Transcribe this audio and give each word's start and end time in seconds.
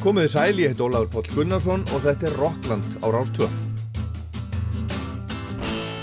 Komiði 0.00 0.30
sæl, 0.32 0.56
ég 0.56 0.70
heit 0.72 0.78
Ólafur 0.80 1.10
Póll 1.12 1.26
Gunnarsson 1.34 1.82
og 1.92 2.00
þetta 2.00 2.30
er 2.30 2.36
Rockland 2.40 2.94
á 3.04 3.06
Rástvö. 3.12 3.48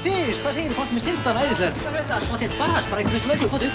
Fyrst, 0.04 0.42
hvað 0.44 0.54
segir 0.54 0.76
fólk 0.76 0.92
með 0.94 1.02
syndan 1.08 1.40
æðislega? 1.42 1.80
Það 1.82 1.96
veit 1.96 2.12
það, 2.12 2.28
þetta 2.30 2.46
er 2.46 2.54
bara 2.60 2.84
sprengur 2.86 3.24
slöku, 3.24 3.50
hvað 3.50 3.66
þú? 3.66 3.72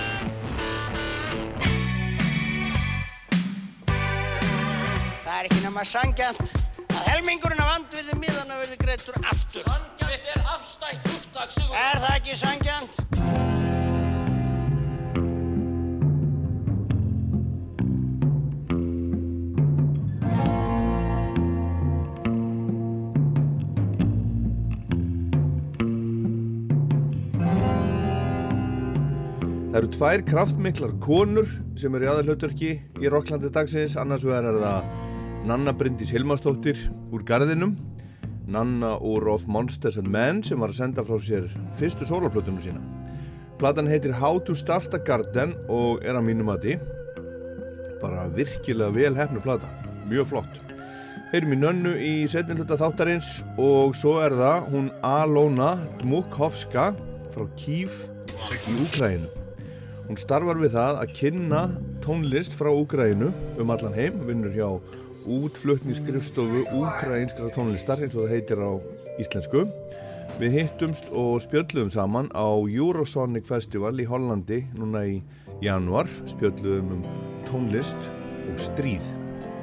Það 5.27 5.35
er 5.41 5.51
ekki 5.51 5.61
nema 5.67 5.87
sangjant 5.91 6.55
að 6.87 7.03
helmingurinn 7.09 7.65
af 7.67 7.75
andvirði 7.81 8.21
miðana 8.23 8.63
verði 8.63 8.79
greittur 8.85 9.19
aftur. 9.27 9.67
Sangjant 9.67 10.31
er 10.37 10.47
afstætt 10.55 11.13
úrtak, 11.17 11.51
Sigur. 11.59 11.75
Er 11.83 12.03
það 12.07 12.19
ekki 12.21 12.39
sangjant? 12.47 13.72
Það 29.73 29.79
eru 29.79 29.89
tvær 29.89 30.23
kraftmiklar 30.29 30.91
konur 31.01 31.47
sem 31.81 31.95
eru 31.97 32.05
í 32.05 32.09
aðalhauturki 32.13 32.73
í 33.01 33.09
Rocklandi 33.09 33.49
dagsins, 33.49 33.95
annars 33.97 34.21
vegar 34.29 34.45
er 34.51 34.59
það 34.61 34.91
Nanna 35.49 35.73
Bryndís 35.73 36.13
Hilmarsdóttir 36.13 36.77
úr 37.09 37.25
Garðinum, 37.25 37.73
Nanna 38.53 38.91
úr 39.01 39.31
Of 39.33 39.49
Monsters 39.49 39.97
and 39.97 40.13
Men 40.13 40.45
sem 40.45 40.61
var 40.61 40.75
að 40.75 40.83
senda 40.83 41.07
frá 41.09 41.17
sér 41.17 41.49
fyrstu 41.81 42.05
sólarplötunum 42.05 42.61
sína. 42.61 42.85
Platan 43.57 43.89
heitir 43.89 44.13
How 44.21 44.45
to 44.45 44.53
Start 44.53 44.93
a 44.93 45.01
Garden 45.01 45.57
og 45.73 46.05
er 46.05 46.21
að 46.21 46.29
mínum 46.29 46.53
að 46.53 46.69
því 46.69 46.79
bara 48.05 48.29
virkilega 48.37 48.93
vel 48.93 49.17
hefnu 49.17 49.41
plata, 49.41 49.73
mjög 50.05 50.35
flott. 50.35 50.65
Heyrum 51.33 51.57
í 51.57 51.63
nönnu 51.65 51.97
í 51.97 52.17
setjum 52.29 52.61
hluta 52.61 52.77
þáttarins 52.77 53.39
og 53.57 53.97
svo 53.97 54.19
er 54.21 54.37
það 54.37 54.73
hún 54.75 54.97
Alona 55.01 55.79
Dmukhovska 56.03 56.91
frá 57.33 57.55
Kív 57.57 58.03
í 58.69 58.83
Úkrænu. 58.85 59.39
Hún 60.13 60.19
starfar 60.21 60.59
við 60.61 60.75
það 60.75 60.99
að 61.01 61.13
kynna 61.17 61.59
tónlist 62.05 62.53
frá 62.53 62.69
Úgrænu 62.69 63.31
um 63.63 63.71
allan 63.73 63.95
heim, 63.97 64.19
vinnur 64.29 64.53
hjá 64.53 64.67
útflutningsskrifstofu 65.25 66.67
Úgrænskra 66.77 67.49
tónlistar 67.55 68.03
eins 68.05 68.13
og 68.13 68.27
það 68.27 68.35
heitir 68.35 68.61
á 68.61 68.77
íslensku. 69.25 69.63
Við 70.37 70.59
hittumst 70.59 71.09
og 71.17 71.41
spjöldluðum 71.47 71.89
saman 71.95 72.29
á 72.37 72.45
Eurosonic 72.45 73.49
Festival 73.49 73.95
í 73.97 74.05
Hollandi 74.05 74.61
núna 74.77 75.07
í 75.09 75.15
januar, 75.65 76.13
spjöldluðum 76.29 76.93
um 76.99 77.07
tónlist 77.49 78.13
og 78.53 78.61
stríð. 78.61 79.15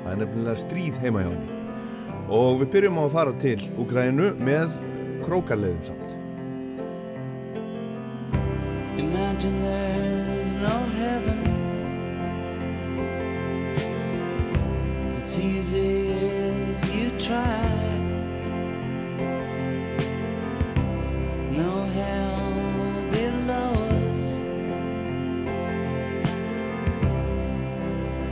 Það 0.02 0.11
er 0.16 0.22
nefnilega 0.23 0.64
stríð 0.64 0.97
heima 1.05 1.27
hjá 1.27 1.30
henni. 1.30 1.59
Og 2.25 2.64
við 2.64 2.72
byrjum 2.73 2.97
á 2.97 3.03
að 3.05 3.14
fara 3.20 3.36
til 3.45 3.59
Úgrænu 3.77 4.31
með 4.42 4.73
krókarleiðum 5.27 5.92
samt. 5.92 6.16
Imagine 9.00 9.61
there's 9.61 10.19
no 10.62 10.78
heaven. 11.00 11.40
It's 15.18 15.40
easy 15.40 16.10
if 16.10 16.94
you 16.94 17.12
try. 17.18 17.70
No 21.52 21.84
hell 21.98 22.52
below 23.12 23.72
us. 24.04 24.42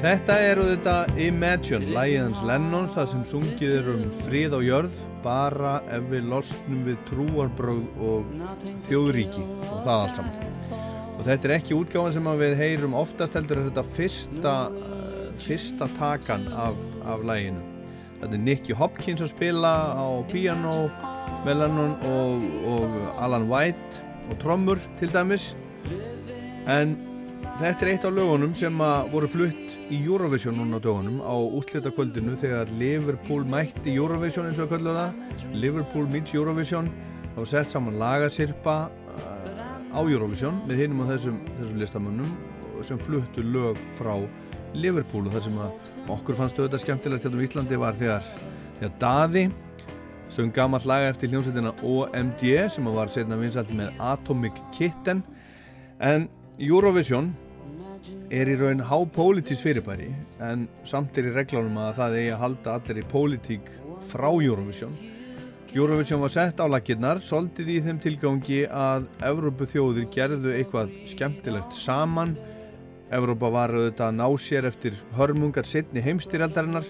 Þetta 0.04 0.34
er 0.36 0.58
auðvitað 0.60 1.18
Imagine, 1.24 1.86
lægið 1.94 2.18
hans 2.20 2.40
Lennons, 2.44 2.90
það 2.92 3.06
sem 3.08 3.20
sungið 3.30 3.70
er 3.78 3.86
um 3.88 4.02
frið 4.26 4.52
á 4.52 4.60
jörð, 4.60 4.98
bara 5.24 5.70
ef 5.96 6.10
við 6.10 6.26
losnum 6.28 6.82
við 6.84 6.98
trúarbröð 7.08 8.02
og 8.04 8.34
þjóðríki 8.84 9.46
og 9.46 9.78
það 9.86 9.94
allt 9.94 10.20
saman. 10.20 10.76
Og 11.14 11.22
þetta 11.24 11.48
er 11.48 11.54
ekki 11.56 11.78
útgáðan 11.78 12.16
sem 12.18 12.30
við 12.42 12.58
heyrum 12.60 12.98
oftast 13.00 13.40
heldur 13.40 13.62
þetta 13.70 13.86
fyrsta, 13.94 14.54
uh, 14.76 15.24
fyrsta 15.40 15.88
takan 15.96 16.46
af, 16.52 16.84
af 17.08 17.24
læginu. 17.24 17.64
Þetta 18.20 18.32
er 18.36 18.44
Nicky 18.44 18.76
Hopkins 18.76 19.24
að 19.24 19.32
spila 19.32 19.74
á 19.96 20.06
piano 20.28 20.76
með 21.48 21.62
Lennon 21.62 21.98
og, 22.12 22.48
og 22.76 23.02
Alan 23.24 23.48
White 23.48 24.04
og 24.28 24.36
trommur 24.44 24.84
til 25.00 25.08
dæmis. 25.16 25.54
En 26.68 26.98
þetta 27.56 27.78
er 27.78 27.94
eitt 27.96 28.04
af 28.04 28.12
lögunum 28.12 28.52
sem 28.52 28.84
voru 29.08 29.32
flutt 29.32 29.63
í 29.92 29.98
Eurovision 30.04 30.56
núna 30.56 30.78
á 30.80 30.84
dögunum 30.84 31.18
á 31.20 31.34
úslitakvöldinu 31.58 32.36
þegar 32.40 32.70
Liverpool 32.80 33.44
mætti 33.48 33.92
Eurovision 33.94 34.48
eins 34.48 34.60
og 34.62 34.68
að 34.68 34.76
köllu 34.76 34.94
það. 34.96 35.18
Liverpool 35.52 36.08
meets 36.12 36.34
Eurovision. 36.36 36.88
Þá 37.34 37.40
sett 37.50 37.74
saman 37.74 37.98
lagasirpa 37.98 38.76
uh, 38.88 39.60
á 39.92 40.00
Eurovision 40.00 40.62
með 40.68 40.84
hinum 40.84 41.04
á 41.04 41.10
þessum, 41.12 41.40
þessum 41.58 41.82
listamönnum 41.82 42.32
sem 42.84 43.00
fluttu 43.00 43.44
lög 43.44 43.80
frá 43.98 44.14
Liverpool. 44.74 45.26
Og 45.28 45.36
það 45.36 45.46
sem 45.48 45.60
okkur 46.16 46.40
fannst 46.40 46.58
auðvitað 46.58 46.84
skemmtilegast 46.84 47.28
hérna 47.28 47.42
á 47.42 47.46
Íslandi 47.48 47.80
var 47.80 48.00
þegar, 48.00 48.34
þegar 48.78 48.98
Daði 49.02 49.46
sögum 50.34 50.50
gammalt 50.54 50.86
laga 50.88 51.12
eftir 51.12 51.30
hljómsveitina 51.30 51.74
OMD 51.84 52.44
sem 52.72 52.88
var 52.96 53.10
setna 53.12 53.38
vinsalt 53.38 53.70
með 53.76 53.94
Atomic 54.02 54.56
Kitten. 54.74 55.22
En 56.02 56.28
Eurovision 56.58 57.32
er 58.34 58.48
í 58.50 58.54
raun 58.58 58.80
hápolítís 58.82 59.60
fyrirbæri 59.62 60.08
en 60.42 60.64
samt 60.88 61.14
er 61.20 61.28
í 61.28 61.34
reglánum 61.36 61.76
að 61.78 61.98
það 62.00 62.14
eigi 62.18 62.30
að 62.34 62.40
halda 62.40 62.72
allir 62.78 62.98
í 62.98 63.04
pólitík 63.12 63.68
frá 64.10 64.26
Eurovision. 64.32 64.94
Eurovision 65.74 66.22
var 66.22 66.32
sett 66.34 66.58
á 66.58 66.66
lakirnar 66.70 67.18
soldið 67.22 67.68
í 67.76 67.78
þeim 67.84 67.98
tilgangi 68.02 68.60
að 68.66 69.06
Evrópu 69.26 69.64
þjóðir 69.70 70.06
gerðu 70.14 70.50
eitthvað 70.54 70.88
skemmtilegt 71.10 71.72
saman. 71.78 72.36
Evrópa 73.14 73.48
var 73.54 73.70
auðvitað 73.74 74.08
að 74.08 74.18
ná 74.18 74.28
sér 74.42 74.64
eftir 74.70 74.94
hörmungar 75.14 75.66
setni 75.70 76.00
heimstyrjaldarinnar 76.02 76.86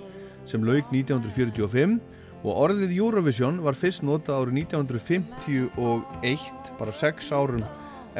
sem 0.48 0.64
lauk 0.64 0.86
1945 0.92 1.98
og 2.44 2.52
orðið 2.66 2.90
Eurovision 2.96 3.56
var 3.64 3.74
fyrst 3.76 4.02
notað 4.04 4.46
árið 4.46 4.54
1951 4.64 6.74
bara 6.80 6.92
6 7.04 7.32
árum 7.36 7.64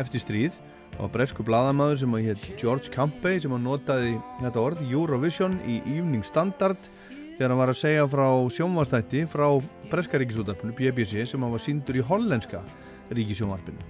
eftir 0.00 0.20
stríð 0.24 0.54
Var 0.94 1.10
bresku 1.10 1.42
bladamæður 1.46 1.98
sem 2.00 2.14
að 2.14 2.28
hétt 2.28 2.44
George 2.60 2.90
Campbell 2.94 3.40
sem 3.42 3.54
að 3.54 3.64
notaði 3.64 4.12
þetta 4.40 4.62
orð 4.62 4.84
Eurovision 4.86 5.56
í 5.66 5.80
Evening 5.96 6.22
Standard 6.26 6.78
þegar 7.34 7.50
hann 7.50 7.60
var 7.60 7.72
að 7.72 7.80
segja 7.80 8.06
frá 8.10 8.28
sjónvastætti 8.54 9.24
frá 9.30 9.48
breska 9.90 10.20
ríkisútarpinu 10.22 10.76
BBC 10.78 11.26
sem 11.26 11.42
hann 11.42 11.54
var 11.54 11.62
síndur 11.62 11.98
í 11.98 12.06
hollenska 12.06 12.62
ríkisjónvarpinu. 13.10 13.82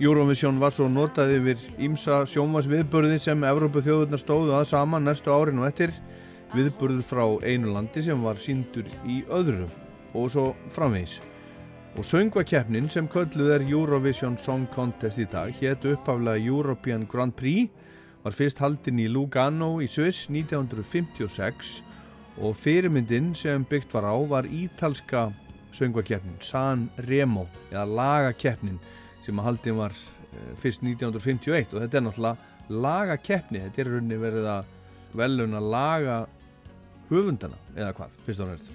Eurovision 0.00 0.58
var 0.60 0.72
svo 0.76 0.88
notað 0.92 1.36
yfir 1.38 1.60
ímsa 1.80 2.22
sjónvasviðburði 2.28 3.20
sem 3.20 3.44
Evrópu 3.48 3.84
þjóðurnar 3.84 4.20
stóðu 4.20 4.56
að 4.56 4.68
saman 4.72 5.08
næstu 5.08 5.32
árin 5.32 5.60
og 5.60 5.70
eftir 5.70 5.92
viðburður 6.56 7.04
frá 7.04 7.24
einu 7.44 7.72
landi 7.72 8.04
sem 8.04 8.20
var 8.24 8.40
síndur 8.40 8.88
í 9.08 9.22
öðru 9.28 9.68
og 10.16 10.28
svo 10.32 10.50
framvegis. 10.72 11.20
Og 11.96 12.04
söngvakeppnin 12.04 12.90
sem 12.92 13.06
kölluð 13.08 13.54
er 13.54 13.62
Eurovision 13.64 14.34
Song 14.36 14.66
Contest 14.74 15.16
í 15.16 15.24
dag 15.32 15.54
hétt 15.56 15.84
upphaflega 15.88 16.36
European 16.44 17.06
Grand 17.08 17.32
Prix 17.32 17.70
var 18.20 18.34
fyrst 18.36 18.58
haldinn 18.60 18.98
í 19.00 19.06
Lugano 19.08 19.78
í 19.80 19.86
Sviss 19.88 20.26
1956 20.28 21.70
og 22.44 22.52
fyrirmyndin 22.60 23.30
sem 23.32 23.64
byggt 23.64 23.94
var 23.96 24.04
á 24.12 24.16
var 24.28 24.44
ítalska 24.44 25.30
söngvakeppnin 25.72 26.36
San 26.44 26.90
Remo 27.08 27.46
eða 27.70 27.86
lagakeppnin 27.88 28.76
sem 29.24 29.40
að 29.40 29.48
haldinn 29.48 29.78
var 29.80 29.96
eh, 29.96 30.50
fyrst 30.60 30.84
1951 30.84 31.72
og 31.72 31.80
þetta 31.80 32.00
er 32.02 32.04
náttúrulega 32.10 32.82
lagakeppni, 32.84 33.62
þetta 33.62 33.82
er 33.82 33.90
rauninni 33.94 34.18
verið 34.20 34.50
að 34.52 34.68
veluna 35.16 35.64
laga 35.64 36.18
höfundana 37.08 37.56
eða 37.72 37.94
hvað, 37.96 38.20
fyrst 38.26 38.44
og 38.44 38.52
næst. 38.52 38.68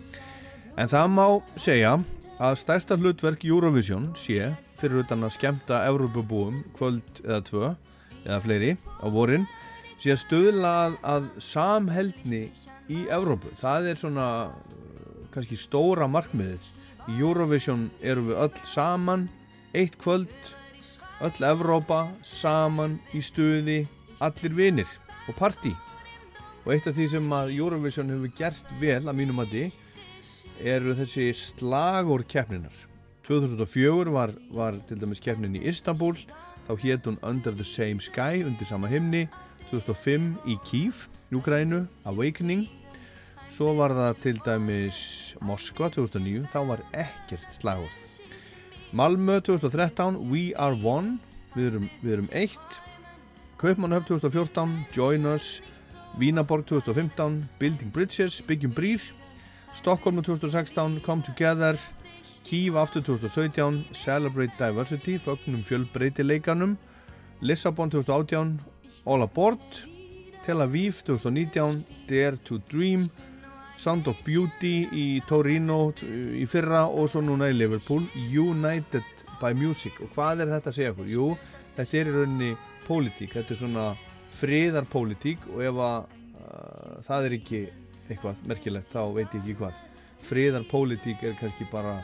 En 0.79 0.89
það 0.89 1.13
má 1.13 1.27
segja 1.59 1.93
að 2.41 2.57
stærsta 2.57 2.97
hlutverk 2.97 3.43
Eurovision 3.45 4.11
sé 4.17 4.49
fyrir 4.81 5.03
utan 5.03 5.21
að 5.27 5.35
skemta 5.35 5.83
Evrópabúum 5.85 6.63
kvöld 6.73 7.19
eða 7.21 7.41
tvö 7.45 7.67
eða 8.23 8.39
fleiri 8.41 8.71
á 8.81 9.07
vorin 9.13 9.45
sé 10.01 10.15
að 10.15 10.23
stöðla 10.23 10.71
að, 10.85 10.95
að 11.05 11.27
samheldni 11.45 12.41
í 12.89 13.03
Evrópu. 13.13 13.51
Það 13.59 13.91
er 13.91 13.99
svona 14.01 14.25
uh, 14.49 14.55
kannski 15.33 15.57
stóra 15.59 16.07
markmiðið. 16.09 16.65
Í 17.13 17.19
Eurovision 17.21 17.85
eru 18.01 18.25
við 18.31 18.41
öll 18.41 18.65
saman 18.65 19.27
eitt 19.77 19.99
kvöld 20.01 20.33
öll 21.21 21.45
Evrópa 21.45 22.07
saman 22.25 22.97
í 23.13 23.21
stuði 23.21 23.83
allir 24.21 24.57
vinir 24.57 24.89
og 25.29 25.37
partí 25.37 25.75
og 26.65 26.73
eitt 26.73 26.89
af 26.89 26.97
því 26.97 27.07
sem 27.13 27.31
að 27.37 27.53
Eurovision 27.55 28.09
hefur 28.13 28.33
gert 28.37 28.75
vel 28.81 29.01
að 29.05 29.17
mínum 29.17 29.41
að 29.41 29.55
eru 30.59 30.95
þessi 30.97 31.31
slagur 31.37 32.23
keppninar 32.27 32.75
2004 33.27 34.11
var, 34.11 34.33
var 34.51 34.75
til 34.89 34.99
dæmis 34.99 35.21
keppnin 35.23 35.55
í 35.55 35.63
Istanbul 35.69 36.17
þá 36.67 36.73
hétt 36.81 37.07
hún 37.07 37.19
Under 37.23 37.53
the 37.55 37.65
Same 37.65 38.01
Sky 38.01 38.43
undir 38.45 38.67
sama 38.67 38.89
himni. 38.91 39.27
2005 39.71 40.33
í 40.51 40.57
Kiev, 40.67 41.05
Júgrænu, 41.31 41.85
Awakening. 42.09 42.65
Svo 43.51 43.71
var 43.77 43.93
það 43.95 44.19
til 44.23 44.41
dæmis 44.43 45.01
Moskva 45.43 45.87
2009 45.93 46.49
þá 46.51 46.59
var 46.67 46.83
ekkert 46.91 47.47
slagurð 47.55 48.07
Malmö 48.91 49.39
2013 49.39 50.19
We 50.31 50.51
Are 50.59 50.75
One. 50.75 51.19
Við 51.55 51.69
erum, 51.71 51.87
við 52.01 52.17
erum 52.17 52.29
eitt. 52.35 52.79
Kaupmannhöf 53.61 54.09
2014 54.09 54.75
Join 54.95 55.29
Us. 55.31 55.61
Vínaborg 56.19 56.65
2015 56.67 57.45
Building 57.59 57.91
Bridges, 57.95 58.41
Byggjum 58.43 58.75
Brýr 58.75 58.99
Stockholm 59.75 60.21
2016 60.23 60.99
Come 61.05 61.23
Together 61.23 61.79
Kiev 62.43 62.77
aftur 62.77 63.01
2017 63.01 63.83
Celebrate 63.93 64.53
Diversity 64.59 65.17
Fögnum 65.19 65.63
fjölbreytileikanum 65.63 66.77
Lissabon 67.41 67.89
2018 67.89 68.59
All 69.05 69.21
Aboard 69.21 69.59
Tel 70.45 70.61
Aviv 70.61 71.01
2019 71.03 71.83
Dare 72.07 72.37
to 72.37 72.57
Dream 72.69 73.09
Sound 73.81 74.07
of 74.07 74.17
Beauty 74.25 74.85
í 74.93 75.05
Torino 75.25 75.89
í 76.37 76.45
fyrra 76.45 76.83
og 76.85 77.07
svo 77.09 77.23
núna 77.25 77.47
í 77.49 77.55
Liverpool 77.55 78.03
United 78.29 79.23
by 79.41 79.55
Music 79.57 79.97
og 80.03 80.11
hvað 80.13 80.43
er 80.43 80.51
þetta 80.51 80.69
að 80.69 80.75
segja 80.77 80.91
okkur? 80.93 81.09
Jú, 81.09 81.29
þetta 81.77 81.97
er 81.97 82.11
í 82.11 82.13
rauninni 82.13 82.51
pólitík, 82.85 83.33
þetta 83.33 83.55
er 83.55 83.59
svona 83.63 83.85
friðarpólitík 84.37 85.47
og 85.55 85.63
ef 85.65 85.81
að 85.87 85.97
uh, 86.43 86.99
það 87.07 87.25
er 87.25 87.37
ekki 87.39 87.63
eitthvað 88.11 88.41
merkilegt, 88.47 88.91
þá 88.93 89.03
veit 89.15 89.33
ég 89.33 89.41
ekki 89.41 89.57
hvað. 89.61 89.79
Friðarpólitík 90.21 91.23
er 91.25 91.37
kannski 91.39 91.65
bara 91.71 91.95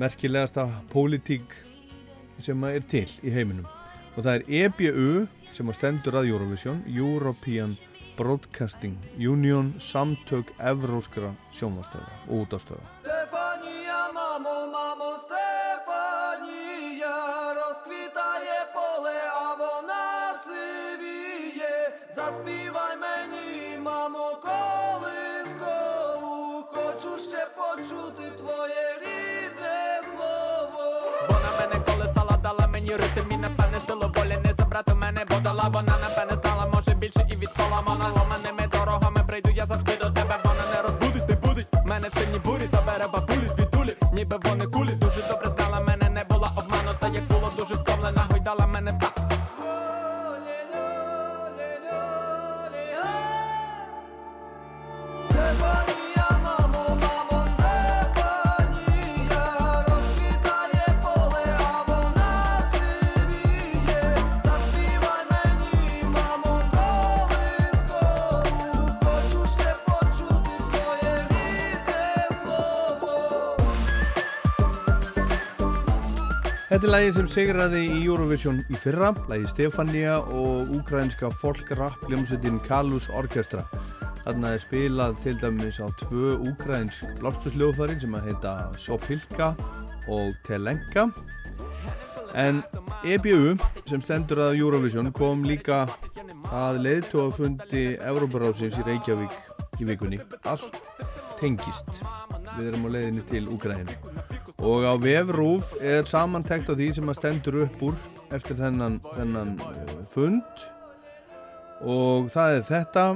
merkilegasta 0.00 0.68
pólitík 0.92 1.56
sem 2.42 2.64
er 2.68 2.84
til 2.88 3.08
í 3.24 3.32
heiminum. 3.32 3.68
Og 4.16 4.24
það 4.24 4.34
er 4.38 4.42
EBU 4.62 5.10
sem 5.52 5.68
að 5.68 5.78
stendur 5.78 6.16
að 6.16 6.30
Eurovision 6.30 6.80
European 6.88 7.76
Broadcasting 8.16 8.96
Union 9.20 9.74
Samtök 9.78 10.52
Evróskra 10.58 11.30
sjónvastöða 11.52 12.08
og 12.28 12.46
útastöða 12.46 12.86
Stefania, 13.02 14.00
mamo, 14.16 14.56
mamo, 14.72 15.10
Stefania 15.20 17.16
rozkvitaje 17.58 18.58
pole, 18.76 19.18
a 19.44 19.48
vona 19.60 20.06
syvi 20.46 21.15
Заспівай 22.14 22.96
мені, 22.96 23.78
мамо, 23.78 24.38
колискову. 24.42 25.94
Хочу 26.72 27.18
ще 27.18 27.46
почути 27.56 28.30
твоє 28.38 28.98
рідне 29.00 30.00
слово. 30.10 30.84
Вона 31.28 31.50
мене 31.60 31.84
колесала, 31.84 32.36
дала 32.42 32.66
мені 32.66 32.90
ритм 32.90 33.30
і 33.30 33.36
напевне 33.36 33.80
силу 33.86 34.12
волі 34.16 34.36
не 34.44 34.54
забрати 34.58 34.94
мене, 34.94 35.12
мене 35.12 35.24
подала 35.24 35.68
Вона 35.68 35.98
напевне 35.98 36.36
знала, 36.42 36.66
може 36.74 36.94
більше 36.94 37.26
і 37.32 37.36
від 37.36 37.50
Соломона 37.56 37.85
Lægið 76.96 77.16
sem 77.18 77.26
sigraði 77.28 77.80
í 77.92 77.96
Eurovision 78.06 78.62
í 78.72 78.78
fyrra, 78.80 79.10
lægið 79.28 79.50
Stefania 79.50 80.14
og 80.32 80.70
úkrænska 80.78 81.28
folk-rap 81.42 82.06
hljómsveitin 82.08 82.56
Kalus 82.64 83.10
Orkestra. 83.12 83.66
Þarna 84.22 84.54
er 84.56 84.62
spilað 84.62 85.18
til 85.20 85.34
dæmis 85.42 85.76
á 85.76 85.92
tvö 86.00 86.38
úkrænsk 86.48 87.18
blástursljóðfærin 87.18 88.00
sem 88.00 88.16
að 88.16 88.30
heita 88.30 88.54
Sopilka 88.80 89.50
og 90.08 90.32
Telenka. 90.46 91.10
En 92.32 92.62
EBU 93.04 93.58
sem 93.84 94.00
stendur 94.00 94.46
að 94.46 94.62
Eurovision 94.62 95.12
kom 95.12 95.44
líka 95.44 95.82
að 96.48 96.80
leiðtóafundi 96.86 97.84
Európaráðsins 98.08 98.80
í 98.80 98.86
Reykjavík 98.88 99.36
í 99.84 99.90
vikunni. 99.92 100.22
Allt 100.48 100.80
tengist. 101.36 101.92
Við 102.56 102.72
erum 102.72 102.88
á 102.88 102.96
leiðinni 102.96 103.28
til 103.28 103.44
Úkræðinu. 103.52 104.00
Og 104.64 104.86
á 104.88 104.96
vefrúf 104.96 105.74
er 105.84 106.06
samantekt 106.08 106.70
á 106.72 106.74
því 106.74 106.88
sem 106.96 107.10
að 107.12 107.18
stendur 107.18 107.58
upp 107.66 107.82
úr 107.90 107.96
eftir 108.32 108.56
þennan, 108.56 108.96
þennan 109.12 109.54
uh, 109.60 109.96
fund. 110.08 110.64
Og 111.84 112.30
það 112.32 112.56
er 112.56 112.64
þetta. 112.70 113.06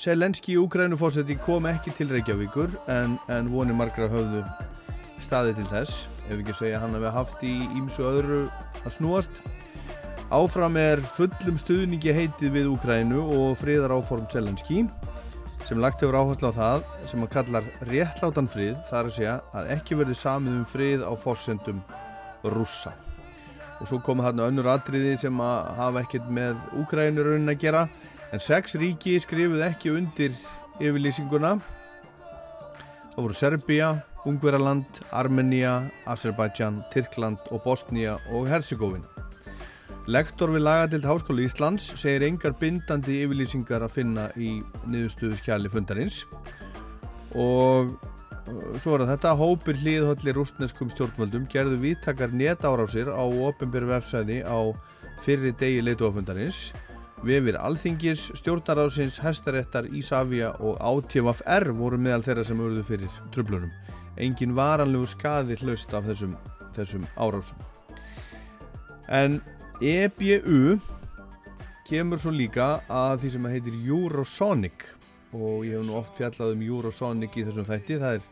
Selenski 0.00 0.56
Úkrænufórseti 0.56 1.36
kom 1.44 1.66
ekki 1.68 1.92
til 1.98 2.08
Reykjavíkur 2.14 2.72
en, 2.88 3.18
en 3.28 3.50
voni 3.52 3.74
margra 3.76 4.08
höfðu 4.08 4.40
staði 5.20 5.58
til 5.58 5.68
þess. 5.68 6.06
Ef 6.30 6.38
ekki 6.38 6.56
segja 6.56 6.80
hann 6.80 6.96
hafi 6.96 7.12
haft 7.12 7.44
í 7.44 7.56
ímsu 7.76 8.06
öðru 8.08 8.44
að 8.80 8.94
snúast. 8.96 9.42
Áfram 10.30 10.78
er 10.78 11.02
fullum 11.02 11.58
stuðningi 11.58 12.14
heitið 12.14 12.54
við 12.54 12.72
Úkrænu 12.72 13.20
og 13.34 13.56
friðar 13.58 13.98
áform 13.98 14.28
Selenski 14.32 14.86
sem 15.70 15.78
lagt 15.78 16.00
hefur 16.02 16.16
áherslu 16.18 16.48
á 16.50 16.54
það 16.56 16.80
sem 17.06 17.22
að 17.22 17.28
kallar 17.30 17.66
réttlátan 17.86 18.48
frið 18.50 18.78
þar 18.88 19.06
að 19.06 19.12
segja 19.14 19.34
að 19.54 19.68
ekki 19.76 19.98
verði 20.00 20.16
samið 20.18 20.56
um 20.58 20.64
frið 20.66 21.04
á 21.06 21.12
forsendum 21.14 21.78
rússa. 22.56 22.90
Og 23.78 23.86
svo 23.86 24.00
koma 24.02 24.24
þarna 24.26 24.48
önnur 24.50 24.70
atriði 24.72 25.12
sem 25.22 25.38
að 25.44 25.68
hafa 25.78 26.02
ekkert 26.02 26.32
með 26.40 26.58
Úkrænur 26.80 27.30
raunin 27.30 27.54
að 27.54 27.62
gera 27.62 27.84
en 28.34 28.42
sex 28.42 28.74
ríki 28.82 29.14
skrifuð 29.22 29.62
ekki 29.68 29.94
undir 29.94 30.34
yfirlýsinguna. 30.82 31.54
Það 33.14 33.22
voru 33.22 33.38
Serbia, 33.38 33.94
Ungveraland, 34.26 35.04
Armenia, 35.14 35.84
Azerbaijan, 36.10 36.82
Tyrkland 36.90 37.46
og 37.54 37.62
Bosnia 37.62 38.18
og 38.34 38.50
Herzegovin 38.50 39.06
Lektor 40.08 40.52
við 40.54 40.64
lagadild 40.64 41.04
Háskóla 41.04 41.44
Íslands 41.44 41.90
segir 42.00 42.24
engar 42.24 42.54
bindandi 42.58 43.20
yfirlýsingar 43.24 43.84
að 43.84 43.96
finna 43.98 44.28
í 44.40 44.60
niðurstöðu 44.88 45.36
skjali 45.38 45.70
fundarins 45.72 46.22
og 47.36 47.90
uh, 47.92 48.78
svo 48.80 48.96
er 48.96 49.04
þetta 49.12 49.34
hópir 49.38 49.78
hlýðhöllir 49.82 50.38
rústneskum 50.40 50.90
stjórnvöldum 50.90 51.44
gerðu 51.52 51.78
vittakar 51.84 52.32
netárásir 52.32 53.12
á 53.12 53.22
ofinbjörn 53.22 53.92
vefsæði 53.92 54.40
á 54.48 54.72
fyrri 55.20 55.52
degi 55.60 55.84
leituafundarins 55.84 56.70
Vefir 57.20 57.58
Alþingis, 57.60 58.30
stjórnarásins, 58.38 59.18
Hestaréttar, 59.20 59.90
Ísafja 59.92 60.54
og 60.64 60.78
ATVFR 60.80 61.68
voru 61.76 61.98
meðal 62.00 62.24
þeirra 62.24 62.44
sem 62.48 62.62
urðu 62.64 62.84
fyrir 62.86 63.18
trublunum. 63.34 63.72
Engin 64.16 64.54
varanlegu 64.56 65.04
skaði 65.12 65.58
hlaust 65.60 65.92
af 65.92 66.08
þessum, 66.08 66.32
þessum 66.72 67.04
árásum. 67.20 67.60
En 69.12 69.42
EBU 69.80 70.76
kemur 71.88 72.20
svo 72.20 72.34
líka 72.36 72.82
að 72.92 73.22
því 73.22 73.30
sem 73.32 73.46
heitir 73.48 73.76
Eurosonic. 73.88 74.82
Og 75.32 75.64
ég 75.64 75.78
hef 75.78 75.86
nú 75.88 75.94
oft 75.96 76.18
fjallað 76.20 76.52
um 76.52 76.64
Eurosonic 76.66 77.38
í 77.40 77.44
þessum 77.46 77.64
þætti. 77.64 77.96
Það 78.02 78.18
er 78.18 78.26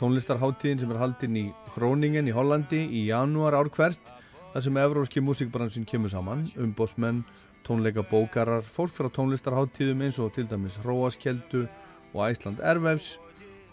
tónlistarháttíðin 0.00 0.80
sem 0.80 0.94
er 0.94 1.00
haldinn 1.02 1.36
í 1.36 1.44
Groningen 1.74 2.30
í 2.30 2.32
Hollandi 2.32 2.80
í 2.88 3.04
janúar 3.10 3.58
ár 3.58 3.68
hvert 3.74 4.14
þar 4.54 4.64
sem 4.64 4.80
evróski 4.80 5.20
músikbransin 5.20 5.84
kemur 5.84 6.08
saman, 6.08 6.46
umbósmenn, 6.56 7.20
tónleika 7.66 8.06
bókarar, 8.08 8.64
fólk 8.64 8.96
frá 8.96 9.10
tónlistarháttíðum 9.12 10.06
eins 10.06 10.22
og 10.22 10.32
til 10.32 10.48
dæmis 10.48 10.80
Róaskeldu 10.86 11.66
og 12.14 12.20
Æsland 12.30 12.64
Ervefs 12.64 13.18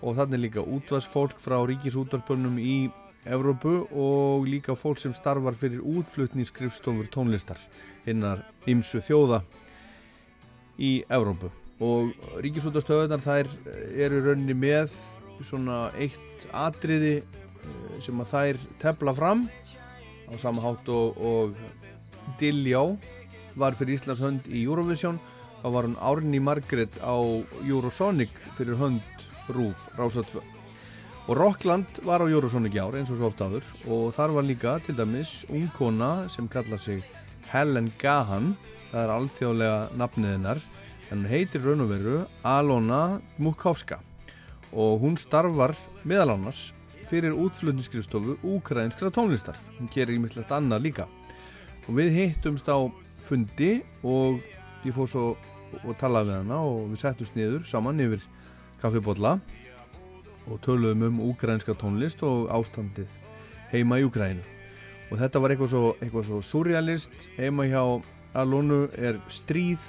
og 0.02 0.18
þannig 0.20 0.50
líka 0.50 0.66
útvarsfólk 0.66 1.40
frá 1.40 1.62
ríkisútvarpunum 1.70 2.60
í 2.60 2.76
Evrópu 3.26 3.86
og 3.94 4.48
líka 4.50 4.74
fólk 4.74 4.98
sem 4.98 5.14
starfar 5.14 5.54
fyrir 5.54 5.84
útflutningskrifstofur 5.86 7.10
tónlistar 7.14 7.60
hinnar 8.06 8.42
ymsu 8.66 9.02
þjóða 9.06 9.44
í 10.82 11.04
Evrópu. 11.06 11.52
Og 11.82 12.16
ríkisútvarstöðunar 12.42 13.22
þær 13.22 13.50
eru 13.94 14.24
rauninni 14.26 14.56
með 14.58 14.96
svona 15.46 15.92
eitt 16.02 16.48
atriði 16.54 17.20
eh, 17.22 18.00
sem 18.02 18.22
að 18.22 18.32
þær 18.34 18.62
tefla 18.82 19.14
fram. 19.18 19.46
Á 20.30 20.34
sama 20.42 20.64
hátt 20.64 20.90
og, 20.90 21.18
og 21.18 22.38
Diljá 22.40 22.82
var 23.60 23.78
fyrir 23.78 24.00
Íslands 24.00 24.24
hönd 24.24 24.48
í 24.50 24.64
Eurovision 24.64 25.20
þá 25.62 25.68
var 25.76 25.90
hún 25.90 26.00
Árni 26.02 26.42
Margrét 26.42 26.98
á 27.06 27.18
Eurosonic 27.68 28.34
fyrir 28.58 28.80
hönd 28.82 29.28
Rúf 29.52 29.90
Rása 29.98 30.26
2 30.26 30.61
og 31.32 31.38
Rockland 31.38 32.02
var 32.04 32.20
á 32.20 32.28
Eurosonic 32.28 32.74
í 32.76 32.80
ár 32.84 32.98
eins 33.00 33.08
og 33.08 33.16
svo 33.16 33.30
oft 33.30 33.40
áður. 33.40 33.64
Og 33.88 34.10
þar 34.12 34.34
var 34.36 34.44
líka 34.44 34.72
til 34.84 34.98
dæmis 34.98 35.46
ung 35.48 35.70
kona 35.78 36.28
sem 36.28 36.50
kallar 36.52 36.82
sig 36.84 37.06
Helen 37.48 37.88
Gahan. 38.02 38.50
Það 38.92 39.00
er 39.00 39.14
alþjóðlega 39.14 39.78
nafnið 39.96 40.34
hennar. 40.36 40.60
En 41.08 41.22
hún 41.22 41.30
heitir 41.32 41.64
raun 41.64 41.86
og 41.86 41.94
veru 41.94 42.18
Alona 42.44 43.22
Mukovska. 43.40 44.02
Og 44.76 45.00
hún 45.06 45.16
starfar 45.16 45.72
meðal 46.04 46.34
annars 46.34 46.74
fyrir 47.08 47.32
útflutningskristofu 47.32 48.36
úkrainskra 48.44 49.08
tónlistar. 49.08 49.56
Hún 49.80 49.88
gerir 49.88 50.20
ímislegt 50.20 50.52
annað 50.52 50.84
líka. 50.90 51.08
Og 51.88 51.96
við 51.96 52.12
hittumst 52.18 52.68
á 52.68 52.92
fundi 53.24 53.78
og 54.04 54.44
ég 54.84 54.92
fór 54.92 55.08
svo 55.08 55.26
og 55.80 55.96
talaði 55.96 56.34
við 56.34 56.40
hana 56.42 56.60
og 56.60 56.92
við 56.92 57.04
settumst 57.06 57.40
niður 57.40 57.64
saman 57.64 58.04
yfir 58.04 58.28
kaffibotla 58.84 59.38
og 59.40 59.61
töluðum 60.66 61.08
um 61.10 61.22
úkrænska 61.32 61.76
tónlist 61.78 62.24
og 62.26 62.50
ástandið 62.54 63.08
heima 63.72 64.02
í 64.02 64.08
Úkrænu 64.08 64.44
og 65.12 65.20
þetta 65.20 65.42
var 65.44 65.54
eitthvað 65.54 65.72
svo, 65.74 65.84
eitthvað 66.00 66.28
svo 66.30 66.40
surrealist. 66.46 67.16
Heima 67.36 67.68
hjá 67.68 67.82
Alonu 68.38 68.86
er 68.96 69.20
stríð. 69.32 69.84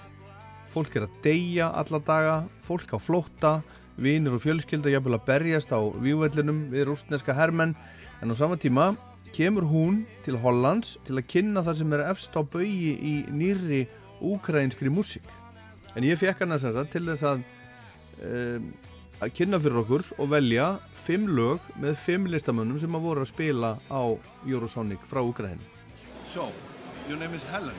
Fólk 0.73 0.97
er 0.99 1.07
að 1.07 1.21
deyja 1.23 1.69
alla 1.79 2.01
daga. 2.03 2.35
Fólk 2.65 2.91
á 2.91 2.99
flótta. 2.99 3.53
Vinir 4.03 4.35
og 4.35 4.43
fjölskylda 4.43 4.91
jafnvel 4.91 5.19
að 5.19 5.27
berjast 5.29 5.71
á 5.71 5.79
vývellinum 5.79 6.65
við 6.73 6.89
rústneska 6.89 7.37
hermenn. 7.39 7.77
En 8.19 8.35
á 8.35 8.35
sama 8.35 8.59
tíma 8.59 8.97
kemur 9.33 9.69
hún 9.69 10.03
til 10.27 10.41
Hollands 10.43 10.97
til 11.07 11.17
að 11.21 11.29
kynna 11.31 11.63
það 11.63 11.79
sem 11.79 11.95
er 11.95 12.07
efst 12.09 12.35
á 12.35 12.43
baugi 12.43 12.93
í 12.99 13.15
nýri 13.31 13.85
úkrænskri 14.23 14.91
músík. 14.91 15.29
En 15.95 16.03
ég 16.03 16.19
fekk 16.19 16.43
hana 16.43 16.59
sem 16.59 16.75
sagt 16.75 16.91
til 16.97 17.05
þess 17.07 17.29
að 17.29 17.45
um, 18.27 18.73
að 19.23 19.33
kynna 19.39 19.59
fyrir 19.63 19.81
okkur 19.85 20.05
og 20.19 20.31
velja 20.33 20.67
fimm 21.05 21.29
lög 21.37 21.65
með 21.83 21.97
fimm 22.03 22.27
listamönnum 22.31 22.81
sem 22.83 22.95
að 22.99 23.05
voru 23.07 23.25
að 23.25 23.31
spila 23.33 23.73
á 23.91 24.03
Eurosonic 24.51 25.03
frá 25.09 25.23
Ukraine 25.23 25.61
So, 26.33 26.49
your 27.09 27.19
name 27.19 27.35
is 27.35 27.43
Helen 27.45 27.75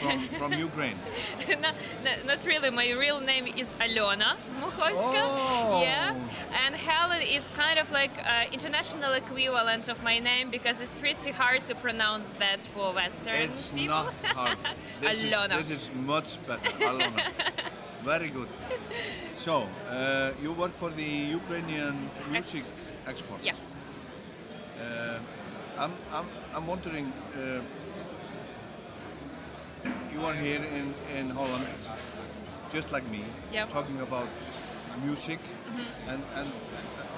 from, 0.00 0.18
from 0.40 0.52
Ukraine 0.68 0.98
no, 1.62 1.70
no, 2.04 2.10
not 2.26 2.44
really. 2.44 2.70
My 2.70 2.90
real 2.98 3.20
name 3.20 3.46
is 3.46 3.74
Alena 3.80 4.34
Mukhovska. 4.60 5.22
Oh. 5.22 5.80
Yeah, 5.82 6.14
and 6.66 6.74
Helen 6.74 7.22
is 7.22 7.48
kind 7.54 7.78
of 7.78 7.92
like 7.92 8.10
uh, 8.18 8.44
international 8.52 9.12
equivalent 9.12 9.88
of 9.88 10.02
my 10.02 10.18
name 10.18 10.50
because 10.50 10.80
it's 10.80 10.94
pretty 10.96 11.30
hard 11.30 11.62
to 11.70 11.74
pronounce 11.76 12.32
that 12.42 12.64
for 12.64 12.92
Western 12.92 13.40
It's 13.46 13.68
people. 13.70 13.94
not 13.94 14.14
hard 14.34 14.58
This 15.00 15.22
is, 15.22 15.32
Alona. 15.32 15.56
this 15.60 15.70
is 15.70 15.90
much 16.04 16.30
better 16.48 16.68
Alona 16.90 17.22
Very 18.04 18.28
good 18.28 18.48
So, 19.36 19.66
uh, 19.90 20.32
you 20.42 20.52
work 20.52 20.72
for 20.72 20.90
the 20.90 21.10
Ukrainian 21.38 22.10
music 22.30 22.64
export 23.06 23.40
Yeah. 23.42 23.54
Uh, 24.80 25.18
I'm, 25.78 25.92
I'm, 26.12 26.26
I'm 26.54 26.66
wondering, 26.66 27.12
uh, 27.36 27.60
you 30.12 30.20
are 30.24 30.34
here 30.34 30.60
in, 30.78 30.94
in 31.18 31.30
Holland, 31.30 31.66
just 32.72 32.92
like 32.92 33.08
me, 33.10 33.24
Yeah. 33.52 33.66
talking 33.66 33.98
about 34.00 34.28
music, 35.04 35.38
and, 36.08 36.22
and, 36.36 36.48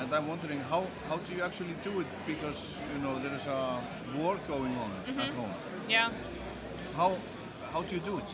and 0.01 0.15
I'm 0.15 0.27
wondering 0.29 0.61
how, 0.61 0.87
how 1.09 1.17
do 1.17 1.35
you 1.35 1.43
actually 1.43 1.75
do 1.85 2.01
it? 2.01 2.07
Because, 2.27 2.79
you 2.95 3.01
know, 3.03 3.19
there 3.19 3.35
is 3.35 3.47
a 3.47 3.83
war 4.17 4.37
going 4.49 4.75
on 4.77 4.91
at 5.19 5.29
home. 5.35 5.53
Yeah. 5.89 6.11
How, 6.95 7.13
how 7.73 7.83
do 7.83 7.95
you 7.95 8.01
do 8.01 8.19
it? 8.19 8.31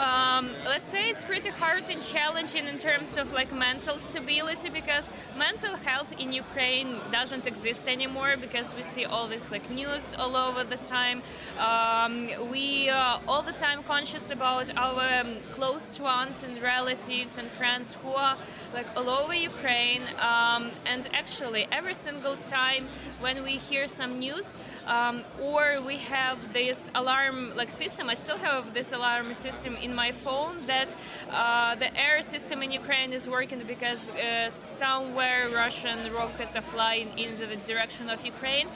Um, 0.00 0.48
let's 0.64 0.88
say 0.88 1.10
it's 1.10 1.22
pretty 1.22 1.50
hard 1.50 1.84
and 1.90 2.00
challenging 2.00 2.66
in 2.68 2.78
terms 2.78 3.18
of 3.18 3.34
like 3.34 3.52
mental 3.52 3.98
stability 3.98 4.70
because 4.70 5.12
mental 5.36 5.76
health 5.76 6.18
in 6.18 6.32
Ukraine 6.32 6.96
doesn't 7.12 7.46
exist 7.46 7.86
anymore 7.86 8.36
because 8.40 8.74
we 8.74 8.82
see 8.82 9.04
all 9.04 9.26
this 9.26 9.50
like 9.50 9.68
news 9.70 10.14
all 10.18 10.36
over 10.36 10.64
the 10.64 10.78
time. 10.78 11.20
Um, 11.58 12.30
we 12.50 12.88
are 12.88 13.20
all 13.28 13.42
the 13.42 13.52
time 13.52 13.82
conscious 13.82 14.30
about 14.30 14.74
our 14.74 15.20
um, 15.20 15.36
close 15.50 16.00
ones 16.00 16.44
and 16.44 16.56
relatives 16.62 17.36
and 17.36 17.46
friends 17.48 17.98
who 18.02 18.12
are 18.12 18.38
like 18.72 18.86
all 18.96 19.10
over 19.10 19.34
Ukraine. 19.34 20.04
Um, 20.18 20.70
and 20.86 21.06
actually, 21.12 21.66
every 21.72 21.94
single 21.94 22.36
time 22.36 22.86
when 23.20 23.42
we 23.42 23.58
hear 23.68 23.86
some 23.86 24.18
news 24.18 24.54
um, 24.86 25.24
or 25.42 25.82
we 25.82 25.98
have 25.98 26.54
this 26.54 26.90
alarm 26.94 27.54
like 27.54 27.70
system, 27.70 28.08
I 28.08 28.14
still 28.14 28.38
have 28.38 28.72
this 28.72 28.92
alarm 28.92 29.34
system 29.34 29.76
in 29.76 29.89
my 29.94 30.12
phone 30.12 30.56
that 30.66 30.94
uh, 31.30 31.74
the 31.74 31.90
air 31.98 32.22
system 32.22 32.62
in 32.62 32.70
Ukraine 32.72 33.12
is 33.12 33.28
working 33.28 33.60
because 33.66 34.10
uh, 34.10 34.50
somewhere 34.50 35.48
Russian 35.54 36.12
rockets 36.12 36.56
are 36.56 36.62
flying 36.62 37.08
in 37.18 37.34
the 37.34 37.56
direction 37.56 38.10
of 38.10 38.24
Ukraine. 38.24 38.66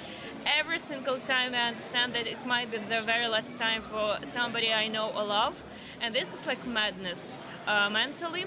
Every 0.61 0.79
single 0.79 1.19
time 1.19 1.55
I 1.55 1.69
understand 1.69 2.13
that 2.15 2.27
it 2.27 2.45
might 2.47 2.71
be 2.71 2.79
the 2.79 3.03
very 3.03 3.29
last 3.29 3.59
time 3.59 3.83
for 3.83 4.19
somebody 4.25 4.73
I 4.73 4.89
know 4.89 5.11
or 5.17 5.25
love, 5.25 5.63
and 6.01 6.15
this 6.15 6.35
is 6.35 6.47
like 6.47 6.67
madness 6.67 7.39
uh, 7.67 7.89
mentally. 7.91 8.45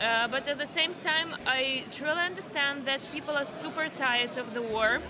Uh, 0.00 0.28
but 0.28 0.48
at 0.48 0.58
the 0.58 0.66
same 0.66 0.94
time, 0.94 1.34
I 1.46 1.84
truly 1.90 2.20
understand 2.20 2.86
that 2.86 3.06
people 3.12 3.34
are 3.36 3.44
super 3.44 3.88
tired 3.88 4.38
of 4.38 4.54
the 4.54 4.62
war. 4.62 5.00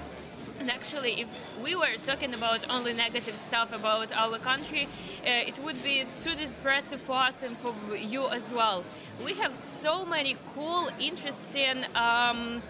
And 0.60 0.70
actually, 0.70 1.20
if 1.20 1.28
we 1.62 1.74
were 1.74 1.96
talking 2.02 2.34
about 2.34 2.68
only 2.68 2.92
negative 2.92 3.36
stuff 3.36 3.72
about 3.72 4.12
our 4.12 4.38
country, 4.38 4.84
uh, 5.24 5.48
it 5.50 5.58
would 5.64 5.82
be 5.82 6.04
too 6.20 6.34
depressive 6.34 7.00
for 7.00 7.16
us 7.16 7.42
and 7.42 7.56
for 7.56 7.74
you 7.96 8.28
as 8.28 8.52
well. 8.52 8.84
We 9.24 9.34
have 9.34 9.54
so 9.54 10.04
many 10.04 10.36
cool, 10.54 10.90
interesting 10.98 11.84
um, 11.94 12.62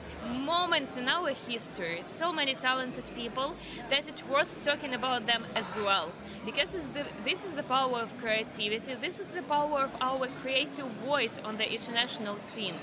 moments 0.45 0.97
in 0.97 1.09
our 1.09 1.31
history, 1.31 2.01
so 2.03 2.33
many 2.33 2.55
talented 2.55 3.11
people 3.15 3.55
that 3.89 4.09
it's 4.09 4.25
worth 4.27 4.61
talking 4.63 4.95
about 4.95 5.27
them 5.27 5.45
as 5.57 5.77
well. 5.77 6.13
Because 6.45 6.89
the, 6.91 7.05
this 7.25 7.45
is 7.45 7.55
the 7.55 7.63
power 7.65 7.99
of 7.99 8.17
creativity, 8.19 8.95
this 8.95 9.19
is 9.19 9.35
the 9.35 9.43
power 9.43 9.81
of 9.81 9.97
our 10.01 10.27
creative 10.39 10.87
voice 11.05 11.41
on 11.45 11.57
the 11.57 11.73
international 11.73 12.39
scene. 12.39 12.75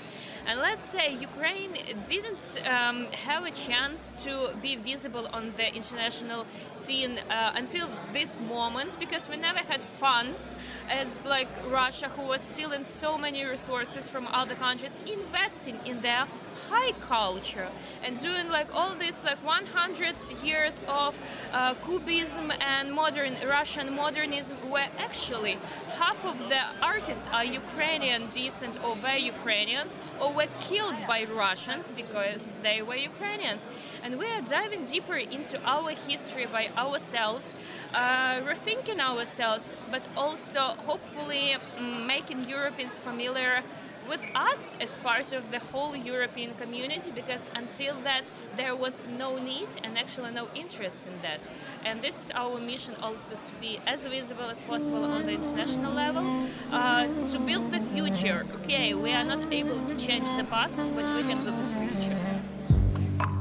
And 0.48 0.60
let's 0.60 0.88
say 0.88 1.12
Ukraine 1.12 1.74
didn't 2.06 2.62
um, 2.66 3.04
have 3.12 3.44
a 3.44 3.50
chance 3.50 4.12
to 4.24 4.56
be 4.62 4.76
visible 4.76 5.28
on 5.30 5.52
the 5.58 5.68
international 5.74 6.46
scene 6.70 7.18
uh, 7.28 7.52
until 7.54 7.86
this 8.14 8.40
moment 8.40 8.96
because 8.98 9.28
we 9.28 9.36
never 9.36 9.58
had 9.58 9.84
funds 9.84 10.56
as 10.88 11.26
like 11.26 11.48
Russia, 11.70 12.08
who 12.08 12.22
was 12.22 12.40
stealing 12.40 12.86
so 12.86 13.18
many 13.18 13.44
resources 13.44 14.08
from 14.08 14.26
other 14.28 14.54
countries, 14.54 14.98
investing 15.06 15.78
in 15.84 16.00
their 16.00 16.24
high 16.70 16.92
culture 17.00 17.68
and 18.04 18.20
doing 18.20 18.48
like 18.48 18.74
all 18.74 18.94
this 18.94 19.24
like 19.24 19.38
100 19.44 20.14
years 20.44 20.84
of 20.88 21.18
uh, 21.52 21.74
cubism 21.84 22.52
and 22.60 22.92
modern 22.92 23.34
Russian 23.46 23.94
modernism 23.94 24.56
where 24.70 24.88
actually 24.98 25.58
half 25.98 26.24
of 26.24 26.38
the 26.48 26.62
artists 26.82 27.28
are 27.32 27.44
Ukrainian 27.44 28.28
descent 28.30 28.78
or 28.84 28.94
were 28.96 29.16
Ukrainians 29.16 29.98
or 30.20 30.32
were 30.32 30.50
killed 30.60 30.98
by 31.06 31.24
Russians 31.24 31.90
because 31.90 32.54
they 32.62 32.82
were 32.82 32.96
Ukrainians. 33.12 33.66
And 34.02 34.18
we 34.18 34.26
are 34.26 34.42
diving 34.42 34.84
deeper 34.84 35.16
into 35.16 35.56
our 35.64 35.90
history 35.90 36.46
by 36.46 36.68
ourselves 36.76 37.56
uh, 37.94 38.40
rethinking 38.50 39.00
ourselves 39.00 39.74
but 39.90 40.06
also 40.16 40.60
hopefully 40.88 41.56
mm, 41.78 42.06
making 42.06 42.44
Europeans 42.44 42.98
familiar 42.98 43.62
with 44.08 44.20
us 44.34 44.76
as 44.80 44.96
part 44.96 45.32
of 45.32 45.50
the 45.50 45.58
whole 45.58 45.94
European 45.94 46.54
community 46.54 47.10
because 47.14 47.50
until 47.54 47.94
that 48.02 48.30
there 48.56 48.74
was 48.74 49.04
no 49.18 49.38
need 49.38 49.68
and 49.84 49.98
actually 49.98 50.30
no 50.32 50.48
interest 50.54 51.06
in 51.06 51.12
that. 51.22 51.48
And 51.84 52.00
this 52.00 52.24
is 52.24 52.30
our 52.34 52.58
mission 52.58 52.94
also 53.02 53.34
to 53.34 53.52
be 53.60 53.78
as 53.86 54.06
visible 54.06 54.44
as 54.50 54.62
possible 54.62 55.04
on 55.04 55.24
the 55.24 55.32
international 55.32 55.92
level, 55.92 56.24
uh, 56.72 57.06
to 57.30 57.38
build 57.38 57.70
the 57.70 57.80
future. 57.80 58.46
Okay, 58.56 58.94
we 58.94 59.12
are 59.12 59.24
not 59.24 59.52
able 59.52 59.80
to 59.86 59.96
change 59.96 60.28
the 60.36 60.44
past, 60.44 60.90
but 60.94 61.06
we 61.14 61.22
can 61.22 61.42
build 61.44 61.58
the 61.58 61.66
future. 61.66 62.18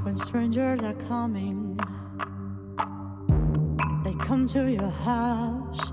when 0.04 0.16
strangers 0.16 0.82
are 0.84 0.94
coming. 0.94 1.78
They 4.06 4.14
come 4.24 4.48
to 4.48 4.72
your 4.72 4.90
house, 4.90 5.92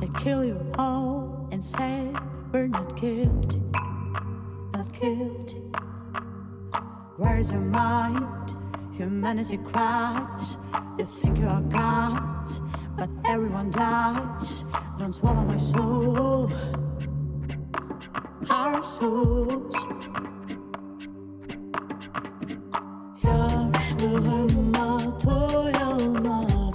they 0.00 0.08
kill 0.18 0.44
you 0.44 0.58
all 0.76 1.48
and 1.52 1.62
say, 1.62 2.12
we're 2.52 2.68
not 2.68 3.00
guilty, 3.00 3.62
not 4.74 4.92
guilty. 5.00 5.62
Where's 7.16 7.50
your 7.52 7.60
mind? 7.60 8.54
Humanity 8.92 9.58
cries. 9.58 10.58
You 10.98 11.06
think 11.06 11.38
you 11.38 11.48
are 11.48 11.62
God, 11.62 12.50
but 12.96 13.08
everyone 13.26 13.70
dies. 13.70 14.64
Don't 14.98 15.14
swallow 15.14 15.42
my 15.44 15.56
soul, 15.56 16.50
our 18.50 18.82
souls. 18.82 19.88
Yaşlığıma 23.24 25.18
toy 25.18 25.72
almalar 25.84 26.71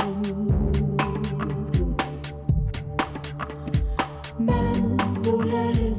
it 5.58 5.97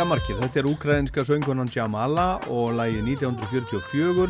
örgla 0.00 0.16
margir. 0.16 0.38
Þetta 0.40 0.60
er 0.60 0.66
ukrainska 0.70 1.22
söngkonan 1.28 1.68
Jamala 1.68 2.40
og 2.48 2.72
lægi 2.78 3.02
1944 3.04 4.28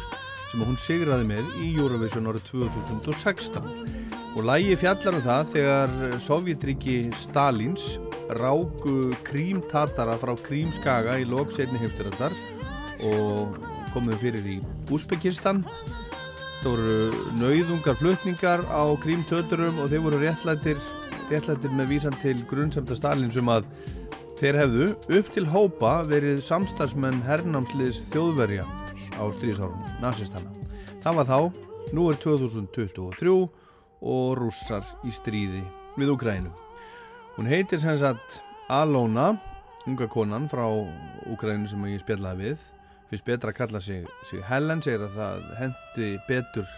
sem 0.50 0.62
hún 0.66 0.78
sigraði 0.80 1.26
með 1.28 1.50
í 1.62 1.68
Eurovision 1.78 2.26
árið 2.26 2.48
2016. 2.48 3.68
Og 4.34 4.46
lægi 4.48 4.74
fjallar 4.80 5.18
um 5.18 5.22
það 5.22 5.52
þegar 5.52 5.92
Sovjetríki 6.24 6.96
Stalins 7.14 8.00
ráku 8.40 9.12
krímtatara 9.26 10.16
frá 10.18 10.34
krímskaga 10.42 11.20
í 11.22 11.28
loksetni 11.28 11.78
heimstyrðar 11.78 12.34
og 13.06 13.60
komuðu 13.94 14.18
fyrir 14.24 14.50
í 14.50 14.58
Úsbekistan. 14.90 15.62
Það 16.64 16.66
voru 16.72 17.30
nauðungar 17.38 18.00
flutningar 18.00 18.66
á 18.66 18.90
krímtöturum 19.04 19.78
og 19.78 19.94
þeir 19.94 20.02
voru 20.08 20.18
réttlættir, 20.24 20.82
réttlættir 21.30 21.78
með 21.78 21.94
vísan 21.94 22.20
til 22.24 22.38
grunnsamta 22.50 22.98
Stalins 22.98 23.38
um 23.38 23.54
að 23.54 23.70
Þeir 24.40 24.56
hefðu 24.56 24.85
upp 25.18 25.26
til 25.35 25.42
hópa 25.52 25.88
verið 26.09 26.38
samstarfsmenn 26.47 27.18
hernámsliðs 27.26 27.99
þjóðverja 28.09 28.62
á 29.20 29.25
stríðsárunum, 29.37 29.90
nazistana. 30.00 30.49
Það 31.04 31.18
var 31.18 31.28
þá, 31.28 31.37
nú 31.92 32.06
er 32.09 32.16
2023 32.23 33.35
og 33.35 34.32
rússar 34.40 34.88
í 35.04 35.12
stríði 35.12 35.61
við 36.00 36.14
Ukrænu. 36.14 36.54
Hún 37.37 37.52
heitir 37.52 37.82
sem 37.85 38.00
sagt 38.00 38.40
Alona, 38.73 39.35
unga 39.85 40.09
konan 40.09 40.49
frá 40.49 40.64
Ukrænu 41.28 41.68
sem 41.68 41.85
ég 41.92 42.00
spjallaði 42.00 42.49
við. 42.49 42.66
Fyrst 43.12 43.28
betra 43.28 43.52
að 43.52 43.61
kalla 43.61 43.85
sig, 43.85 44.09
sig 44.25 44.40
Helen, 44.49 44.80
segir 44.80 45.04
að 45.04 45.20
það 45.20 45.49
hendi 45.61 46.12
betur 46.32 46.76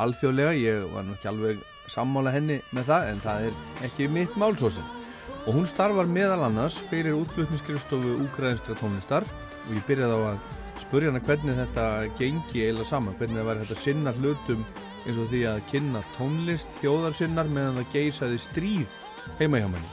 alþjóðlega. 0.00 0.56
Ég 0.56 0.88
var 0.96 1.04
nú 1.04 1.18
ekki 1.18 1.34
alveg 1.36 1.64
sammála 1.92 2.32
henni 2.32 2.62
með 2.72 2.94
það 2.94 3.08
en 3.12 3.26
það 3.28 3.50
er 3.50 3.64
ekki 3.90 4.08
mitt 4.08 4.40
málsósinn. 4.40 5.03
Og 5.44 5.58
hún 5.58 5.66
starfar 5.68 6.08
meðal 6.08 6.46
annars 6.46 6.78
fyrir 6.90 7.16
útflutningskristofu 7.18 8.14
úkræðinskra 8.24 8.76
tónlistar 8.80 9.26
og 9.66 9.72
ég 9.76 9.84
byrjaði 9.88 10.16
á 10.16 10.20
að 10.32 10.38
spurja 10.80 11.10
hana 11.12 11.22
hvernig 11.24 11.58
þetta 11.58 11.84
gengi 12.18 12.62
eiginlega 12.64 12.88
saman, 12.88 13.16
hvernig 13.18 13.40
það 13.40 13.50
væri 13.50 13.64
þetta 13.64 13.82
sinna 13.82 14.14
hlutum 14.18 14.64
eins 15.04 15.18
og 15.20 15.28
því 15.28 15.42
að 15.50 15.60
kynna 15.68 16.00
tónlist 16.14 16.78
þjóðarsinnar 16.80 17.50
meðan 17.52 17.78
það 17.80 17.92
geisaði 17.92 18.40
stríð 18.40 18.96
heima 19.40 19.60
hjá 19.60 19.68
manni. 19.68 19.92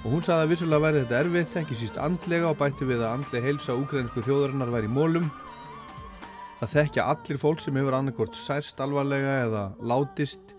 Og 0.00 0.14
hún 0.14 0.24
sagði 0.24 0.46
að 0.46 0.52
vissulega 0.54 0.84
væri 0.86 1.02
þetta 1.02 1.20
erfitt, 1.20 1.56
ekki 1.60 1.76
síst 1.76 2.00
andlega 2.00 2.50
og 2.50 2.58
bætti 2.58 2.88
við 2.88 3.02
að 3.04 3.14
andlega 3.18 3.46
heilsa 3.46 3.76
úkræðinsku 3.76 4.24
þjóðarinnar 4.24 4.72
væri 4.72 4.88
í 4.88 4.94
mólum. 4.96 5.26
Það 6.60 6.72
þekkja 6.74 7.06
allir 7.12 7.40
fólk 7.40 7.62
sem 7.62 7.76
hefur 7.76 7.96
annarkort 7.98 8.36
særst 8.36 8.80
alvarlega 8.80 9.36
eða 9.44 9.64
látist 9.84 10.54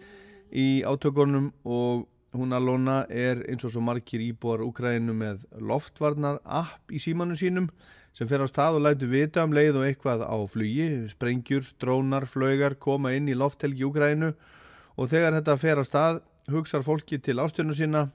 í 0.54 0.84
átökunum 0.86 1.52
og 1.66 2.06
hún 2.34 2.54
Alona 2.56 3.06
er 3.10 3.42
eins 3.50 3.66
og 3.68 3.74
svo 3.74 3.82
margir 3.84 4.22
íbúar 4.24 4.64
Úkrænu 4.64 5.16
með 5.16 5.44
loftvarnar 5.60 6.40
app 6.46 6.92
í 6.92 7.02
símanu 7.02 7.36
sínum 7.36 7.68
sem 8.16 8.28
fer 8.28 8.44
á 8.44 8.48
stað 8.48 8.80
og 8.80 8.86
lætu 8.86 9.10
vita 9.12 9.44
um 9.44 9.56
leið 9.56 9.82
og 9.82 9.88
eitthvað 9.88 10.24
á 10.24 10.36
flugi, 10.52 10.88
sprengjur, 11.12 11.68
drónar, 11.80 12.28
flögar 12.28 12.76
koma 12.80 13.14
inn 13.16 13.30
í 13.32 13.36
lofthelgi 13.36 13.88
Úkrænu 13.88 14.32
og 14.32 15.12
þegar 15.12 15.38
þetta 15.40 15.58
fer 15.60 15.80
á 15.80 15.86
stað 15.88 16.22
hugsar 16.52 16.84
fólki 16.88 17.20
til 17.20 17.40
ástjörnu 17.44 17.76
sína 17.76 18.08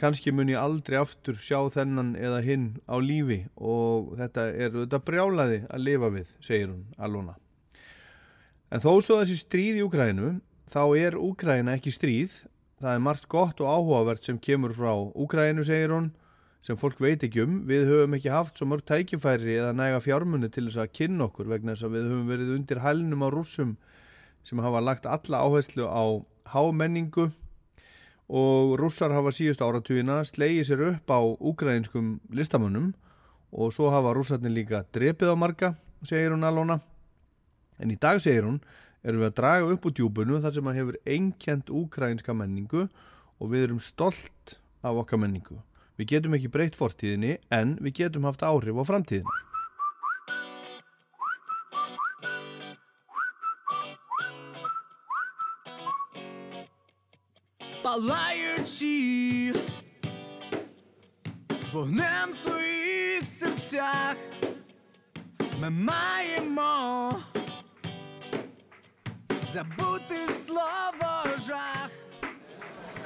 kannski 0.00 0.32
mun 0.32 0.48
ég 0.48 0.60
aldrei 0.60 0.96
aftur 1.00 1.36
sjá 1.40 1.58
þennan 1.72 2.14
eða 2.16 2.40
hinn 2.44 2.68
á 2.88 2.96
lífi 3.00 3.42
og 3.56 4.14
þetta 4.20 4.46
er 4.52 4.76
þetta 4.78 5.02
brjálaði 5.04 5.58
að 5.68 5.84
lifa 5.88 6.12
við, 6.12 6.30
segir 6.40 6.70
hún 6.72 6.86
Alona. 6.96 7.36
En 8.70 8.80
þó 8.80 9.00
svo 9.02 9.18
þessi 9.20 9.40
stríð 9.40 9.80
í 9.80 9.84
Úkrænu, 9.84 10.38
þá 10.70 10.82
er 10.96 11.18
Úkræna 11.18 11.74
ekki 11.76 11.92
stríð, 11.92 12.38
það 12.80 12.94
er 12.94 13.04
margt 13.04 13.28
gott 13.28 13.60
og 13.60 13.68
áhugavert 13.68 14.24
sem 14.24 14.38
kemur 14.40 14.72
frá 14.72 14.92
Úkrænu, 14.96 15.64
segir 15.66 15.92
hún, 15.92 16.10
sem 16.64 16.78
fólk 16.80 17.00
veit 17.00 17.24
ekki 17.24 17.44
um. 17.44 17.60
Við 17.68 17.86
höfum 17.88 18.16
ekki 18.16 18.32
haft 18.32 18.60
svo 18.60 18.68
mörg 18.70 18.86
tækifæri 18.88 19.58
eða 19.58 19.74
næga 19.76 20.00
fjármunni 20.04 20.50
til 20.52 20.66
þess 20.68 20.80
að 20.84 20.94
kynna 20.96 21.28
okkur 21.28 21.50
vegna 21.52 21.76
þess 21.76 21.88
að 21.88 21.94
við 21.96 22.08
höfum 22.08 22.32
verið 22.32 22.54
undir 22.56 22.82
hælnum 22.84 23.24
á 23.24 23.28
rússum 23.32 23.76
sem 24.44 24.64
hafa 24.64 24.80
lagt 24.80 25.06
alla 25.06 25.44
áherslu 25.44 25.84
á 25.84 26.04
hámenningu 26.54 27.28
og 28.30 28.76
rússar 28.80 29.12
hafa 29.12 29.32
síðust 29.34 29.62
áratugina 29.64 30.20
slegið 30.24 30.68
sér 30.68 30.84
upp 30.92 31.10
á 31.12 31.20
úgrænskum 31.20 32.18
listamönnum 32.32 32.92
og 33.50 33.72
svo 33.74 33.90
hafa 33.90 34.14
rússarnir 34.14 34.54
líka 34.54 34.84
drepið 34.94 35.34
á 35.34 35.36
marga, 35.36 35.74
segir 36.06 36.30
hún 36.30 36.46
Alona. 36.46 36.78
En 37.80 37.90
í 37.90 37.96
dag, 37.98 38.20
segir 38.22 38.46
hún, 38.46 38.60
erum 39.05 39.21
við 39.23 39.29
að 39.29 39.37
draga 39.39 39.71
upp 39.75 39.85
úr 39.85 39.95
djúbunu 39.99 40.41
þar 40.43 40.57
sem 40.57 40.69
að 40.71 40.77
hefur 40.79 40.99
einkjent 41.05 41.71
úgrænska 41.81 42.35
menningu 42.35 42.87
og 43.39 43.51
við 43.51 43.67
erum 43.69 43.81
stolt 43.83 44.57
af 44.85 45.01
okkar 45.03 45.21
menningu. 45.21 45.61
Við 45.95 46.11
getum 46.15 46.35
ekki 46.35 46.51
breytt 46.51 46.77
fortíðinni 46.79 47.37
en 47.53 47.77
við 47.81 48.01
getum 48.03 48.27
haft 48.27 48.43
áhrif 48.43 48.79
á 48.79 48.83
framtíðinni. 48.83 49.41
палаючи 57.85 59.53
вогнем 61.71 62.31
в 62.31 62.35
своїх 62.35 63.25
серцях, 63.25 64.17
ми 65.61 65.69
маємо 65.69 67.23
забути 69.49 70.27
слово 70.47 71.37
жах. 71.47 71.89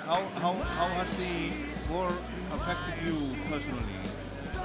How, 0.08 0.22
how, 0.42 0.54
how 0.78 0.88
has 1.00 1.10
the 1.22 1.52
war 1.92 2.12
affected 2.52 2.96
you 3.06 3.16
personally 3.52 4.00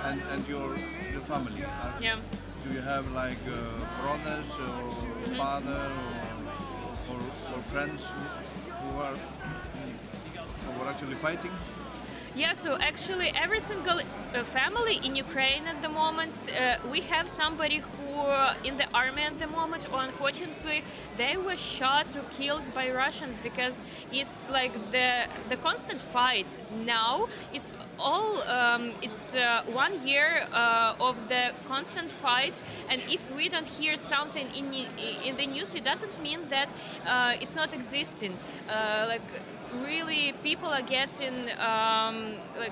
and, 0.09 0.22
and 0.33 0.48
your, 0.48 0.68
your 1.12 1.20
family? 1.22 1.62
Are- 1.64 2.00
Yeah. 2.00 2.16
Do 2.64 2.72
you 2.72 2.80
have 2.80 3.12
like 3.12 3.42
uh, 3.46 3.61
brothers 4.00 4.50
or 4.59 4.90
father 5.37 5.83
or, 7.11 7.16
or, 7.16 7.20
or 7.54 7.61
friends 7.72 8.02
who, 8.11 8.72
who 8.72 9.00
are 9.02 9.16
who 10.64 10.83
are 10.83 10.88
actually 10.90 11.16
fighting? 11.16 11.52
Yeah, 12.35 12.53
so 12.53 12.77
actually, 12.79 13.31
every 13.35 13.59
single 13.59 13.99
uh, 13.99 14.43
family 14.43 14.99
in 15.03 15.15
Ukraine 15.15 15.65
at 15.67 15.81
the 15.81 15.89
moment, 15.89 16.35
uh, 16.49 16.77
we 16.91 17.01
have 17.01 17.27
somebody 17.27 17.79
who 17.79 18.09
uh, 18.19 18.53
in 18.63 18.77
the 18.77 18.87
army 18.93 19.23
at 19.23 19.39
the 19.39 19.47
moment, 19.47 19.87
or 19.91 20.01
unfortunately, 20.03 20.83
they 21.17 21.37
were 21.37 21.57
shot 21.57 22.15
or 22.15 22.23
killed 22.29 22.71
by 22.73 22.91
Russians 22.91 23.39
because 23.39 23.83
it's 24.11 24.49
like 24.49 24.73
the 24.91 25.09
the 25.49 25.57
constant 25.57 26.01
fight. 26.01 26.61
Now 26.85 27.27
it's 27.53 27.73
all 27.97 28.43
um, 28.47 28.91
it's 29.01 29.35
uh, 29.35 29.63
one 29.85 29.93
year 30.07 30.45
uh, 30.53 31.07
of 31.09 31.15
the 31.29 31.51
constant 31.67 32.11
fight, 32.11 32.61
and 32.89 33.01
if 33.09 33.35
we 33.35 33.49
don't 33.49 33.67
hear 33.79 33.95
something 33.97 34.47
in 34.55 34.67
in 35.27 35.35
the 35.35 35.47
news, 35.47 35.73
it 35.75 35.83
doesn't 35.83 36.15
mean 36.21 36.41
that 36.49 36.69
uh, 37.07 37.41
it's 37.41 37.55
not 37.55 37.73
existing. 37.73 38.33
Like 39.07 39.27
really, 39.84 40.34
people 40.43 40.69
are 40.69 40.82
getting 40.82 41.49
um, 41.60 42.36
like 42.58 42.71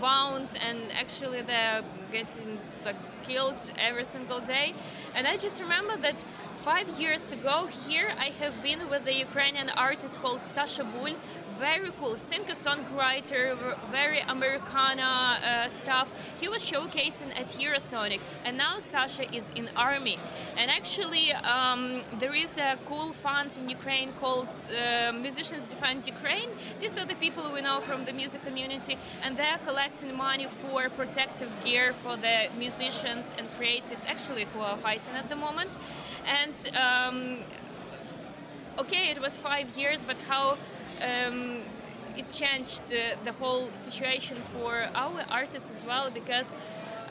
wounds 0.00 0.56
and 0.60 0.78
actually 0.92 1.42
they're 1.42 1.82
getting 2.12 2.58
like 2.84 2.96
killed 3.22 3.72
every 3.78 4.04
single 4.04 4.40
day. 4.40 4.74
And 5.14 5.26
i 5.26 5.36
just 5.36 5.60
remember 5.60 5.96
that 5.98 6.24
five 6.66 6.88
years 6.98 7.30
ago 7.30 7.68
here 7.86 8.12
i 8.18 8.30
have 8.40 8.60
been 8.60 8.90
with 8.90 9.04
the 9.04 9.14
ukrainian 9.14 9.70
artist 9.70 10.20
called 10.20 10.42
sasha 10.42 10.82
bul. 10.82 11.14
Very 11.54 11.90
cool 11.98 12.16
singer 12.16 12.56
songwriter 12.66 13.56
very 13.88 14.20
americana 14.28 15.38
uh, 15.42 15.68
stuff. 15.68 16.10
He 16.40 16.48
was 16.48 16.62
showcasing 16.70 17.30
at 17.40 17.48
eurosonic 17.64 18.20
and 18.44 18.58
now 18.58 18.78
sasha 18.78 19.24
is 19.34 19.50
in 19.54 19.70
army. 19.76 20.18
And 20.58 20.70
actually 20.70 21.32
um, 21.32 22.02
there 22.18 22.34
is 22.34 22.58
a 22.58 22.76
cool 22.88 23.12
fund 23.12 23.56
in 23.58 23.70
ukraine 23.70 24.10
called 24.20 24.48
uh, 24.48 25.12
musicians 25.12 25.64
defend 25.66 26.06
ukraine. 26.06 26.50
These 26.80 26.98
are 26.98 27.06
the 27.06 27.18
people 27.24 27.44
we 27.54 27.62
know 27.62 27.80
from 27.80 28.04
the 28.04 28.12
music 28.12 28.44
community 28.44 28.98
and 29.22 29.36
they're 29.36 29.60
collecting 29.64 30.14
money 30.14 30.48
for 30.48 30.90
protective 30.90 31.50
gear 31.64 31.92
for 31.92 32.16
the 32.16 32.36
musicians 32.58 33.32
and 33.38 33.50
creatives 33.52 34.04
actually 34.06 34.44
who 34.52 34.60
are 34.60 34.76
fighting 34.76 35.14
at 35.14 35.28
the 35.30 35.36
moment. 35.36 35.78
And 36.26 36.55
um, 36.74 37.38
okay 38.78 39.10
it 39.10 39.20
was 39.20 39.36
five 39.36 39.68
years 39.76 40.04
but 40.04 40.18
how 40.20 40.56
um, 41.02 41.60
it 42.16 42.28
changed 42.30 42.82
uh, 42.92 43.16
the 43.24 43.32
whole 43.32 43.68
situation 43.74 44.36
for 44.54 44.86
our 44.94 45.20
artists 45.30 45.70
as 45.70 45.84
well 45.84 46.10
because 46.10 46.56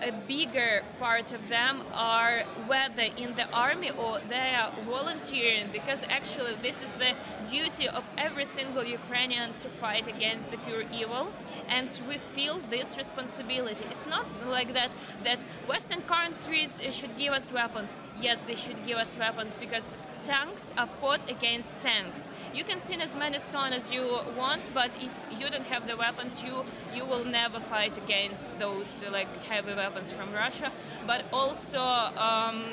a 0.01 0.12
bigger 0.27 0.84
part 0.99 1.31
of 1.31 1.47
them 1.49 1.81
are 1.93 2.41
whether 2.67 3.08
in 3.17 3.36
the 3.36 3.49
army 3.51 3.91
or 3.91 4.19
they 4.29 4.55
are 4.55 4.71
volunteering 4.81 5.65
because 5.71 6.03
actually 6.10 6.53
this 6.62 6.84
is 6.84 6.91
the 6.93 7.13
duty 7.49 7.88
of 7.88 8.10
every 8.17 8.45
single 8.45 8.84
Ukrainian 8.84 9.53
to 9.53 9.69
fight 9.69 10.08
against 10.08 10.51
the 10.51 10.58
pure 10.58 10.84
evil 10.93 11.31
and 11.69 11.89
we 12.08 12.17
feel 12.17 12.60
this 12.69 12.97
responsibility. 12.97 13.86
It's 13.89 14.08
not 14.08 14.25
like 14.45 14.73
that 14.73 14.93
that 15.23 15.43
Western 15.67 16.01
countries 16.01 16.81
should 16.91 17.15
give 17.17 17.34
us 17.34 17.51
weapons. 17.51 17.99
Yes, 18.21 18.41
they 18.41 18.55
should 18.55 18.86
give 18.86 18.97
us 18.97 19.17
weapons 19.17 19.55
because 19.55 19.97
tanks 20.25 20.73
are 20.77 20.88
fought 20.88 21.29
against 21.29 21.79
tanks. 21.81 22.29
You 22.53 22.63
can 22.63 22.79
sing 22.79 23.01
as 23.01 23.15
many 23.15 23.39
songs 23.39 23.75
as 23.75 23.91
you 23.91 24.19
want, 24.38 24.69
but 24.73 24.97
if 25.01 25.13
you 25.39 25.49
don't 25.49 25.65
have 25.65 25.88
the 25.88 25.95
weapons, 25.95 26.43
you 26.43 26.65
you 26.93 27.05
will 27.05 27.25
never 27.25 27.59
fight 27.59 27.97
against 27.97 28.57
those 28.59 29.03
like 29.11 29.31
heavy 29.45 29.73
weapons 29.73 30.11
from 30.11 30.33
Russia. 30.33 30.71
But 31.05 31.25
also, 31.31 31.79
um, 31.79 32.63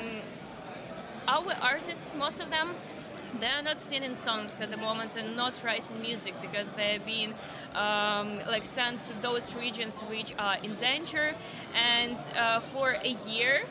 our 1.27 1.53
artists, 1.61 2.11
most 2.17 2.41
of 2.41 2.49
them. 2.49 2.69
They 3.39 3.47
are 3.47 3.63
not 3.63 3.79
singing 3.79 4.13
songs 4.13 4.61
at 4.61 4.69
the 4.69 4.77
moment 4.77 5.17
and 5.17 5.35
not 5.35 5.63
writing 5.63 5.99
music 5.99 6.35
because 6.39 6.71
they're 6.73 6.99
being 6.99 7.33
um, 7.73 8.37
like 8.47 8.63
sent 8.63 9.03
to 9.05 9.13
those 9.23 9.55
regions 9.55 10.01
which 10.01 10.35
are 10.37 10.57
in 10.61 10.75
danger. 10.75 11.33
And 11.73 12.15
uh, 12.37 12.59
for 12.59 12.91
a 12.91 13.15
year, 13.27 13.63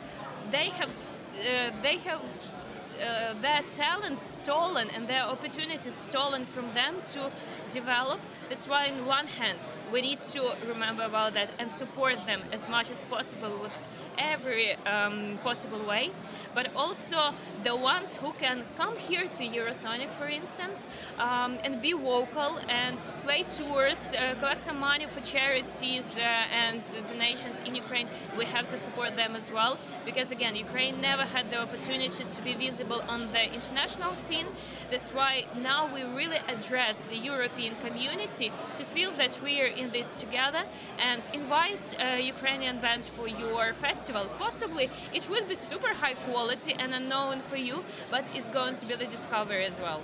they 0.51 0.67
have 0.79 0.89
uh, 0.89 1.71
they 1.81 1.97
have 1.99 2.21
uh, 2.65 3.33
their 3.41 3.61
talent 3.71 4.19
stolen 4.19 4.87
and 4.95 5.07
their 5.07 5.23
opportunities 5.23 5.93
stolen 5.93 6.45
from 6.45 6.73
them 6.73 6.95
to 7.13 7.31
develop. 7.69 8.19
That's 8.49 8.67
why, 8.67 8.89
on 8.89 9.05
one 9.05 9.27
hand, 9.27 9.69
we 9.91 10.01
need 10.01 10.21
to 10.23 10.55
remember 10.67 11.03
about 11.03 11.33
that 11.33 11.49
and 11.59 11.71
support 11.71 12.25
them 12.25 12.41
as 12.51 12.69
much 12.69 12.91
as 12.91 13.03
possible 13.03 13.59
with 13.61 13.71
every 14.17 14.75
um, 14.85 15.39
possible 15.43 15.83
way, 15.85 16.11
but 16.53 16.73
also 16.75 17.33
the 17.63 17.75
ones 17.75 18.17
who 18.17 18.31
can 18.33 18.65
come 18.77 18.95
here 18.97 19.27
to 19.27 19.43
Eurosonic, 19.47 20.11
for 20.11 20.27
instance, 20.27 20.87
um, 21.19 21.57
and 21.63 21.81
be 21.81 21.93
vocal 21.93 22.59
and 22.69 22.97
play 23.21 23.43
tours, 23.43 24.13
uh, 24.13 24.35
collect 24.39 24.59
some 24.59 24.79
money 24.79 25.07
for 25.07 25.21
charities 25.21 26.17
uh, 26.17 26.21
and 26.21 26.81
donations 27.07 27.61
in 27.61 27.75
Ukraine. 27.75 28.07
We 28.37 28.45
have 28.45 28.67
to 28.69 28.77
support 28.77 29.15
them 29.15 29.35
as 29.35 29.51
well 29.51 29.77
because, 30.05 30.31
again, 30.31 30.55
Ukraine 30.55 30.99
never 31.01 31.23
had 31.23 31.49
the 31.49 31.61
opportunity 31.61 32.23
to 32.23 32.41
be 32.41 32.53
visible 32.53 33.01
on 33.07 33.31
the 33.31 33.51
international 33.53 34.15
scene. 34.15 34.47
That's 34.91 35.11
why 35.13 35.45
now 35.61 35.89
we 35.93 36.03
really 36.03 36.41
address 36.47 37.01
the 37.01 37.17
European 37.17 37.75
community 37.75 38.51
to 38.77 38.83
feel 38.83 39.11
that 39.11 39.39
we 39.43 39.61
are 39.61 39.71
in 39.81 39.89
this 39.91 40.13
together 40.13 40.63
and 40.99 41.21
invite 41.33 41.95
uh, 41.99 42.15
Ukrainian 42.35 42.77
bands 42.79 43.07
for 43.07 43.27
your 43.27 43.73
festival. 43.73 44.25
Possibly 44.37 44.89
it 45.13 45.29
will 45.29 45.45
be 45.45 45.55
super 45.55 45.93
high 45.93 46.13
quality 46.13 46.42
and 46.77 46.93
unknown 46.93 47.39
for 47.39 47.55
you, 47.55 47.83
but 48.11 48.29
it's 48.35 48.49
going 48.49 48.75
to 48.75 48.85
be 48.85 48.95
the 48.95 49.05
discovery 49.05 49.65
as 49.65 49.79
well. 49.79 50.01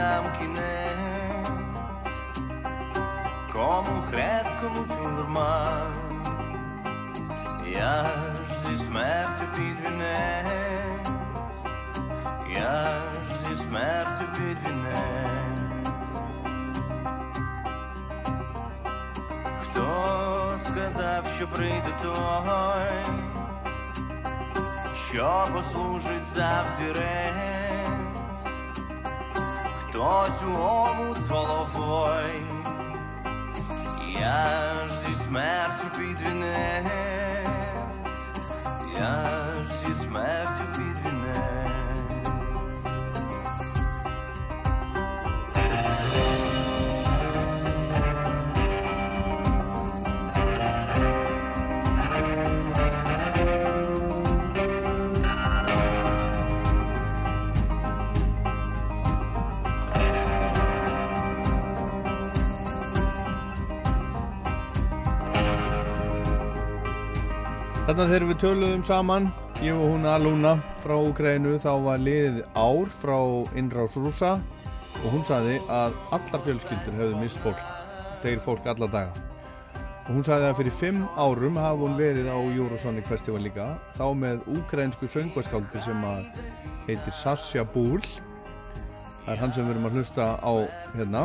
tam 0.00 0.24
kinę 0.38 0.69
Þarna 67.90 68.04
þegar 68.06 68.24
við 68.28 68.36
töluðum 68.38 68.82
saman, 68.86 69.24
ég 69.64 69.74
og 69.74 69.88
hún 69.90 70.04
Aluna 70.06 70.50
frá 70.78 70.92
Ukrænu, 70.94 71.56
þá 71.58 71.72
var 71.82 71.98
liðið 71.98 72.36
ár 72.54 72.90
frá 72.94 73.16
innráðs 73.58 73.96
rúsa 73.98 74.28
og 75.00 75.06
hún 75.10 75.24
saði 75.26 75.56
að 75.66 75.96
allar 76.14 76.44
fjölskyldur 76.44 76.94
hefði 77.00 77.16
mist 77.18 77.40
fólk, 77.42 77.64
degir 78.22 78.38
fólk 78.44 78.68
alla 78.70 78.86
daga. 78.92 79.24
Og 80.04 80.20
hún 80.20 80.22
saði 80.28 80.46
að 80.46 80.60
fyrir 80.60 80.76
fimm 80.78 81.00
árum 81.18 81.58
hafa 81.58 81.80
hún 81.80 81.96
verið 81.98 82.28
á 82.30 82.38
Eurosonic 82.38 83.10
Festival 83.10 83.42
líka, 83.42 83.66
þá 83.98 84.04
með 84.20 84.44
ukrænsku 84.54 85.08
söngvaskáldi 85.10 85.82
sem 85.82 86.04
heitir 86.86 87.16
Sasha 87.18 87.64
Búl. 87.74 87.98
Það 89.24 89.32
er 89.34 89.42
hann 89.42 89.56
sem 89.56 89.66
við 89.66 89.72
erum 89.74 89.88
að 89.88 89.96
hlusta 89.98 90.28
á 90.38 90.52
hérna, 90.92 91.24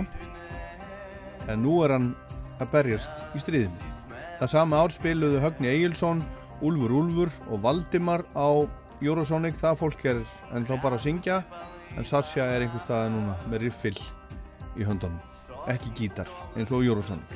en 1.45 1.61
nú 1.61 1.77
er 1.85 1.93
hann 1.93 2.09
að 2.57 2.73
berjast 2.73 3.37
í 3.37 3.43
stríðinu. 3.45 3.93
Það 4.41 4.51
sama 4.55 4.81
ár 4.81 4.97
spiluðu 4.97 5.43
Högni 5.45 5.69
Egilson 5.69 6.25
Úlfur 6.61 6.93
Úlfur 7.01 7.33
og 7.49 7.63
Valdimar 7.63 8.25
á 8.37 8.47
Eurosonic, 9.03 9.57
það 9.59 9.81
fólk 9.81 10.05
er 10.07 10.21
ennþá 10.55 10.79
bara 10.83 10.99
að 10.99 11.07
syngja 11.09 11.41
en 11.95 12.07
Sasha 12.07 12.45
er 12.45 12.63
einhver 12.63 12.83
staði 12.83 13.11
núna 13.15 13.35
með 13.51 13.65
riffil 13.65 13.97
í 14.75 14.87
höndunum, 14.87 15.19
ekki 15.71 15.91
gítar 15.97 16.31
eins 16.55 16.71
og 16.71 16.87
Eurosonic 16.87 17.35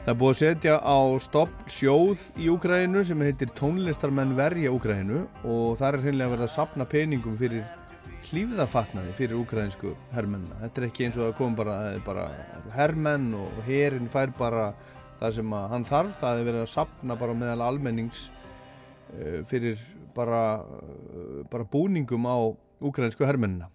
Það 0.00 0.14
er 0.14 0.16
búið 0.16 0.30
að 0.30 0.38
setja 0.40 0.74
á 0.80 0.98
stopp 1.20 1.56
sjóð 1.68 2.22
í 2.40 2.46
Úgrænu 2.48 3.02
sem 3.04 3.20
heitir 3.20 3.50
Tónlistarmenn 3.58 4.32
verja 4.38 4.70
Úgrænu 4.72 5.26
og 5.44 5.74
það 5.76 5.88
er 5.90 5.98
hreinlega 6.06 6.32
verið 6.32 6.44
að 6.46 6.54
sapna 6.54 6.86
peningum 6.88 7.34
fyrir 7.36 7.66
hlýfðafatnaði 8.30 9.12
fyrir 9.18 9.36
úgrænsku 9.42 9.92
herrmennina. 10.14 10.56
Þetta 10.62 10.80
er 10.80 10.86
ekki 10.88 11.06
eins 11.06 11.18
og 11.20 11.26
að 11.26 11.36
koma 11.38 11.58
bara, 11.60 11.76
bara 12.06 12.24
herrmenn 12.78 13.34
og 13.36 13.60
herin 13.68 14.08
fær 14.12 14.32
bara 14.38 14.70
það 15.20 15.36
sem 15.36 15.54
hann 15.72 15.86
þarf, 15.88 16.16
það 16.20 16.40
er 16.40 16.48
verið 16.48 16.64
að 16.64 16.72
sapna 16.74 17.16
bara 17.20 17.36
meðal 17.36 17.66
almennings 17.68 18.26
uh, 19.14 19.40
fyrir 19.48 19.80
bara, 20.16 20.42
uh, 20.64 21.40
bara 21.52 21.68
búningum 21.68 22.26
á 22.26 22.38
ukrainsku 22.80 23.28
hermennina. 23.28 23.70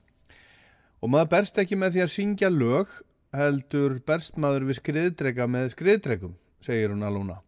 Og 1.01 1.11
maður 1.13 1.33
berst 1.35 1.59
ekki 1.61 1.77
með 1.77 1.95
því 1.95 2.05
að 2.05 2.13
syngja 2.15 2.49
lög 2.49 2.99
heldur 3.35 3.99
berst 4.07 4.39
maður 4.41 4.69
við 4.71 4.79
skriðdrega 4.79 5.45
með 5.51 5.73
skriðdregum, 5.75 6.37
segir 6.63 6.95
hún 6.95 7.05
alvona 7.05 7.41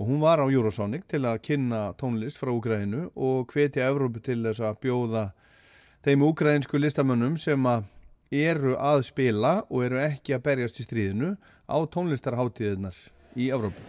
og 0.00 0.08
hún 0.08 0.20
var 0.20 0.40
á 0.40 0.48
Eurosonic 0.48 1.04
til 1.12 1.26
að 1.28 1.42
kynna 1.44 1.92
tónlist 2.00 2.38
frá 2.40 2.48
Ukraínu 2.48 3.10
og 3.20 3.52
hvetja 3.52 3.90
Evrópu 3.90 4.22
til 4.24 4.38
þess 4.46 4.62
að 4.64 4.78
bjóða 4.80 5.24
þeim 6.00 6.22
ukrainsku 6.24 6.80
listamönnum 6.80 7.36
sem 7.36 7.66
að 7.68 7.84
eru 8.32 8.78
að 8.80 9.02
spila 9.10 9.58
og 9.68 9.84
eru 9.84 10.00
ekki 10.00 10.32
að 10.32 10.44
berjast 10.46 10.80
í 10.80 10.86
stríðinu 10.86 11.34
á 11.68 11.76
tónlistarháttíðunar 11.92 12.96
í 13.36 13.50
Evrópu. 13.50 13.80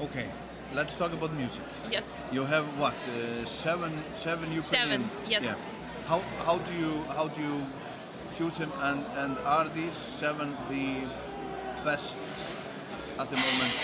Okay, 0.00 0.26
let's 0.74 0.96
talk 0.96 1.12
about 1.12 1.32
music. 1.34 1.62
Yes. 1.90 2.24
You 2.32 2.44
have 2.44 2.64
what? 2.78 2.94
Uh, 3.08 3.44
seven, 3.46 3.92
seven 4.14 4.52
Ukrainian. 4.52 5.02
Seven, 5.08 5.10
yes. 5.28 5.44
Yeah. 5.44 6.08
How 6.08 6.20
how 6.44 6.58
do 6.58 6.72
you 6.74 6.92
how 7.16 7.28
do 7.28 7.40
you 7.40 7.58
choose 8.36 8.56
them 8.58 8.72
and 8.82 9.04
and 9.22 9.36
are 9.44 9.68
these 9.68 9.94
seven 9.94 10.56
the 10.68 11.06
best 11.84 12.18
at 13.18 13.28
the 13.30 13.36
moment 13.36 13.74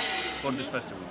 for 0.42 0.50
this 0.52 0.66
festival? 0.66 1.05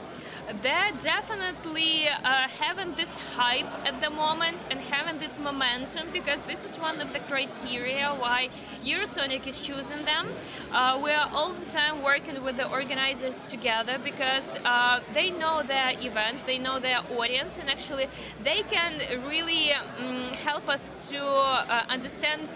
They're 0.62 0.92
definitely 1.02 2.08
uh, 2.08 2.48
having 2.60 2.94
this 2.94 3.18
hype 3.36 3.66
at 3.86 4.00
the 4.02 4.10
moment 4.10 4.68
and 4.70 4.80
having 4.80 5.18
this 5.18 5.40
momentum 5.40 6.08
because 6.14 6.44
this 6.44 6.64
is 6.66 6.80
one 6.80 7.02
of 7.02 7.12
the 7.14 7.20
criteria 7.20 8.10
why 8.20 8.50
Eurosonic 8.84 9.48
is 9.48 9.60
choosing 9.60 10.06
them. 10.06 10.28
Uh, 10.72 11.00
we 11.04 11.12
are 11.12 11.30
all 11.34 11.52
the 11.52 11.66
time 11.66 12.04
working 12.04 12.44
with 12.44 12.58
the 12.58 12.70
organizers 12.70 13.44
together 13.46 13.98
because 14.04 14.58
uh, 14.66 15.00
they 15.14 15.32
know 15.32 15.64
their 15.64 15.94
events, 16.00 16.42
they 16.42 16.60
know 16.60 16.80
their 16.80 17.00
audience, 17.18 17.58
and 17.58 17.70
actually 17.70 18.08
they 18.44 18.62
can 18.64 18.94
really 19.26 19.74
um, 19.74 20.32
help 20.34 20.70
us 20.70 20.94
to 21.10 21.18
uh, 21.18 21.86
understand 21.90 22.48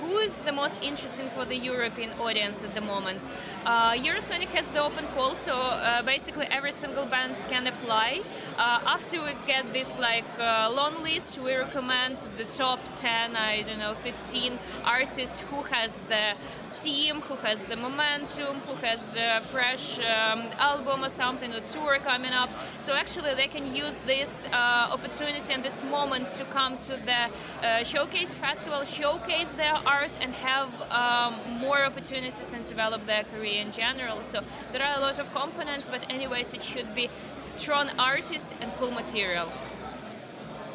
who 0.00 0.18
is 0.18 0.40
the 0.42 0.52
most 0.52 0.82
interesting 0.82 1.28
for 1.28 1.44
the 1.44 1.56
European 1.56 2.10
audience 2.20 2.64
at 2.64 2.74
the 2.74 2.80
moment. 2.80 3.28
Uh, 3.64 3.92
Eurosonic 3.92 4.48
has 4.48 4.68
the 4.68 4.82
open 4.82 5.04
call, 5.14 5.34
so 5.34 5.54
uh, 5.54 6.02
basically 6.02 6.46
every 6.50 6.72
single 6.72 7.06
band 7.06 7.44
can 7.48 7.66
apply. 7.66 8.20
Uh, 8.58 8.80
after 8.86 9.20
we 9.22 9.32
get 9.46 9.72
this 9.72 9.98
like 9.98 10.24
uh, 10.38 10.72
long 10.74 11.02
list, 11.02 11.38
we 11.40 11.54
recommend 11.54 12.16
the 12.36 12.44
top 12.54 12.80
10, 12.94 13.36
I 13.36 13.62
don't 13.62 13.78
know, 13.78 13.94
15 13.94 14.58
artists 14.84 15.42
who 15.42 15.62
has 15.62 15.98
the 16.08 16.34
team, 16.80 17.20
who 17.22 17.34
has 17.36 17.64
the 17.64 17.76
momentum, 17.76 18.58
who 18.66 18.74
has 18.86 19.16
a 19.16 19.40
fresh 19.40 19.98
um, 19.98 20.42
album 20.58 21.04
or 21.04 21.08
something, 21.08 21.52
or 21.52 21.60
tour 21.60 21.98
coming 21.98 22.32
up. 22.32 22.50
So 22.80 22.94
actually, 22.94 23.34
they 23.34 23.46
can 23.46 23.74
use 23.74 23.98
this 24.00 24.46
uh, 24.52 24.88
opportunity 24.92 25.52
and 25.52 25.62
this 25.62 25.82
moment 25.84 26.28
to 26.38 26.44
come 26.44 26.76
to 26.78 26.96
the 27.10 27.22
uh, 27.66 27.84
showcase 27.84 28.36
festival, 28.36 28.84
showcase 28.84 29.52
their 29.52 29.74
art, 29.86 30.18
and 30.20 30.32
have 30.34 30.70
um, 30.90 31.34
more 31.60 31.84
opportunities 31.84 32.52
and 32.52 32.64
develop 32.64 33.04
their 33.06 33.24
career 33.24 33.60
in 33.60 33.72
general. 33.72 34.22
So 34.22 34.40
there 34.72 34.82
are 34.82 34.98
a 34.98 35.00
lot 35.00 35.18
of 35.18 35.32
components, 35.32 35.88
but 35.88 36.04
anyways, 36.12 36.54
it 36.54 36.62
should 36.62 36.94
be 36.94 37.08
strong 37.38 37.90
artists 37.98 38.52
and 38.60 38.70
cool 38.78 38.90
material. 38.90 39.50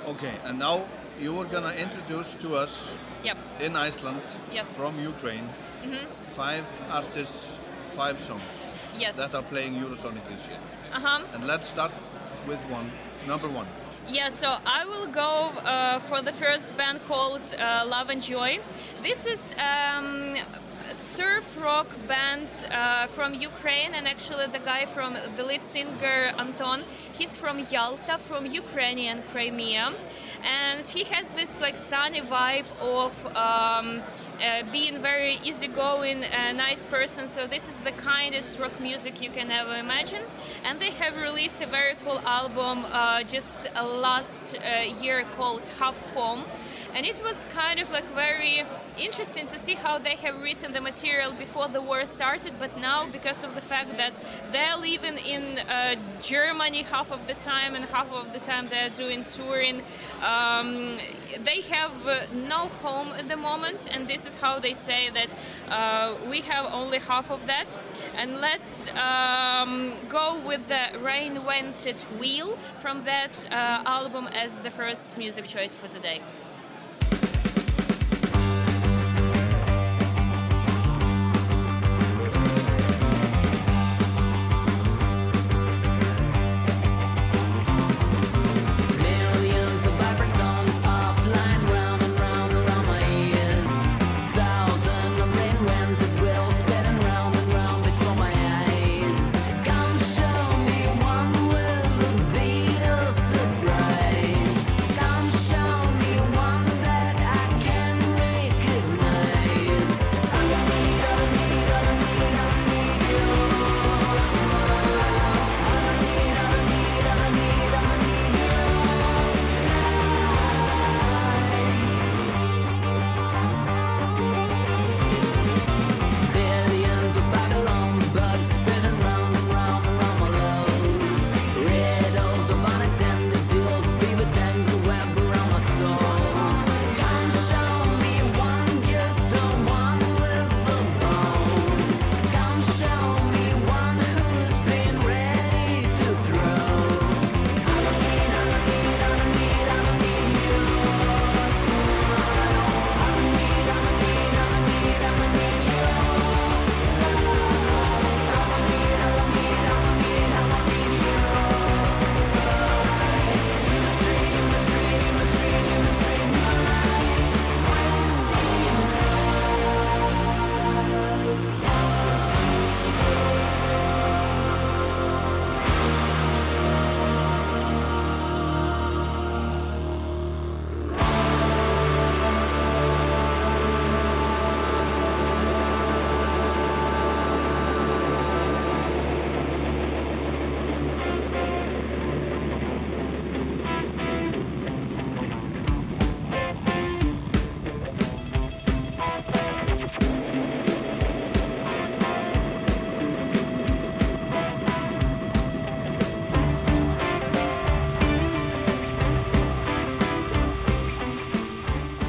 Okay, 0.08 0.34
and 0.46 0.58
now 0.58 0.84
you 1.22 1.34
were 1.34 1.46
gonna 1.46 1.74
introduce 1.74 2.34
to 2.42 2.56
us 2.56 2.92
Yep. 3.24 3.38
in 3.60 3.76
Iceland 3.76 4.22
Yes. 4.52 4.78
from 4.82 5.00
Ukraine 5.00 5.48
five 6.36 6.66
artists, 6.90 7.60
five 7.90 8.20
songs 8.20 8.44
Yes. 9.00 9.16
that 9.18 9.34
are 9.34 9.44
playing 9.44 9.74
Eurosonic 9.76 10.24
this 10.30 10.48
year. 10.48 10.60
Uh 10.94 11.00
huh. 11.00 11.22
And 11.34 11.48
let's 11.48 11.68
start 11.70 11.92
with 12.48 12.60
one, 12.70 12.92
number 13.28 13.48
one. 13.48 13.68
Yeah, 14.10 14.30
so 14.30 14.58
I 14.66 14.86
will 14.86 15.08
go 15.08 15.52
uh, 15.64 16.00
for 16.00 16.22
the 16.22 16.34
first 16.34 16.76
band 16.76 17.00
called 17.08 17.42
uh, 17.58 17.86
Love 17.88 18.10
and 18.10 18.22
Joy. 18.22 18.60
This 19.04 19.26
is 19.26 19.54
um, 19.60 20.36
a 20.90 20.94
surf 20.94 21.58
rock 21.62 21.88
band 22.08 22.50
uh, 22.72 23.08
from 23.08 23.34
Ukraine, 23.36 23.94
and 23.94 24.08
actually 24.08 24.48
the 24.48 24.60
guy 24.60 24.86
from 24.86 25.16
the 25.38 25.44
lead 25.44 25.62
singer 25.62 26.34
Anton, 26.38 26.82
he's 27.14 27.38
from 27.38 27.60
Yalta, 27.72 28.18
from 28.18 28.46
Ukrainian 28.48 29.22
Crimea, 29.30 29.94
and 30.44 30.86
he 30.86 31.04
has 31.06 31.30
this 31.32 31.62
like 31.62 31.78
sunny 31.78 32.22
vibe 32.22 32.70
of. 32.82 33.14
Um, 33.36 34.02
being 34.72 34.98
very 35.00 35.38
easygoing, 35.44 36.24
uh, 36.24 36.52
nice 36.54 36.84
person. 36.86 37.28
So 37.28 37.48
this 37.48 37.68
is 37.68 37.78
the 37.78 37.92
kindest 37.92 38.60
rock 38.60 38.80
music 38.80 39.22
you 39.22 39.30
can 39.30 39.52
ever 39.52 39.76
imagine. 39.76 40.24
And 40.66 40.80
they 40.80 40.92
have 40.92 41.16
released 41.22 41.62
a 41.62 41.68
very 41.68 41.96
cool 42.04 42.20
album 42.26 42.86
uh, 42.92 43.24
just 43.24 43.68
uh, 43.76 43.86
last 43.86 44.58
uh, 44.58 45.02
year 45.02 45.24
called 45.38 45.68
Half 45.80 46.02
Home. 46.14 46.44
And 46.94 47.06
it 47.06 47.22
was 47.24 47.46
kind 47.46 47.80
of 47.80 47.90
like 47.92 48.04
very 48.14 48.64
interesting 49.00 49.48
to 49.48 49.58
see 49.58 49.76
how 49.76 49.98
they 49.98 50.16
have 50.16 50.44
written 50.44 50.74
the 50.74 50.82
material 50.82 51.32
before 51.32 51.70
the 51.70 51.82
war 51.82 52.04
started, 52.04 52.54
but 52.60 52.78
now 52.80 53.08
because 53.08 53.44
of 53.44 53.56
the 53.56 53.62
fact 53.62 53.98
that 53.98 54.20
they're 54.52 54.76
living 54.76 55.18
in 55.18 55.60
uh, 55.60 55.96
Germany 56.22 56.84
half 56.84 57.12
of 57.12 57.26
the 57.28 57.34
time 57.36 57.76
and 57.76 57.86
half 57.86 58.12
of 58.12 58.34
the 58.34 58.40
time 58.40 58.68
they're 58.68 58.90
doing 58.90 59.24
touring, 59.24 59.82
um, 60.22 60.98
they 61.44 61.62
have 61.62 62.08
uh, 62.08 62.20
no 62.50 62.68
home 62.84 63.08
at 63.18 63.30
the 63.30 63.38
moment, 63.38 63.88
and 63.94 64.08
this 64.08 64.26
is 64.26 64.36
how 64.36 64.60
they 64.60 64.74
say 64.74 65.10
that 65.12 65.34
uh, 65.70 66.16
we 66.30 66.42
have 66.42 66.66
only 66.74 67.00
half 67.00 67.32
of 67.32 67.48
that. 67.48 67.78
And 68.18 68.42
let's 68.42 68.90
um, 68.96 69.94
go 70.10 70.40
with 70.46 70.68
the 70.68 70.90
Reinvented 71.00 72.04
Wheel 72.20 72.58
from 72.80 73.06
that 73.06 73.48
uh, 73.50 73.84
album 73.86 74.28
as 74.34 74.58
the 74.58 74.70
first 74.70 75.18
music 75.18 75.46
choice 75.46 75.74
for 75.74 75.88
today. 75.88 76.20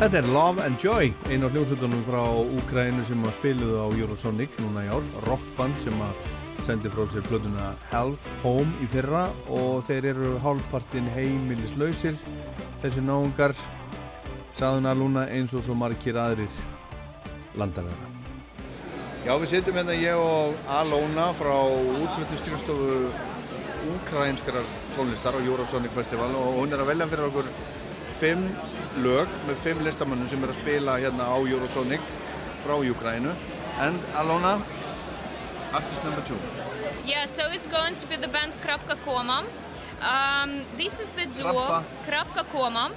Þetta 0.02 0.18
er 0.18 0.26
Love 0.34 0.62
and 0.66 0.82
Joy, 0.82 1.12
einu 1.30 1.46
af 1.46 1.52
hljómsveitunum 1.54 2.00
frá 2.02 2.22
Úkrænu 2.58 3.04
sem 3.06 3.20
að 3.22 3.36
spiluðu 3.36 3.76
á 3.78 3.86
Eurosonic 3.94 4.56
núna 4.58 4.82
í 4.82 4.88
ár, 4.90 5.04
rockband 5.28 5.76
sem 5.78 6.00
að 6.02 6.24
sendi 6.66 6.90
frá 6.90 7.04
sér 7.12 7.22
plötuna 7.28 7.68
Half 7.92 8.24
Home 8.42 8.82
í 8.82 8.88
fyrra 8.90 9.28
og 9.46 9.84
þeir 9.86 10.08
eru 10.10 10.32
hálfpartin 10.42 11.06
heimilislausir. 11.14 12.18
Þessi 12.82 13.04
náungar 13.06 13.54
saðun 14.58 14.90
Aluna 14.90 15.28
eins 15.30 15.54
og 15.54 15.62
svo 15.68 15.78
margir 15.78 16.18
aðrir 16.18 16.50
landalega 17.54 18.10
Já, 19.22 19.36
við 19.36 19.52
sitjum 19.52 19.78
hérna 19.78 19.94
ég 19.94 20.18
og 20.18 20.66
Alona 20.80 21.28
frá 21.30 21.54
útflutningskristofu 22.02 23.06
ukrainskarar 24.00 24.66
tónlistar 24.98 25.38
á 25.38 25.46
Eurosonic 25.46 25.94
Festival 25.94 26.34
og 26.34 26.58
hún 26.58 26.74
er 26.74 26.82
að 26.82 26.90
velja 26.90 27.10
fyrir 27.14 27.30
okkur 27.30 27.54
fimm 28.22 28.42
lög 29.02 29.30
með 29.48 29.56
fimm 29.64 29.80
listamannum 29.82 30.28
sem 30.30 30.42
er 30.46 30.52
að 30.52 30.60
spila 30.60 30.92
hérna 31.02 31.24
á 31.26 31.36
Eurosonic 31.42 32.02
frá 32.62 32.76
Ukraínu 32.78 33.32
and 33.82 33.98
Alona, 34.14 34.60
artist 35.74 36.04
number 36.06 36.22
two 36.28 36.38
Yeah, 37.04 37.26
so 37.26 37.50
it's 37.50 37.66
going 37.66 37.96
to 37.96 38.06
be 38.06 38.14
the 38.14 38.28
band 38.28 38.52
Krapka 38.62 38.94
Koma. 39.04 39.42
Um, 40.00 40.62
this 40.76 41.00
is 41.00 41.10
the 41.18 41.26
duo 41.34 41.82
Krapka. 42.06 42.44
Koma. 42.52 42.92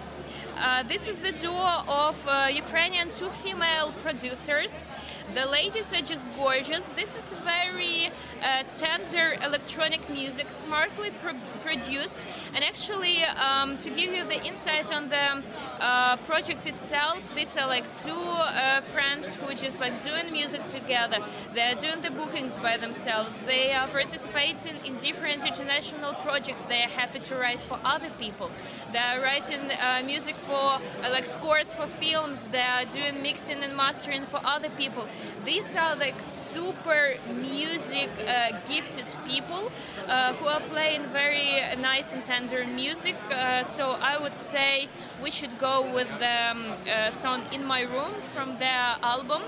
Uh, 0.57 0.83
this 0.83 1.07
is 1.07 1.17
the 1.17 1.31
duo 1.31 1.81
of 1.87 2.15
uh, 2.27 2.47
Ukrainian 2.53 3.09
two 3.09 3.31
female 3.43 3.91
producers. 4.03 4.85
The 5.33 5.45
ladies 5.47 5.91
are 5.91 6.01
just 6.01 6.29
gorgeous. 6.37 6.87
This 6.89 7.17
is 7.17 7.33
very 7.41 8.11
uh, 8.43 8.63
tender 8.77 9.35
electronic 9.43 10.07
music, 10.09 10.51
smartly 10.51 11.09
pro- 11.21 11.33
produced. 11.63 12.27
And 12.53 12.63
actually, 12.63 13.23
um, 13.23 13.77
to 13.79 13.89
give 13.89 14.13
you 14.13 14.23
the 14.23 14.41
insight 14.45 14.93
on 14.93 15.09
the 15.09 15.43
uh, 15.81 16.17
project 16.17 16.67
itself, 16.67 17.33
these 17.35 17.57
are 17.57 17.67
like 17.67 17.85
two 17.97 18.13
uh, 18.13 18.81
friends 18.81 19.35
who 19.35 19.53
just 19.55 19.81
like 19.81 20.01
doing 20.01 20.31
music 20.31 20.63
together. 20.65 21.17
They're 21.53 21.75
doing 21.75 22.01
the 22.01 22.11
bookings 22.11 22.59
by 22.59 22.77
themselves. 22.77 23.41
They 23.41 23.73
are 23.73 23.87
participating 23.87 24.75
in 24.85 24.95
different 24.97 25.45
international 25.45 26.13
projects. 26.25 26.61
They 26.61 26.83
are 26.83 26.93
happy 27.01 27.19
to 27.19 27.35
write 27.35 27.61
for 27.61 27.79
other 27.83 28.09
people. 28.19 28.51
They 28.93 28.99
are 28.99 29.19
writing 29.19 29.59
uh, 29.81 30.03
music 30.05 30.35
for 30.35 30.53
uh, 30.55 30.79
like 31.11 31.25
scores 31.25 31.73
for 31.73 31.87
films. 31.87 32.43
They 32.51 32.61
are 32.61 32.85
doing 32.85 33.21
mixing 33.21 33.63
and 33.63 33.75
mastering 33.75 34.23
for 34.23 34.39
other 34.43 34.69
people. 34.77 35.07
These 35.43 35.75
are 35.75 35.95
like 35.95 36.19
super 36.21 37.15
music 37.41 38.09
uh, 38.27 38.57
gifted 38.67 39.13
people 39.25 39.71
uh, 40.07 40.33
who 40.33 40.47
are 40.47 40.61
playing 40.61 41.03
very 41.03 41.61
nice 41.79 42.13
and 42.13 42.23
tender 42.23 42.65
music. 42.65 43.15
Uh, 43.31 43.63
so 43.63 43.97
I 44.01 44.17
would 44.17 44.35
say 44.35 44.87
we 45.21 45.31
should 45.31 45.57
go 45.59 45.81
with 45.93 46.07
the 46.19 46.51
um, 46.51 46.63
uh, 46.89 47.11
song 47.11 47.43
"In 47.51 47.63
My 47.65 47.81
Room" 47.81 48.13
from 48.33 48.57
their 48.57 48.95
album. 49.03 49.41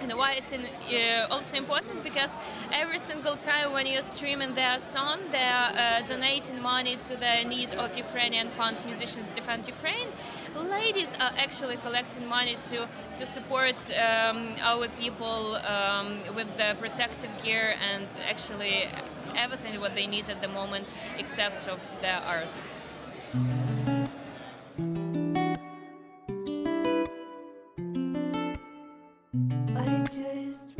And 0.00 0.12
why 0.12 0.34
it's 0.38 0.52
in, 0.52 0.60
uh, 0.62 1.26
also 1.28 1.56
important 1.56 2.04
because 2.04 2.38
every 2.72 3.00
single 3.00 3.34
time 3.34 3.72
when 3.72 3.84
you're 3.86 4.02
streaming 4.02 4.54
their 4.54 4.78
song, 4.78 5.18
they're 5.32 5.72
uh, 5.74 6.02
donating 6.06 6.62
money 6.62 6.96
to 7.08 7.16
the 7.16 7.44
need 7.44 7.74
of 7.74 7.96
Ukrainian 7.96 8.48
fund 8.48 8.76
musicians 8.84 9.30
defend 9.32 9.66
Ukraine. 9.66 10.08
Ladies 10.54 11.14
are 11.16 11.32
actually 11.36 11.76
collecting 11.76 12.26
money 12.26 12.56
to 12.64 12.88
to 13.16 13.26
support 13.26 13.76
um, 13.92 14.54
our 14.60 14.88
people 15.00 15.56
um, 15.56 16.20
with 16.34 16.56
the 16.56 16.74
protective 16.78 17.30
gear 17.42 17.74
and 17.92 18.06
actually 18.28 18.88
everything 19.36 19.80
what 19.80 19.94
they 19.94 20.06
need 20.06 20.30
at 20.30 20.40
the 20.40 20.48
moment, 20.48 20.94
except 21.18 21.68
of 21.68 21.80
their 22.00 22.20
art. 22.26 22.60
I 29.76 30.06
just 30.10 30.74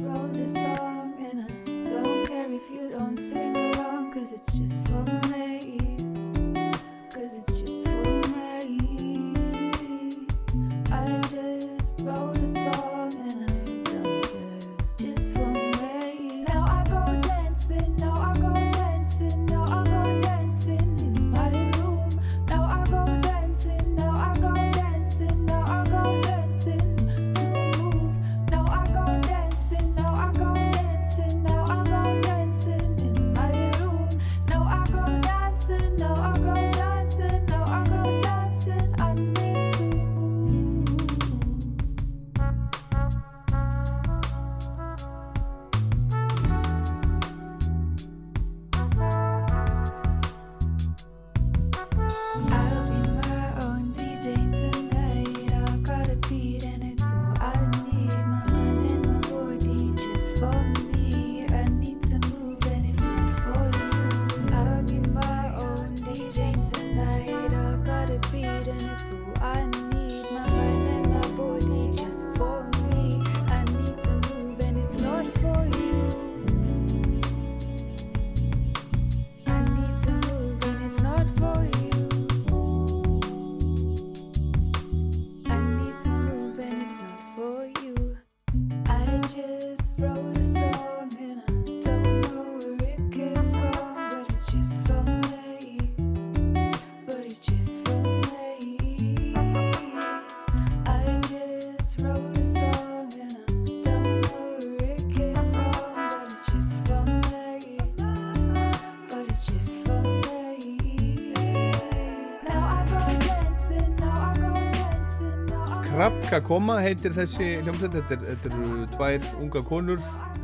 Krapka 116.29 116.45
Koma 116.45 116.75
heitir 116.85 117.15
þessi 117.17 117.45
hljómsveit. 117.65 117.95
Þetta, 117.95 118.17
er, 118.29 118.41
eru 118.51 118.87
tvær 118.93 119.23
unga 119.41 119.61
konur 119.65 120.01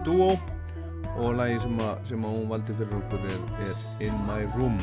duo 0.06 0.30
og 1.20 1.34
lagi 1.36 1.58
sem, 1.60 1.74
að, 1.84 1.98
sem 2.08 2.22
hún 2.24 2.46
valdi 2.48 2.72
fyrir 2.78 2.94
okkur 3.02 3.26
er, 3.28 3.42
er 3.66 4.06
In 4.06 4.14
My 4.24 4.46
Room. 4.54 4.78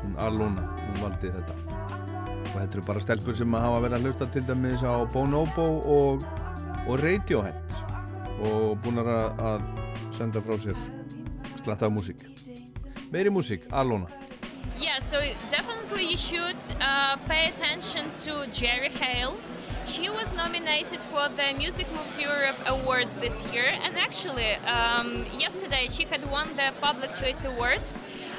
Hún 0.00 0.16
Alona, 0.18 0.64
hún 0.88 0.96
valdi 1.04 1.30
þetta. 1.30 1.54
Og 2.40 2.56
þetta 2.56 2.66
eru 2.66 2.82
bara 2.88 3.02
stelpur 3.04 3.38
sem 3.38 3.54
að 3.54 3.62
hafa 3.68 3.84
verið 3.84 3.94
að 4.00 4.08
hlusta 4.08 4.28
til 4.34 4.42
dæmis 4.48 4.82
á 4.82 5.06
Bonobo 5.14 5.68
og, 5.94 6.26
og 6.82 6.98
Radiohead. 6.98 7.76
Og 8.50 8.74
búin 8.82 8.98
að, 9.04 9.62
senda 10.18 10.42
frá 10.42 10.58
sér 10.66 10.82
slatta 11.60 11.86
af 11.86 11.94
músík. 11.94 12.26
Meiri 13.14 13.30
músík, 13.30 13.70
Alona. 13.70 14.10
Yeah, 14.82 14.98
so 14.98 15.22
definitely 15.46 16.10
you 16.10 16.16
should 16.16 16.58
uh, 16.80 17.14
pay 17.28 17.46
attention 17.46 18.10
to 18.24 18.50
Jerry 18.50 18.90
Hale. 18.98 19.38
She 19.90 20.08
was 20.08 20.32
nominated 20.32 21.02
for 21.02 21.28
the 21.30 21.52
Music 21.58 21.84
Moves 21.92 22.16
Europe 22.16 22.54
Awards 22.66 23.16
this 23.16 23.44
year, 23.48 23.74
and 23.82 23.98
actually, 23.98 24.52
um, 24.78 25.26
yesterday 25.36 25.88
she 25.90 26.04
had 26.04 26.22
won 26.30 26.54
the 26.54 26.72
Public 26.80 27.12
Choice 27.16 27.44
Award. 27.44 27.92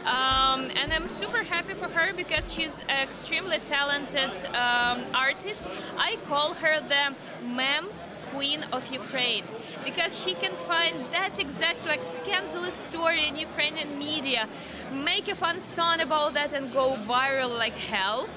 Um, 0.05 0.71
and 0.79 0.93
I'm 0.93 1.07
super 1.09 1.43
happy 1.43 1.73
for 1.73 1.89
her 1.89 2.13
because 2.13 2.53
she's 2.53 2.83
an 2.87 3.03
extremely 3.03 3.57
talented 3.57 4.45
um, 4.55 5.03
artist. 5.13 5.69
I 5.97 6.17
call 6.25 6.53
her 6.53 6.79
the 6.79 7.13
mem 7.45 7.89
queen 8.31 8.63
of 8.71 8.89
Ukraine 8.93 9.43
because 9.83 10.23
she 10.23 10.33
can 10.33 10.53
find 10.53 10.95
that 11.11 11.39
exact 11.39 11.85
like 11.85 12.03
scandalous 12.03 12.75
story 12.75 13.27
in 13.27 13.35
Ukrainian 13.37 13.97
media, 13.97 14.47
make 14.91 15.27
a 15.27 15.35
fun 15.35 15.59
song 15.59 16.01
about 16.01 16.33
that 16.33 16.53
and 16.53 16.71
go 16.73 16.93
viral 16.93 17.57
like 17.57 17.77
hell. 17.77 18.27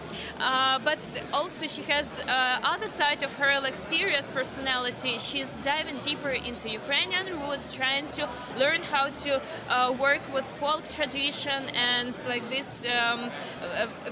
Uh, 0.41 0.79
but 0.81 0.99
also 1.33 1.67
she 1.67 1.83
has 1.83 2.21
uh, 2.21 2.59
other 2.63 2.89
side 2.89 3.23
of 3.23 3.33
her 3.35 3.61
like 3.61 3.77
serious 3.77 4.29
personality. 4.29 5.19
She's 5.19 5.59
diving 5.59 5.99
deeper 5.99 6.31
into 6.31 6.69
Ukrainian 6.71 7.27
roots, 7.41 7.73
trying 7.73 8.07
to 8.19 8.29
learn 8.59 8.83
how 8.83 9.07
to 9.25 9.41
uh, 9.41 9.95
work 9.99 10.23
with 10.33 10.45
folk 10.45 10.83
tradition 10.85 11.61
and 11.75 12.13
like 12.27 12.49
this 12.51 12.87
um, 12.87 13.31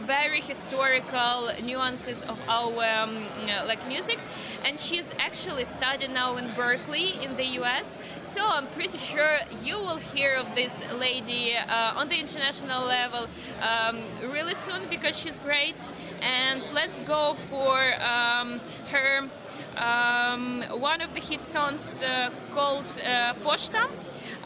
very 0.01 0.41
historical 0.41 1.51
nuances 1.63 2.23
of 2.25 2.41
our 2.49 2.85
um, 2.85 3.17
uh, 3.49 3.65
like 3.67 3.87
music. 3.89 4.19
And 4.65 4.79
she's 4.79 5.13
actually 5.19 5.65
studying 5.65 6.13
now 6.13 6.37
in 6.37 6.53
Berkeley 6.55 7.23
in 7.23 7.37
the 7.37 7.47
U.S. 7.61 7.99
So 8.23 8.41
I'm 8.45 8.67
pretty 8.69 8.99
sure 8.99 9.39
you 9.65 9.79
will 9.79 9.99
hear 9.99 10.37
of 10.37 10.55
this 10.55 10.83
lady 10.99 11.55
uh, 11.57 11.95
on 11.97 12.09
the 12.09 12.19
international 12.19 12.85
level 12.87 13.27
um, 13.61 13.99
really 14.31 14.55
soon 14.55 14.81
because 14.89 15.19
she's 15.19 15.39
great. 15.39 15.89
And 16.21 16.63
let's 16.73 17.01
go 17.01 17.35
for 17.35 17.79
um, 18.03 18.61
her 18.91 19.29
um, 19.77 20.63
one 20.81 21.01
of 21.01 21.15
the 21.15 21.21
hit 21.21 21.45
songs 21.45 22.03
uh, 22.03 22.31
called 22.55 23.01
uh. 23.01 23.35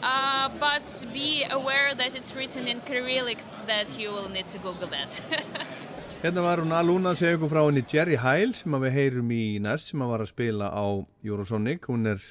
Uh, 0.03 0.49
but 0.59 1.05
be 1.13 1.43
aware 1.49 1.95
that 1.95 2.15
it's 2.15 2.35
written 2.35 2.67
in 2.67 2.81
Cyrillics 2.81 3.65
that 3.65 3.97
you 3.99 4.11
will 4.11 4.29
need 4.29 4.47
to 4.47 4.59
Google 4.59 4.87
that. 4.87 5.19
Hérna 6.21 6.41
var 6.41 6.57
hún 6.57 6.73
Aluna 6.73 7.11
að 7.13 7.19
segja 7.19 7.37
ykkur 7.37 7.49
frá 7.51 7.59
henni 7.61 7.83
Jerry 7.85 8.15
Heil 8.17 8.55
sem 8.57 8.73
við 8.81 8.95
heyrum 8.95 9.31
í 9.35 9.59
næst 9.61 9.91
sem 9.91 10.01
var 10.01 10.23
að 10.23 10.31
spila 10.31 10.71
á 10.73 11.05
Eurosonic. 11.21 11.85
Hún 11.85 12.09
er 12.09 12.23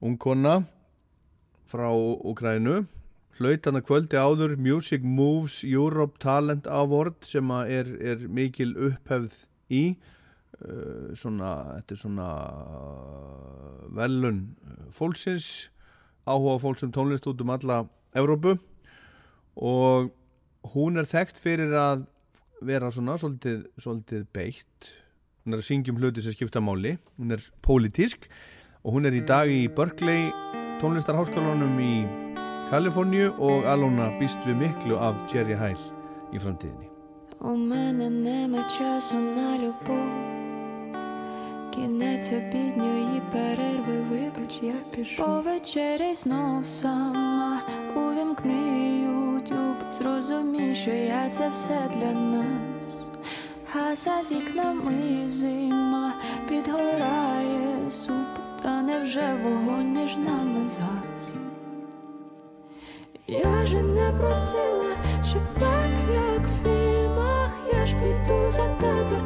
ungkonna 0.00 0.62
frá 1.68 1.90
Ukrænu. 1.92 2.86
Hlaut 3.38 3.68
hann 3.68 3.78
að 3.78 3.84
kvöldi 3.90 4.16
áður 4.16 4.56
Music 4.56 5.04
Moves 5.04 5.60
Europe 5.62 6.16
Talent 6.24 6.66
Award 6.72 7.20
sem 7.28 7.52
er, 7.60 7.92
er 8.00 8.24
mikil 8.32 8.72
upphefð 8.88 9.44
í. 9.68 9.82
Uh, 10.58 11.12
svona, 11.14 11.52
þetta 11.76 11.94
er 11.94 12.00
svona 12.00 12.30
uh, 12.48 13.84
velun 13.94 14.40
fólksins, 14.90 15.68
áhuga 16.27 16.59
fólks 16.63 16.85
um 16.85 16.93
tónlist 16.95 17.27
út 17.29 17.41
um 17.43 17.53
alla 17.53 17.83
Evrópu 18.15 18.57
og 19.55 20.11
hún 20.73 20.99
er 20.99 21.09
þekkt 21.09 21.39
fyrir 21.41 21.73
að 21.75 22.05
vera 22.63 22.91
svona 22.93 23.17
svolítið, 23.19 23.65
svolítið 23.77 24.27
beitt 24.33 24.93
hún 25.43 25.55
er 25.55 25.63
að 25.63 25.67
syngja 25.67 25.93
um 25.93 25.99
hluti 25.99 26.23
sem 26.23 26.35
skipta 26.35 26.63
máli 26.63 26.95
hún 27.19 27.35
er 27.35 27.43
pólitísk 27.65 28.29
og 28.83 28.97
hún 28.97 29.09
er 29.09 29.17
í 29.17 29.25
dag 29.25 29.51
í 29.51 29.67
Berkeley 29.67 30.31
tónlistarháskólanum 30.83 31.77
í 31.83 31.93
Kaliforníu 32.71 33.33
og 33.43 33.67
Alona 33.69 34.09
býst 34.21 34.41
við 34.47 34.63
miklu 34.63 34.97
af 34.97 35.19
Jerry 35.31 35.59
Heil 35.59 35.79
í 36.33 36.39
framtíðinni 36.39 36.93
У 37.43 37.57
мене 37.57 38.09
нема 38.09 38.63
часу 38.69 39.15
на 39.15 39.57
любов. 39.57 40.46
Кінець 41.78 42.32
обідньої 42.32 43.22
перерви, 43.32 44.00
вибач, 44.10 44.58
я 44.62 44.74
пішу. 44.90 45.24
Повечеряй 45.24 46.14
знов 46.14 46.66
сама, 46.66 47.60
увімкни 47.96 48.98
ютюб, 48.98 49.76
зрозумій, 49.98 50.74
що 50.74 50.90
я 50.90 51.30
це 51.30 51.48
все 51.48 51.78
для 51.94 52.12
нас. 52.12 53.08
А 53.74 53.96
за 53.96 54.22
вікнами 54.30 55.30
зима 55.30 56.14
підгорає 56.48 57.90
суп, 57.90 58.28
та 58.62 58.82
невже 58.82 59.40
вогонь 59.44 59.92
між 59.92 60.16
нами 60.16 60.68
згас? 60.68 61.34
Я 63.26 63.66
же 63.66 63.82
не 63.82 64.12
просила, 64.12 64.96
щоб 65.24 65.42
так, 65.60 65.90
як 66.12 66.46
в 66.46 66.62
фільмах, 66.62 67.50
я 67.72 67.86
ж 67.86 67.96
піду 67.96 68.50
за 68.50 68.68
тебе, 68.68 69.22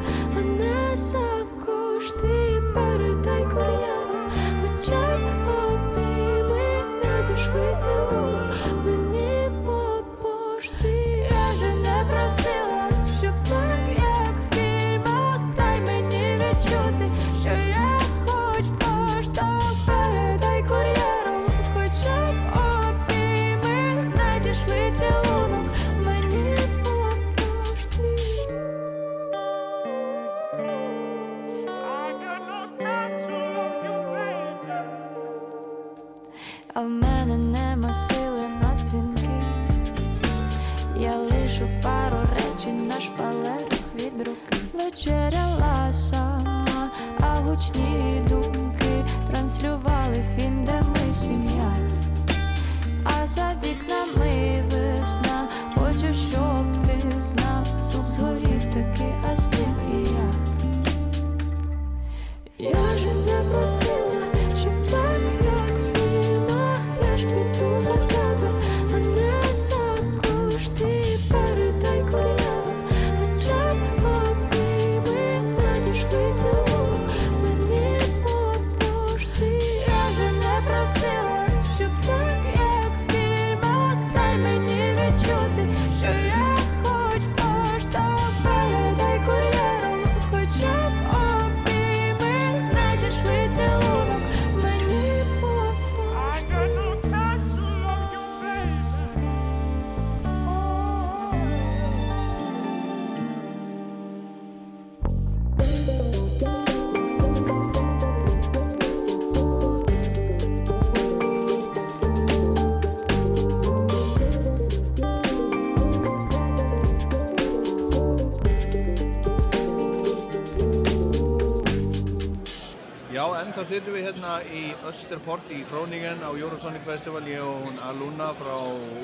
hérna 124.32 124.54
í 124.54 124.72
Österport 124.88 125.50
í 125.50 125.62
Groningen 125.68 126.22
á 126.24 126.30
Eurosonic 126.32 126.82
Festival, 126.86 127.22
ég 127.28 127.40
og 127.42 127.66
hún 127.66 127.78
Aluna 127.84 128.32
frá 128.32 128.54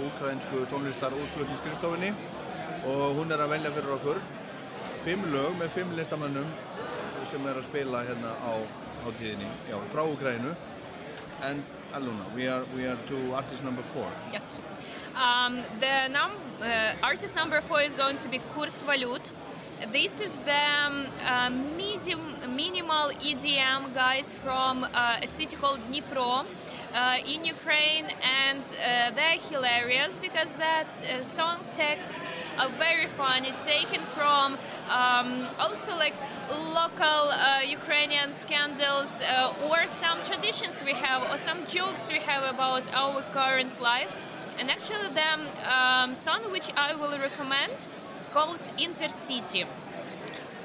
ukrainsku 0.07 0.64
tónlistar 0.70 1.12
útflutningskristofinni 1.12 2.12
og 2.87 3.16
hún 3.18 3.33
er 3.33 3.41
að 3.41 3.53
velja 3.53 3.72
fyrir 3.74 3.93
okkur 3.97 4.20
fimm 5.03 5.24
lög 5.33 5.57
með 5.59 5.68
fimm 5.68 5.93
listamönnum 5.97 6.49
sem 7.29 7.45
er 7.47 7.59
að 7.59 7.66
spila 7.66 8.05
hérna 8.07 8.33
á 8.41 8.53
hátíðinni, 9.05 9.49
já, 9.68 9.76
frá 9.93 10.05
Ukraínu. 10.07 10.55
And 11.43 11.62
Aluna, 11.93 12.24
we 12.35 12.49
are, 12.49 12.64
we 12.74 12.87
are 12.87 12.99
to 13.09 13.35
artist 13.35 13.62
number 13.64 13.83
four. 13.83 14.09
Yes. 14.33 14.59
Um, 15.14 15.62
the 15.81 16.09
num- 16.09 16.41
uh, 16.62 16.95
artist 17.03 17.37
number 17.37 17.61
four 17.61 17.81
is 17.83 17.95
going 17.95 18.16
to 18.16 18.29
be 18.29 18.41
Kurs 18.55 18.83
Valut. 18.83 19.33
This 19.87 20.18
is 20.18 20.35
the 20.39 20.64
um, 20.85 21.07
uh, 21.24 21.51
medium, 21.76 22.20
minimal 22.57 23.11
EDM 23.20 23.95
guys 23.95 24.35
from 24.35 24.85
uh, 24.93 25.20
a 25.22 25.26
city 25.26 25.55
called 25.57 25.79
Dnipro. 25.91 26.45
uh, 26.95 27.18
in 27.26 27.45
Ukraine, 27.45 28.07
and 28.22 28.61
uh, 28.61 29.11
they're 29.11 29.39
hilarious 29.51 30.18
because 30.18 30.53
that 30.55 30.87
uh, 31.05 31.22
song 31.22 31.59
texts 31.74 32.31
are 32.59 32.68
very 32.70 33.07
funny, 33.07 33.53
taken 33.62 34.01
from 34.01 34.57
um, 34.91 35.47
also 35.59 35.93
like 35.97 36.14
local 36.51 37.22
uh, 37.31 37.61
Ukrainian 37.66 38.33
scandals 38.33 39.22
or 39.68 39.87
some 39.87 40.22
traditions 40.22 40.83
we 40.83 40.93
have 40.93 41.22
or 41.31 41.39
some 41.39 41.59
jokes 41.66 42.11
we 42.11 42.20
have 42.20 42.43
about 42.55 42.93
our 42.95 43.22
current 43.33 43.81
life. 43.81 44.16
And 44.59 44.70
actually, 44.70 45.09
the 45.14 45.31
um, 45.72 46.14
song 46.14 46.51
which 46.51 46.68
I 46.76 46.95
will 46.95 47.16
recommend 47.18 47.87
Pauls 48.39 48.70
Intercity. 48.78 49.66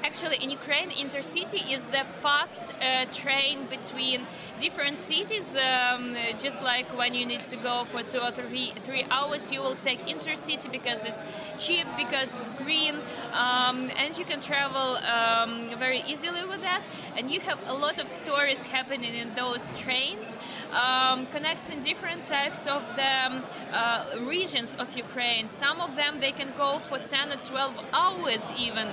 Actually, 0.04 0.36
in 0.36 0.50
Ukraine, 0.50 0.90
intercity 0.90 1.72
is 1.72 1.82
the 1.84 2.04
fast 2.22 2.74
uh, 2.74 3.06
train 3.10 3.64
between 3.70 4.20
different 4.58 4.98
cities. 4.98 5.56
Um, 5.56 6.14
just 6.38 6.62
like 6.62 6.86
when 6.98 7.14
you 7.14 7.24
need 7.24 7.40
to 7.52 7.56
go 7.56 7.84
for 7.84 8.02
two 8.02 8.20
or 8.20 8.30
three 8.30 8.72
three 8.86 9.06
hours, 9.10 9.50
you 9.50 9.62
will 9.62 9.76
take 9.76 10.00
intercity 10.00 10.70
because 10.70 11.06
it's 11.06 11.24
cheap, 11.56 11.86
because 11.96 12.28
it's 12.38 12.50
green, 12.62 12.96
um, 13.32 13.90
and 13.96 14.18
you 14.18 14.26
can 14.26 14.40
travel 14.40 14.88
um, 15.16 15.70
very 15.78 16.02
easily 16.06 16.44
with 16.44 16.60
that. 16.60 16.86
And 17.16 17.30
you 17.30 17.40
have 17.40 17.58
a 17.68 17.72
lot 17.72 17.98
of 17.98 18.06
stories 18.06 18.66
happening 18.66 19.14
in 19.14 19.32
those 19.34 19.70
trains, 19.80 20.38
um, 20.74 21.24
connecting 21.28 21.80
different 21.80 22.24
types 22.24 22.66
of 22.66 22.82
the 22.96 23.12
um, 23.26 23.42
uh, 23.72 24.04
regions 24.20 24.76
of 24.78 24.94
Ukraine. 24.98 25.48
Some 25.48 25.80
of 25.80 25.96
them 25.96 26.20
they 26.20 26.32
can 26.32 26.50
go 26.58 26.78
for 26.78 26.98
10 26.98 27.32
or 27.32 27.36
12 27.36 27.84
hours 27.94 28.52
even. 28.58 28.88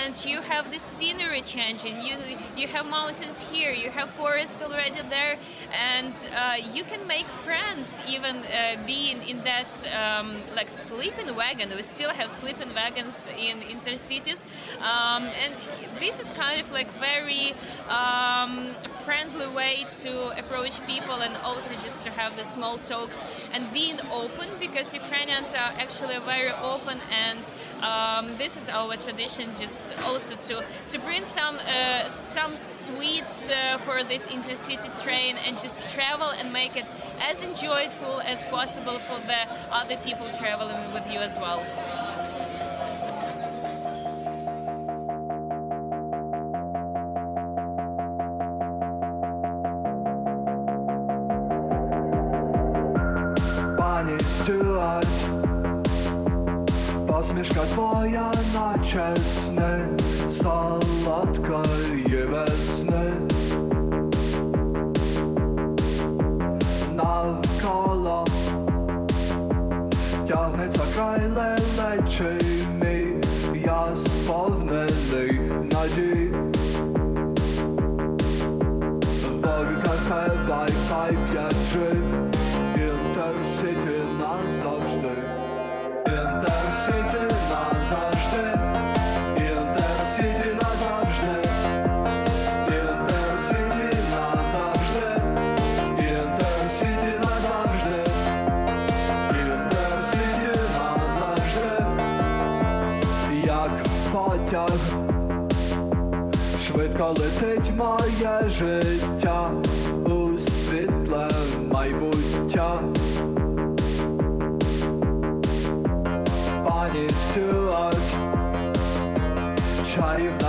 And 0.00 0.14
you 0.24 0.40
have 0.40 0.70
the 0.72 0.78
scenery 0.78 1.42
changing. 1.42 2.00
You 2.06 2.16
you 2.56 2.66
have 2.68 2.86
mountains 2.86 3.40
here, 3.52 3.72
you 3.72 3.90
have 3.90 4.08
forests 4.08 4.62
already 4.62 5.02
there, 5.08 5.36
and 5.72 6.14
uh, 6.34 6.56
you 6.74 6.82
can 6.84 7.06
make 7.06 7.26
friends 7.26 8.00
even 8.08 8.36
uh, 8.36 8.76
being 8.86 9.22
in 9.30 9.42
that 9.44 9.70
um, 10.02 10.28
like 10.56 10.70
sleeping 10.70 11.34
wagon. 11.36 11.68
We 11.70 11.82
still 11.82 12.10
have 12.10 12.30
sleeping 12.30 12.72
wagons 12.74 13.28
in 13.48 13.56
intercities, 13.74 14.46
um, 14.80 15.24
and 15.42 15.52
this 15.98 16.20
is 16.20 16.30
kind 16.30 16.58
of 16.60 16.72
like 16.72 16.90
very 17.10 17.52
um, 17.88 18.74
friendly 19.04 19.48
way 19.48 19.84
to 19.96 20.12
approach 20.38 20.84
people 20.86 21.16
and 21.26 21.36
also 21.44 21.74
just 21.82 22.04
to 22.04 22.10
have 22.10 22.36
the 22.36 22.44
small 22.44 22.78
talks 22.78 23.24
and 23.52 23.70
being 23.72 23.98
open 24.12 24.48
because 24.58 24.94
Ukrainians 24.94 25.52
are 25.52 25.72
actually 25.84 26.18
very 26.20 26.52
open 26.72 26.98
and 27.26 27.52
um, 27.82 28.36
this 28.38 28.56
is 28.56 28.68
our 28.68 28.96
tradition 28.96 29.50
just 29.54 29.81
also 30.05 30.35
to 30.35 30.63
to 30.85 30.99
bring 30.99 31.25
some 31.25 31.57
uh, 31.59 32.07
some 32.07 32.55
sweets 32.55 33.49
uh, 33.49 33.77
for 33.79 34.03
this 34.03 34.27
intercity 34.27 34.89
train 35.03 35.35
and 35.45 35.59
just 35.59 35.87
travel 35.87 36.29
and 36.39 36.51
make 36.53 36.75
it 36.75 36.85
as 37.29 37.43
enjoyable 37.43 38.21
as 38.21 38.45
possible 38.45 38.99
for 38.99 39.19
the 39.27 39.41
other 39.71 39.97
people 39.97 40.27
traveling 40.33 40.93
with 40.93 41.11
you 41.11 41.19
as 41.19 41.37
well. 41.37 41.61
Panie 53.77 54.23
Stuart 54.23 55.07
Посмішка 57.07 57.65
твоя 57.73 58.30
չեսնեն 58.92 59.94
սալատկա 60.36 61.60
եւ 62.12 62.34
էսնեն 62.42 63.01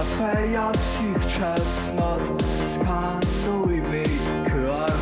Zapajacych 0.03 1.27
czesnot 1.27 2.43
Skanujmy 2.75 4.03
QR 4.45 4.93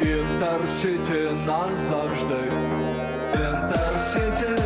Intercity 0.00 1.34
na 1.46 1.68
zawsze 1.88 2.40
Intercity 3.34 4.63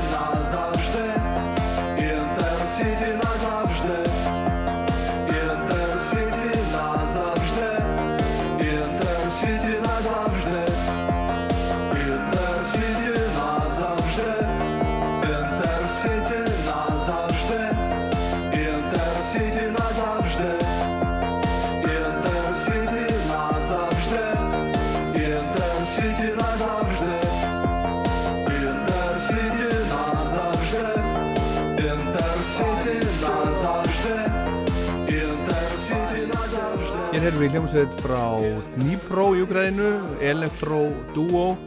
hljómsveit 37.69 38.01
frá 38.01 38.41
Dnipro 38.79 39.35
í 39.37 39.43
Ukraínu, 39.45 39.89
Electro 40.25 40.87
Duo 41.13 41.59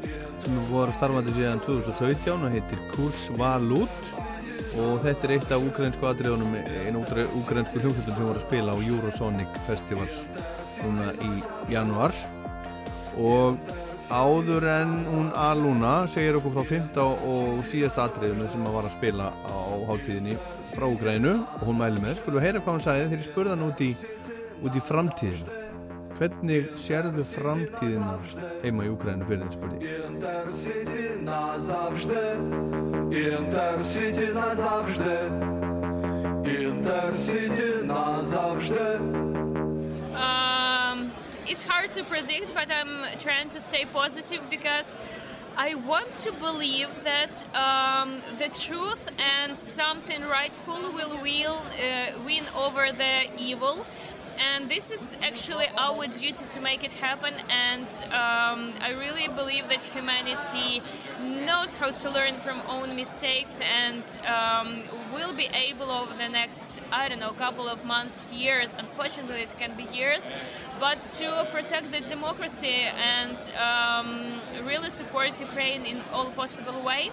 sem 0.41 0.55
voru 0.71 0.89
starfandi 0.95 1.35
síðan 1.35 1.61
2017 1.61 2.41
og 2.41 2.55
heitir 2.55 2.79
Kurs 2.89 3.27
Valut. 3.37 4.09
Og 4.81 5.03
þetta 5.03 5.27
er 5.27 5.33
eitt 5.35 5.53
af 5.53 5.61
ukrainsku 5.61 6.07
atriðunum 6.09 6.55
einu 6.57 7.03
ukrainsku 7.37 7.77
hljómsveitum 7.83 8.17
sem 8.17 8.25
voru 8.25 8.41
að 8.41 8.47
spila 8.47 8.73
á 8.73 8.77
Eurosonic 8.81 9.61
Festival 9.67 10.09
núna 10.81 11.13
í 11.21 11.31
januar 11.69 12.17
og 13.21 13.61
áður 14.09 14.69
en 14.73 14.97
hún 15.11 15.31
Aluna 15.37 16.07
segir 16.09 16.41
okkur 16.41 16.57
frá 16.57 16.65
15 16.65 17.29
og 17.29 17.61
síðasta 17.69 18.07
atriðinu 18.09 18.49
sem 18.49 18.65
að 18.65 18.79
var 18.79 18.89
að 18.89 18.97
spila 18.97 19.29
á 19.29 19.59
hátíðinni 19.91 20.39
frá 20.73 20.89
Ukraínu 20.89 21.37
og 21.59 21.65
hún 21.69 21.83
mæli 21.83 22.01
með, 22.01 22.23
skulum 22.23 22.41
við 22.41 22.49
heyra 22.49 22.65
hvað 22.65 22.79
hún 22.79 22.85
sagði 22.89 23.09
þegar 23.11 23.25
ég 23.27 23.33
spurði 23.33 23.57
hann 23.57 23.67
út 23.69 23.85
í, 23.85 23.95
út 24.65 24.77
í 24.79 24.87
framtíðina 24.89 25.60
Hvernig 26.21 26.67
sérðu 26.77 27.23
framtíðina 27.25 28.19
heima 28.61 28.83
í 28.85 28.89
Úkrænu 28.93 29.25
fyrir 29.25 29.47
þess 29.49 29.57
byrji? 29.57 29.87
Um, 40.13 41.11
it's 41.49 41.63
hard 41.63 41.89
to 41.97 42.03
predict, 42.03 42.53
but 42.53 42.69
I'm 42.69 43.01
trying 43.17 43.49
to 43.49 43.59
stay 43.59 43.85
positive 43.85 44.47
because 44.51 44.99
I 45.57 45.73
want 45.73 46.11
to 46.21 46.31
believe 46.33 47.03
that 47.03 47.43
um, 47.55 48.21
the 48.37 48.49
truth 48.49 49.09
and 49.17 49.57
something 49.57 50.21
rightful 50.21 50.79
will, 50.93 51.17
will 51.23 51.63
uh, 51.81 52.13
win 52.25 52.43
over 52.55 52.91
the 52.91 53.25
evil. 53.39 53.87
And 54.39 54.69
this 54.69 54.91
is 54.91 55.15
actually 55.21 55.67
our 55.77 56.05
duty 56.07 56.45
to 56.45 56.61
make 56.61 56.83
it 56.83 56.91
happen. 56.91 57.33
And 57.49 57.85
um, 58.05 58.73
I 58.81 58.95
really 58.97 59.27
believe 59.27 59.69
that 59.69 59.83
humanity 59.83 60.81
knows 61.45 61.75
how 61.75 61.91
to 61.91 62.09
learn 62.09 62.35
from 62.35 62.61
own 62.67 62.95
mistakes 62.95 63.59
and 63.61 64.03
um, 64.27 64.83
will 65.13 65.33
be 65.33 65.49
able 65.69 65.91
over 65.91 66.13
the 66.17 66.29
next, 66.29 66.81
I 66.91 67.09
don't 67.09 67.19
know, 67.19 67.31
couple 67.31 67.67
of 67.67 67.83
months, 67.85 68.27
years. 68.31 68.75
Unfortunately, 68.77 69.41
it 69.41 69.59
can 69.59 69.75
be 69.75 69.83
years, 69.95 70.31
but 70.79 70.97
to 71.17 71.47
protect 71.51 71.91
the 71.91 72.01
democracy 72.01 72.87
and 72.97 73.37
um, 73.57 74.39
really 74.65 74.89
support 74.89 75.39
Ukraine 75.39 75.85
in 75.85 76.01
all 76.13 76.29
possible 76.31 76.79
way. 76.81 77.11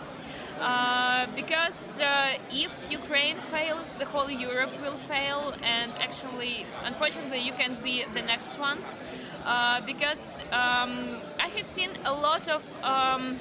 Uh, 0.60 1.26
because 1.36 2.00
uh, 2.00 2.32
if 2.50 2.90
Ukraine 2.90 3.36
fails, 3.36 3.92
the 3.94 4.04
whole 4.04 4.30
Europe 4.30 4.72
will 4.82 4.96
fail, 4.96 5.54
and 5.62 5.96
actually, 6.00 6.66
unfortunately, 6.84 7.38
you 7.38 7.52
can 7.52 7.76
be 7.82 8.04
the 8.14 8.22
next 8.22 8.58
ones. 8.58 9.00
Uh, 9.44 9.80
because 9.86 10.42
um, 10.52 11.20
I 11.38 11.48
have 11.56 11.64
seen 11.64 11.90
a 12.04 12.12
lot 12.12 12.48
of 12.48 12.62
um, 12.82 13.38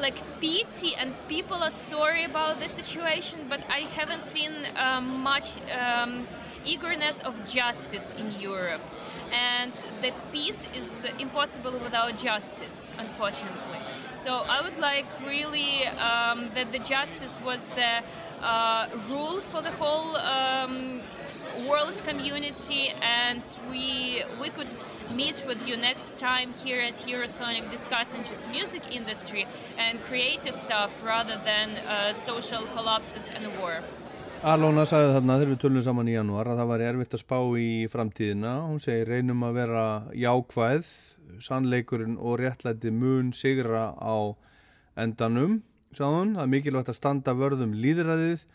like 0.00 0.22
pity 0.40 0.94
and 0.96 1.14
people 1.28 1.56
are 1.62 1.70
sorry 1.70 2.24
about 2.24 2.60
the 2.60 2.68
situation, 2.68 3.38
but 3.48 3.64
I 3.70 3.80
haven't 3.98 4.22
seen 4.22 4.52
um, 4.76 5.22
much 5.22 5.58
um, 5.72 6.26
eagerness 6.64 7.20
of 7.20 7.46
justice 7.46 8.12
in 8.18 8.38
Europe. 8.40 8.82
And 9.32 9.72
the 10.02 10.12
peace 10.32 10.68
is 10.74 11.06
impossible 11.18 11.72
without 11.72 12.18
justice, 12.18 12.92
unfortunately. 12.98 13.78
So 14.16 14.44
I 14.48 14.62
would 14.62 14.78
like 14.78 15.04
really 15.26 15.86
um, 16.00 16.48
that 16.54 16.72
the 16.72 16.78
justice 16.78 17.40
was 17.44 17.66
the 17.74 18.02
uh, 18.42 18.88
rule 19.10 19.40
for 19.40 19.60
the 19.60 19.72
whole 19.72 20.16
um, 20.16 21.02
world 21.68 22.02
community 22.06 22.92
and 23.02 23.42
we 23.70 24.22
we 24.40 24.48
could 24.48 24.74
meet 25.14 25.44
with 25.46 25.68
you 25.68 25.76
next 25.76 26.16
time 26.16 26.52
here 26.64 26.80
at 26.80 26.94
Eurosonic 27.06 27.70
discussing 27.70 28.22
just 28.24 28.48
music 28.50 28.82
industry 28.94 29.46
and 29.78 30.02
creative 30.04 30.54
stuff 30.54 31.04
rather 31.04 31.36
than 31.44 31.68
uh, 31.76 32.12
social 32.12 32.64
collapses 32.74 33.30
and 33.36 33.46
war. 33.60 33.82
Alona 34.44 34.84
sagði 34.86 35.14
þarna 35.16 35.36
þegar 35.40 35.50
við 35.52 35.60
tölum 35.64 35.82
saman 35.82 36.08
í 36.08 36.14
janúar 36.14 36.48
að 36.52 36.60
það 36.60 36.68
var 36.70 36.82
erfitt 36.90 37.14
að 37.16 37.22
spá 37.22 37.38
í 37.56 37.70
framtíðina. 37.92 38.52
Hún 38.68 38.82
segir 38.84 39.08
reynum 39.08 39.44
að 39.48 39.56
vera 39.62 39.84
jákvæð, 40.12 40.90
sannleikurinn 41.42 42.16
og 42.18 42.40
réttlæti 42.40 42.92
mun 42.92 43.32
sigra 43.36 43.90
á 43.96 44.36
endanum. 44.96 45.62
Sáðun, 45.96 46.34
það 46.36 46.42
er 46.42 46.52
mikilvægt 46.52 46.90
að 46.92 46.98
standa 46.98 47.34
vörðum 47.36 47.74
líðræðið 47.76 48.46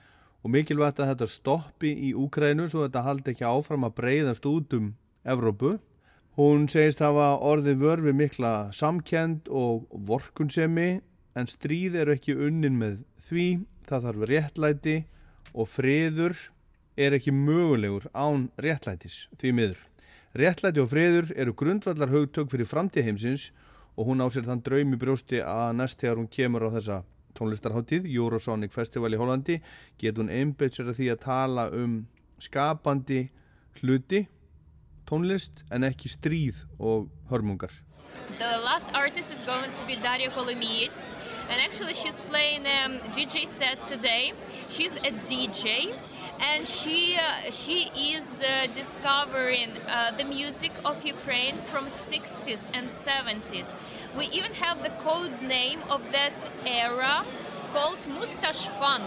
og 0.42 0.54
mikilvægt 0.56 1.00
að 1.00 1.14
þetta 1.14 1.28
stoppi 1.32 1.92
í 2.10 2.12
Úkrænu 2.18 2.68
svo 2.70 2.86
þetta 2.86 3.06
haldi 3.06 3.34
ekki 3.34 3.48
áfram 3.48 3.88
að 3.88 3.96
breyðast 4.00 4.48
út 4.50 4.76
um 4.78 4.92
Evrópu. 5.24 5.78
Hún 6.38 6.68
segist 6.72 7.02
hafa 7.04 7.36
orðið 7.44 7.82
vörfi 7.82 8.14
mikla 8.16 8.54
samkend 8.74 9.50
og 9.50 9.88
vorkunsemi 9.92 11.02
en 11.36 11.50
stríð 11.50 11.98
eru 12.02 12.16
ekki 12.16 12.36
unnin 12.36 12.80
með 12.80 13.02
því, 13.28 13.48
það 13.88 14.08
þarf 14.08 14.28
réttlæti 14.32 14.98
og 15.52 15.70
friður 15.70 16.36
er 17.00 17.16
ekki 17.18 17.34
mögulegur 17.36 18.10
án 18.14 18.50
réttlætis 18.62 19.26
því 19.40 19.56
miður. 19.58 19.80
Réttlæti 20.32 20.80
og 20.80 20.88
friður 20.88 21.34
eru 21.36 21.52
grundvallar 21.52 22.08
hugtök 22.08 22.52
fyrir 22.54 22.68
framtíðheimsins 22.70 23.50
og 24.00 24.08
hún 24.08 24.24
á 24.24 24.32
sér 24.32 24.46
þann 24.48 24.62
draumi 24.64 25.00
brjósti 25.00 25.42
að 25.44 25.74
næst 25.76 26.00
þegar 26.00 26.22
hún 26.22 26.30
kemur 26.32 26.64
á 26.64 26.70
þessa 26.72 27.02
tónlistarháttíð, 27.36 28.08
Eurosonic 28.08 28.72
Festival 28.72 29.12
í 29.12 29.20
Hollandi, 29.20 29.58
getur 30.00 30.24
hún 30.24 30.32
einbeitt 30.32 30.78
sér 30.78 30.92
að 30.92 31.02
því 31.02 31.10
að 31.12 31.24
tala 31.26 31.68
um 31.76 31.98
skapandi 32.40 33.26
hluti, 33.82 34.26
tónlist 35.08 35.66
en 35.72 35.84
ekki 35.88 36.12
stríð 36.12 36.64
og 36.80 37.10
hörmungar. 37.32 37.76
The 38.40 38.60
last 38.64 38.96
artist 38.96 39.34
is 39.34 39.44
going 39.44 39.70
to 39.70 39.86
be 39.86 39.96
Daria 39.96 40.30
Kolomiets, 40.30 41.08
and 41.50 41.60
actually 41.60 41.94
she's 41.94 42.22
playing 42.22 42.66
a 42.66 42.86
um, 42.86 43.00
DJ 43.12 43.48
set 43.48 43.84
today. 43.84 44.34
She's 44.70 44.96
a 44.96 45.12
DJ, 45.28 45.92
and 45.92 46.00
she 46.72 47.16
uh, 47.18 47.52
she 47.52 47.90
is 48.16 48.44
uh, 48.44 48.68
discovering 48.74 49.70
uh, 49.88 50.12
the 50.18 50.24
music 50.24 50.72
of 50.86 51.04
Ukraine 51.06 51.56
from 51.70 51.86
60s 51.88 52.70
and 52.74 52.90
70s. 52.90 53.76
We 54.18 54.26
even 54.28 54.54
have 54.54 54.82
the 54.84 54.94
code 55.06 55.42
name 55.42 55.82
of 55.90 56.02
that 56.12 56.38
era 56.66 57.26
called 57.74 58.00
Mustache 58.08 58.66
Funk. 58.80 59.04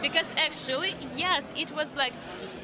Because 0.00 0.34
actually, 0.36 0.94
yes, 1.16 1.54
it 1.56 1.70
was 1.70 1.94
like 1.96 2.14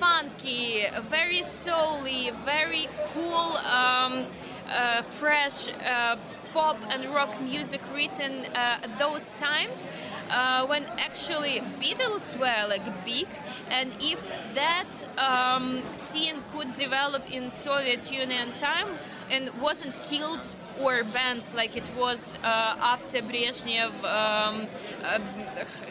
funky, 0.01 0.87
very 1.03 1.43
soul-y, 1.43 2.33
very 2.45 2.89
cool, 3.13 3.49
um, 3.81 4.27
uh, 4.71 5.03
fresh 5.03 5.69
uh, 5.69 6.17
pop 6.59 6.77
and 6.91 7.05
rock 7.15 7.41
music 7.41 7.81
written 7.95 8.33
uh, 8.47 8.83
at 8.83 8.99
those 8.99 9.33
times 9.35 9.89
uh, 10.31 10.67
when 10.67 10.85
actually 10.99 11.61
Beatles 11.81 12.37
were 12.37 12.69
like 12.69 12.83
big. 13.05 13.29
And 13.71 13.93
if 14.01 14.29
that 14.55 14.91
um, 15.19 15.81
scene 15.93 16.39
could 16.53 16.73
develop 16.73 17.31
in 17.31 17.49
Soviet 17.53 18.11
Union 18.11 18.49
time 18.57 18.89
and 19.31 19.51
wasn't 19.61 20.03
killed 20.03 20.57
or 20.81 21.05
banned 21.05 21.51
like 21.55 21.77
it 21.77 21.91
was 21.97 22.39
uh, 22.45 22.77
after 22.81 23.19
Brezhnev 23.21 23.93
um, 24.05 24.67
uh, 25.05 25.19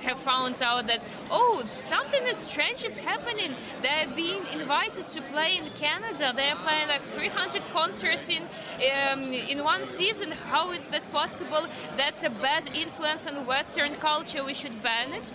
have 0.02 0.18
found 0.18 0.62
out 0.62 0.88
that 0.88 1.04
oh 1.32 1.64
something 1.72 2.22
strange 2.34 2.84
is 2.84 3.00
happening. 3.00 3.54
They're 3.82 4.08
being 4.16 4.44
invited 4.54 5.08
to 5.08 5.22
play 5.24 5.58
in 5.58 5.66
Canada. 5.80 6.34
They're 6.36 6.56
playing 6.56 6.88
like 6.88 7.02
300 7.02 7.62
concerts 7.74 8.30
in 8.30 8.44
um, 9.12 9.34
in 9.34 9.64
one 9.64 9.84
season. 9.86 10.32
How 10.32 10.72
is 10.72 10.88
that 10.88 11.04
possible? 11.12 11.68
That's 11.96 12.24
a 12.24 12.30
bad 12.30 12.70
influence 12.76 13.28
on 13.28 13.46
Western 13.46 13.96
culture. 13.96 14.44
We 14.44 14.54
should 14.54 14.82
ban 14.82 15.14
it 15.14 15.32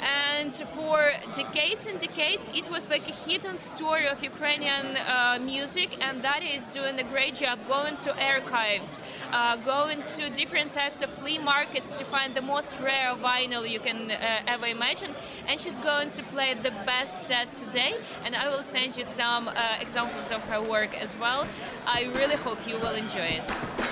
and 0.00 0.52
for 0.52 1.12
decades 1.32 1.86
and 1.86 1.98
decades 2.00 2.50
it 2.54 2.70
was 2.70 2.88
like 2.88 3.08
a 3.08 3.12
hidden 3.12 3.58
story 3.58 4.06
of 4.06 4.22
Ukrainian 4.22 4.96
uh, 4.96 5.38
music 5.40 5.96
and 6.04 6.22
that 6.22 6.42
is 6.42 6.66
doing 6.66 6.98
a 6.98 7.04
great 7.04 7.34
job 7.34 7.58
going 7.68 7.96
to 7.96 8.10
archives 8.24 9.00
uh, 9.32 9.56
going 9.56 10.02
to 10.02 10.30
different 10.30 10.70
types 10.70 11.02
of 11.02 11.10
flea 11.10 11.38
markets 11.38 11.92
to 11.94 12.04
find 12.04 12.34
the 12.34 12.42
most 12.42 12.80
rare 12.80 13.14
vinyl 13.14 13.68
you 13.68 13.80
can 13.80 14.10
uh, 14.10 14.42
ever 14.46 14.66
imagine. 14.66 15.12
And 15.46 15.60
she's 15.60 15.78
going 15.78 16.08
to 16.10 16.22
play 16.24 16.54
the 16.54 16.72
best 16.84 17.26
set 17.26 17.52
today 17.52 17.94
and 18.24 18.34
I 18.34 18.48
will 18.48 18.62
send 18.62 18.96
you 18.96 19.04
some 19.04 19.48
uh, 19.48 19.52
examples 19.80 20.30
of 20.30 20.42
her 20.44 20.60
work 20.60 21.00
as 21.00 21.16
well. 21.18 21.46
I 21.86 22.10
really 22.14 22.36
hope 22.36 22.66
you 22.66 22.78
will 22.78 22.94
enjoy 22.94 23.40
it 23.40 23.85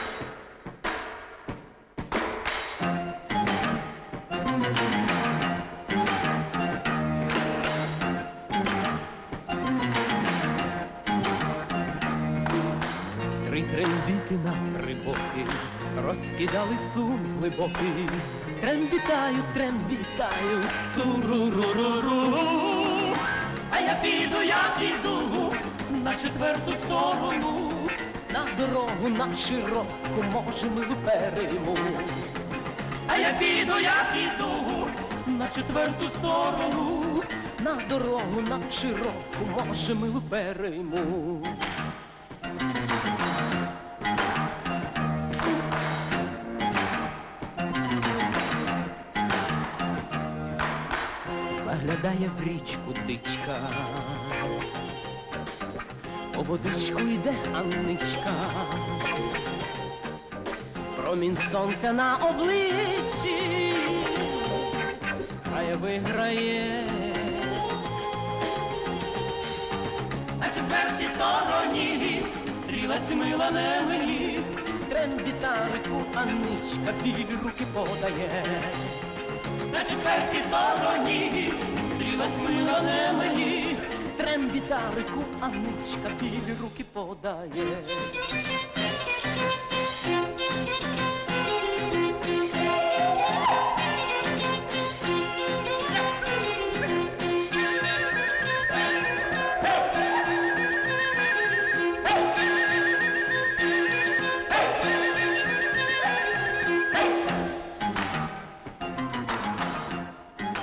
розкидали 16.35 16.79
сум 16.95 17.21
глибокий. 17.39 18.09
Трембітаю, 18.61 19.37
трембітаю, 19.55 20.65
туруруруру. 20.97 22.39
А 23.71 23.81
я 23.81 23.95
піду, 24.03 24.43
я 24.43 24.77
піду 24.79 25.53
на 26.05 26.15
четверту 26.15 26.73
сторону, 26.85 27.73
на 28.33 28.47
дорогу 28.59 29.09
на 29.09 29.37
широку, 29.37 30.25
може 30.33 30.67
ми 30.67 30.85
виперемо. 30.85 31.77
А 33.07 33.17
я 33.17 33.33
піду, 33.39 33.79
я 33.79 34.07
піду 34.13 34.89
на 35.27 35.49
четверту 35.49 36.09
сторону, 36.19 37.03
на 37.61 37.75
дорогу 37.89 38.41
на 38.49 38.61
широку, 38.73 39.67
може 39.67 39.95
ми 39.95 40.09
виперемо. 40.09 40.99
Заглядає 52.05 52.31
в 52.39 52.43
річку 52.43 52.95
дичка, 53.07 53.71
по 56.35 56.43
водичку 56.43 57.01
йде 57.01 57.35
Анничка, 57.55 58.35
промінь 60.97 61.39
сонця 61.53 61.93
на 61.93 62.17
обличчі, 62.17 63.75
хай 65.53 65.75
виграє. 65.75 66.87
На 70.41 70.47
четвертій 70.47 71.09
стороні 71.17 72.23
стрілась 72.65 73.11
мила 73.11 73.51
не 73.51 73.83
мені, 73.89 74.41
трембітарику 74.89 76.03
Анничка 76.15 76.93
білі 77.03 77.27
руки 77.45 77.65
подає. 77.75 78.45
На 79.73 79.85
четвертій 79.85 80.43
стороні 80.49 81.53
стрілась 81.96 82.38
мила 82.44 82.82
не 82.82 83.14
мені, 83.14 83.78
Трен-гітарику, 84.18 85.24
Аничка 85.42 86.10
білі 86.20 86.58
руки 86.62 86.86
подає. 86.94 87.78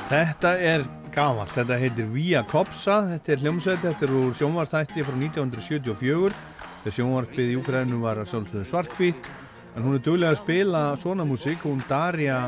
Þetta 0.09 0.51
er 0.55 0.85
gamalt, 1.12 1.52
þetta 1.52 1.78
heitir 1.80 2.08
Via 2.12 2.42
Kopsa, 2.48 3.02
þetta 3.10 3.34
er 3.34 3.44
hljómsveit, 3.44 3.82
þetta 3.84 4.06
er 4.08 4.14
úr 4.16 4.34
sjónvarstætti 4.38 5.04
frá 5.06 5.16
1974 5.18 6.36
þegar 6.82 6.96
sjónvarpið 6.98 7.52
í 7.52 7.58
Úkrænum 7.60 8.04
var 8.06 8.22
svartkvít 8.26 9.30
en 9.76 9.84
hún 9.86 9.98
er 9.98 10.04
duglega 10.06 10.32
að 10.36 10.42
spila 10.42 10.84
svona 11.00 11.26
músík, 11.28 11.64
hún 11.64 11.84
Darja 11.90 12.46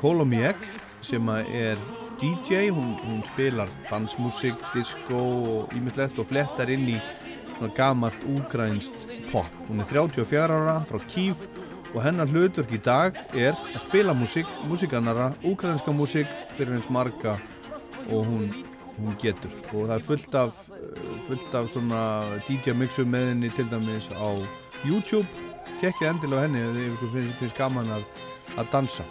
Kolomiek 0.00 0.58
sem 1.04 1.28
er 1.28 1.80
DJ, 2.20 2.70
hún, 2.70 2.94
hún 3.02 3.22
spilar 3.26 3.70
dansmúsík, 3.90 4.58
disco 4.74 5.22
og 5.56 5.72
ímislegt 5.76 6.20
og 6.22 6.28
flettar 6.30 6.70
inn 6.70 6.88
í 6.94 6.98
svona 7.56 7.72
gamalt 7.76 8.22
úkrænst 8.30 9.08
pop. 9.32 9.48
Hún 9.68 9.82
er 9.82 9.90
34 9.90 10.56
ára 10.56 10.80
frá 10.86 11.02
Kív 11.10 11.48
og 11.92 12.02
hennar 12.04 12.30
hlutverk 12.30 12.72
í 12.72 12.80
dag 12.80 13.16
er 13.36 13.56
að 13.74 13.82
spila 13.84 14.14
músík, 14.16 14.48
músíkanara, 14.68 15.32
úkrænska 15.44 15.92
músík 15.92 16.30
fyrir 16.56 16.76
eins 16.76 16.88
marga 16.90 17.36
og 18.08 18.26
hún, 18.26 18.46
hún 18.96 19.16
getur. 19.20 19.52
Og 19.72 19.90
það 19.90 19.94
er 19.96 20.06
fullt 20.06 20.38
af, 20.40 20.60
fullt 21.26 21.56
af 21.58 21.68
svona 21.72 22.02
DJ 22.48 22.76
mixum 22.78 23.12
með 23.12 23.28
henni 23.32 23.52
til 23.56 23.68
dæmis 23.70 24.08
á 24.16 24.28
YouTube. 24.84 25.28
Tekkið 25.80 26.08
endilega 26.08 26.46
henni 26.46 26.64
ef 26.64 26.80
ykkur 26.94 27.12
finnst, 27.16 27.36
finnst 27.40 27.58
gaman 27.58 27.92
að, 27.92 28.08
að 28.56 28.72
dansa. 28.72 29.06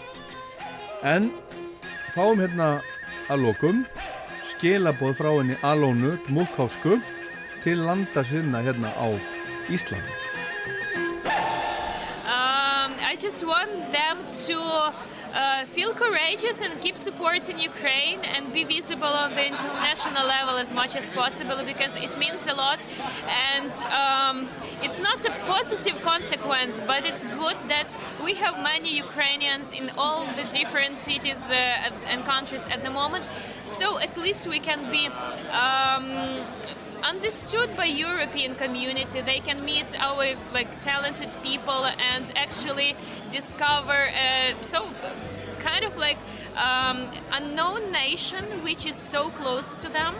En 1.03 1.29
fáum 2.15 2.41
hérna 2.41 2.73
að 3.31 3.45
lokum 3.45 3.85
skilaboð 4.55 5.15
frá 5.21 5.31
henni 5.35 5.59
Alónu 5.65 6.17
Múkháfsku 6.33 6.97
til 7.63 7.85
landa 7.85 8.25
sinna 8.25 8.65
hérna 8.65 8.93
á 8.97 9.07
Íslandi 9.69 10.30
just 13.21 13.45
want 13.45 13.71
them 13.91 14.17
to 14.25 14.57
uh, 15.33 15.63
feel 15.65 15.93
courageous 15.93 16.59
and 16.59 16.81
keep 16.81 16.97
supporting 16.97 17.59
Ukraine 17.59 18.19
and 18.21 18.51
be 18.51 18.63
visible 18.63 19.13
on 19.23 19.35
the 19.35 19.45
international 19.45 20.25
level 20.25 20.55
as 20.57 20.73
much 20.73 20.95
as 20.95 21.07
possible 21.11 21.59
because 21.63 21.95
it 21.97 22.17
means 22.17 22.47
a 22.47 22.55
lot. 22.55 22.83
And 23.53 23.71
um, 24.01 24.49
it's 24.81 24.99
not 24.99 25.23
a 25.25 25.31
positive 25.45 26.01
consequence, 26.01 26.81
but 26.81 27.05
it's 27.05 27.25
good 27.25 27.57
that 27.67 27.95
we 28.23 28.33
have 28.33 28.55
many 28.63 28.97
Ukrainians 28.97 29.71
in 29.71 29.91
all 29.99 30.25
the 30.37 30.45
different 30.51 30.97
cities 30.97 31.51
uh, 31.51 32.09
and 32.11 32.25
countries 32.25 32.67
at 32.69 32.83
the 32.83 32.89
moment. 32.89 33.29
So 33.63 33.99
at 33.99 34.17
least 34.17 34.47
we 34.47 34.59
can 34.59 34.89
be. 34.89 35.07
Um, 35.63 36.43
understood 37.03 37.75
by 37.75 37.85
European 37.85 38.55
community. 38.55 39.21
They 39.21 39.39
can 39.39 39.63
meet 39.65 39.95
our 39.99 40.35
like 40.53 40.79
talented 40.81 41.35
people 41.43 41.85
and 41.85 42.31
actually 42.35 42.95
discover 43.31 44.09
uh, 44.09 44.53
so 44.61 44.87
kind 45.59 45.85
of 45.85 45.97
like 45.97 46.17
um, 46.55 47.09
unknown 47.31 47.91
nation 47.91 48.43
which 48.63 48.85
is 48.85 48.95
so 48.95 49.29
close 49.29 49.73
to 49.81 49.89
them. 49.89 50.13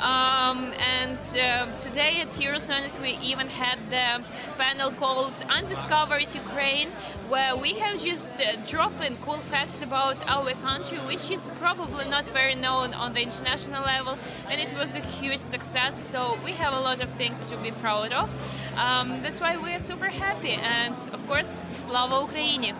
Um, 0.00 0.72
and 0.78 1.18
uh, 1.18 1.66
today 1.76 2.20
at 2.20 2.28
Eurosonic 2.28 2.92
we 3.02 3.18
even 3.20 3.48
had 3.48 3.78
the 3.90 4.22
panel 4.56 4.92
called 4.92 5.44
Undiscovered 5.50 6.32
Ukraine, 6.32 6.88
where 7.28 7.56
we 7.56 7.72
have 7.74 8.00
just 8.00 8.40
uh, 8.40 8.54
dropped 8.64 9.02
in 9.04 9.16
cool 9.18 9.38
facts 9.38 9.82
about 9.82 10.24
our 10.28 10.52
country, 10.62 10.98
which 10.98 11.32
is 11.32 11.48
probably 11.56 12.08
not 12.08 12.28
very 12.28 12.54
known 12.54 12.94
on 12.94 13.12
the 13.12 13.22
international 13.22 13.82
level, 13.82 14.16
and 14.48 14.60
it 14.60 14.72
was 14.78 14.94
a 14.94 15.00
huge 15.00 15.38
success. 15.38 16.00
So 16.00 16.38
we 16.44 16.52
have 16.52 16.74
a 16.74 16.80
lot 16.80 17.00
of 17.00 17.10
things 17.12 17.44
to 17.46 17.56
be 17.56 17.72
proud 17.72 18.12
of. 18.12 18.30
Um, 18.78 19.20
that's 19.20 19.40
why 19.40 19.56
we 19.56 19.72
are 19.72 19.80
super 19.80 20.10
happy, 20.10 20.52
and 20.52 20.94
of 21.12 21.26
course, 21.26 21.56
Slava 21.72 22.14
Ukraini! 22.26 22.72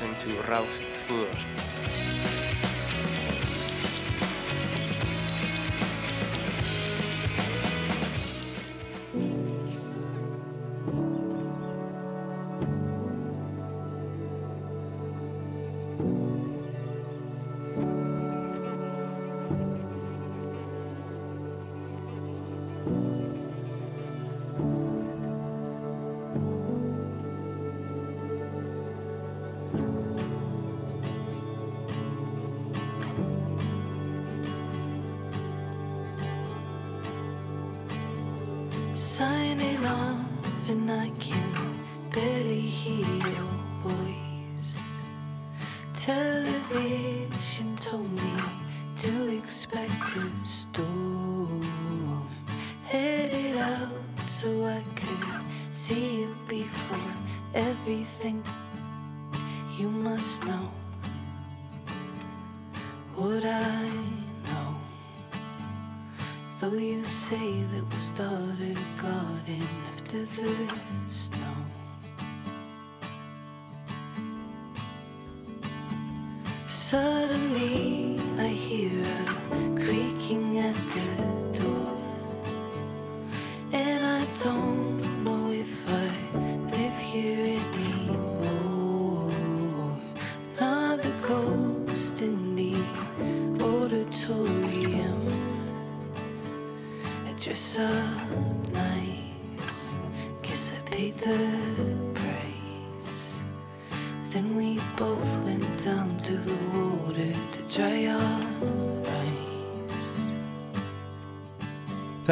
And 0.00 0.14
you're 0.30 0.42
listening 0.42 0.92
to 1.06 1.71
the 70.12 70.28
snow. 71.08 71.56
Suddenly 76.66 78.20
I 78.38 78.48
hear 78.48 79.06
a 79.06 79.80
creaking 79.80 80.58
at 80.58 80.76
the 80.94 81.62
door. 81.62 81.96
And 83.72 84.04
I 84.04 84.26
don't 84.42 85.01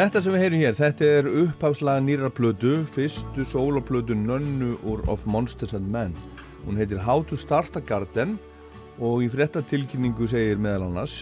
Þetta 0.01 0.21
sem 0.25 0.33
við 0.33 0.41
heyrum 0.41 0.61
hér, 0.63 0.77
þetta 0.79 1.09
er 1.13 1.27
upphafslaga 1.29 2.01
nýra 2.01 2.29
plötu, 2.33 2.71
fyrstu 2.89 3.45
sólaplötu 3.45 4.15
Nönnu 4.17 4.71
úr 4.89 5.03
Of 5.13 5.27
Monsters 5.29 5.75
and 5.77 5.91
Men. 5.93 6.15
Hún 6.65 6.79
heitir 6.81 7.03
How 7.05 7.21
to 7.29 7.37
Start 7.37 7.77
a 7.77 7.83
Garden 7.85 8.39
og 8.97 9.21
í 9.21 9.29
fréttatilkynningu 9.29 10.25
segir 10.31 10.57
meðal 10.57 10.87
annars 10.87 11.19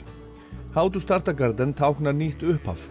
How 0.77 0.87
to 0.95 1.03
Start 1.03 1.27
a 1.27 1.35
Garden 1.35 1.73
táknar 1.75 2.15
nýtt 2.15 2.45
upphaf. 2.47 2.87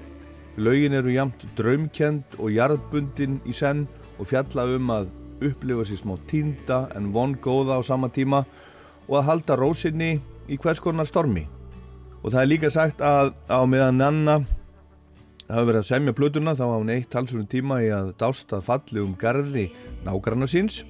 Laugin 0.60 0.98
eru 1.00 1.16
jamt 1.16 1.48
draumkend 1.56 2.36
og 2.36 2.52
jarðbundin 2.52 3.40
í 3.48 3.56
senn 3.56 3.86
og 4.18 4.28
fjalla 4.34 4.68
um 4.76 4.92
að 4.92 5.08
upplifa 5.54 5.88
sér 5.88 6.04
smá 6.04 6.18
týnda 6.28 6.82
en 7.00 7.14
von 7.16 7.40
góða 7.40 7.80
á 7.80 7.82
sama 7.88 8.12
tíma 8.12 8.44
og 9.08 9.22
að 9.22 9.28
halda 9.32 9.62
rósinni 9.64 10.18
í 10.52 10.60
hvers 10.60 10.84
konar 10.84 11.08
stormi. 11.08 11.48
Og 12.26 12.34
það 12.34 12.44
er 12.44 12.54
líka 12.58 12.76
sagt 12.76 13.00
að 13.00 13.38
á 13.48 13.64
meðan 13.64 14.04
Nanna 14.04 14.42
hafa 15.48 15.66
verið 15.70 15.82
að 15.82 15.90
semja 15.90 16.14
plötuna 16.16 16.54
þá 16.58 16.64
hafa 16.66 16.80
hún 16.82 16.94
eitt 16.94 17.10
talsverðum 17.14 17.50
tíma 17.52 17.80
í 17.86 17.90
að 17.96 18.14
dásta 18.20 18.60
falli 18.64 19.04
um 19.04 19.14
garði 19.20 19.68
nágranna 20.06 20.48
síns. 20.50 20.82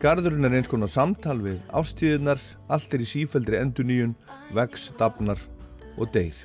Garðurinn 0.00 0.46
er 0.48 0.54
eins 0.56 0.70
konar 0.70 0.88
samtal 0.88 1.36
við 1.44 1.58
ástíðunar, 1.76 2.40
allt 2.72 2.94
er 2.96 3.02
í 3.04 3.08
sífældri 3.08 3.58
enduníun, 3.60 4.14
vex, 4.56 4.88
dafnar 4.98 5.40
og 5.98 6.08
deyr. 6.14 6.36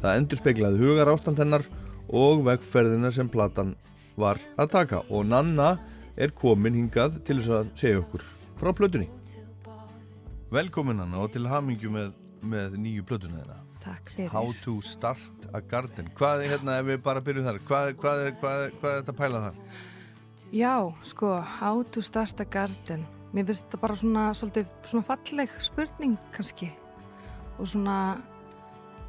Það 0.00 0.18
endur 0.18 0.40
speiklaði 0.40 0.80
hugar 0.80 1.10
ástand 1.12 1.42
hennar 1.42 1.66
og 2.08 2.44
vegferðina 2.46 3.12
sem 3.12 3.28
platan 3.30 3.74
var 4.16 4.40
að 4.56 4.72
taka 4.76 5.02
og 5.10 5.26
Nanna 5.28 5.74
er 6.16 6.32
komin 6.36 6.76
hingað 6.76 7.20
til 7.26 7.40
þess 7.40 7.58
að 7.58 7.74
segja 7.82 8.00
okkur 8.02 8.24
frá 8.60 8.72
plötunni. 8.76 9.10
Velkomin 10.52 11.00
Nanna 11.00 11.22
og 11.24 11.32
til 11.32 11.46
hamingju 11.48 11.92
með, 11.92 12.14
með 12.44 12.80
nýju 12.80 13.06
plötuna 13.08 13.40
þeirra. 13.40 13.61
Takk 13.82 14.12
fyrir. 14.14 14.28
How 14.32 14.52
to 14.64 14.76
start 14.86 15.48
a 15.52 15.60
garden. 15.60 16.10
Hvað 16.18 16.44
er 16.44 16.52
hérna 16.56 16.76
ef 16.80 16.86
við 16.86 17.00
bara 17.02 17.20
byrjum 17.24 17.46
þar? 17.48 17.58
Hvað, 17.68 17.88
hvað, 18.02 18.20
er, 18.26 18.36
hvað, 18.42 18.60
er- 18.66 18.76
hvað 18.80 18.92
er 18.96 19.02
þetta 19.02 19.14
að 19.14 19.20
pæla 19.22 19.40
þar? 19.46 19.80
Já, 20.52 20.74
sko, 21.02 21.32
how 21.58 21.82
to 21.82 22.02
start 22.04 22.40
a 22.40 22.44
garden. 22.44 23.06
Mér 23.32 23.46
finnst 23.48 23.64
þetta 23.66 23.80
bara 23.80 23.96
svona, 23.96 24.24
svolítið, 24.36 24.66
svona 24.84 25.06
falleg 25.08 25.52
spurning 25.64 26.18
kannski. 26.36 26.68
Og 27.58 27.66
svona, 27.72 27.98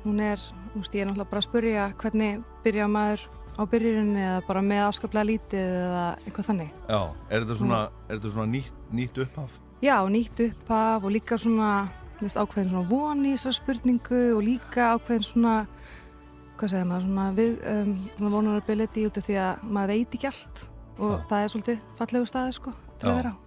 hún 0.06 0.20
er, 0.24 0.40
þú 0.74 0.80
veist, 0.82 0.96
ég 0.96 1.04
er 1.04 1.10
náttúrulega 1.12 1.30
bara 1.34 1.42
að 1.44 1.48
spurja 1.50 1.88
hvernig 2.00 2.44
byrja 2.64 2.88
maður 2.92 3.26
á 3.54 3.62
byrjurinni 3.70 4.22
eða 4.24 4.40
bara 4.48 4.62
með 4.66 4.82
afskaplega 4.88 5.28
lítið 5.30 5.60
eða 5.84 6.06
eitthvað 6.24 6.48
þannig. 6.50 6.72
Já, 6.90 7.02
er 7.30 7.44
þetta 7.44 7.58
svona, 7.60 7.82
er 8.08 8.16
þetta 8.18 8.32
svona 8.34 8.52
nýtt, 8.56 8.80
nýtt 8.92 9.20
upphaf? 9.28 9.60
Já, 9.84 9.98
nýtt 10.10 10.40
upphaf 10.48 11.04
og 11.04 11.12
líka 11.14 11.38
svona, 11.38 11.70
þú 12.24 12.30
veist, 12.30 12.40
ákveðin 12.40 12.72
svona 12.72 12.90
von 12.90 13.24
í 13.28 13.36
þessar 13.36 13.56
spurningu 13.58 14.24
og 14.38 14.44
líka 14.46 14.90
ákveðin 14.96 15.26
svona, 15.28 15.54
hvað 16.60 16.74
segir 16.74 16.90
maður, 16.90 17.08
svona, 17.08 17.30
við, 17.38 17.56
um, 17.74 17.94
svona 18.16 18.34
vulnerability 18.38 19.06
út 19.10 19.20
af 19.20 19.28
því 19.28 19.40
að 19.44 19.64
maður 19.76 19.94
veit 19.94 20.18
ekki 20.18 20.30
allt 20.30 20.68
og 20.94 21.16
það 21.30 21.40
er 21.40 21.52
svolítið 21.52 21.88
fallegu 22.00 22.30
staði, 22.30 22.54
sko, 22.60 22.76
til 23.02 23.10
að 23.10 23.18
vera 23.20 23.34
á. 23.34 23.40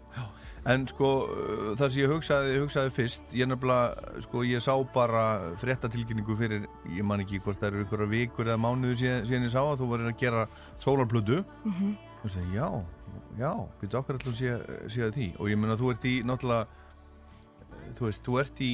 En 0.66 0.82
sko, 0.90 1.08
uh, 1.30 1.66
það 1.78 1.92
sem 1.94 2.00
ég 2.02 2.10
hugsaði, 2.10 2.54
hugsaði 2.58 2.92
fyrst, 2.96 3.34
ég 3.38 3.48
nefnilega, 3.48 4.16
sko, 4.24 4.42
ég 4.44 4.64
sá 4.64 4.72
bara 4.92 5.22
fréttatilkynningu 5.62 6.36
fyrir, 6.36 6.66
ég 6.90 7.06
man 7.06 7.22
ekki 7.22 7.38
hvort 7.44 7.60
það 7.60 7.70
eru 7.70 7.84
einhverja 7.84 8.10
vikur 8.10 8.50
eða 8.50 8.58
mánuðu 8.64 8.98
síðan, 8.98 9.28
síðan 9.30 9.46
ég 9.46 9.54
sá 9.54 9.60
að 9.62 9.78
þú 9.84 9.92
varir 9.92 10.10
að 10.10 10.18
gera 10.24 10.48
sólarplötu. 10.82 11.44
Mhm. 11.64 11.94
og 12.26 12.32
segi, 12.32 12.56
já, 12.56 12.66
já, 13.38 13.52
býttu 13.78 13.98
okkar 14.00 14.16
alltaf 14.18 14.34
að 14.34 15.12
því? 15.14 15.28
Og 15.38 15.46
ég 15.46 15.58
meina 15.60 15.76
þú 15.78 15.92
ert 15.92 16.06
í 16.10 16.14
náttúrulega, 16.26 16.66
þú 17.99 18.07
veist, 18.09 18.22
þú 18.26 18.40
ert 18.40 18.61
í 18.61 18.70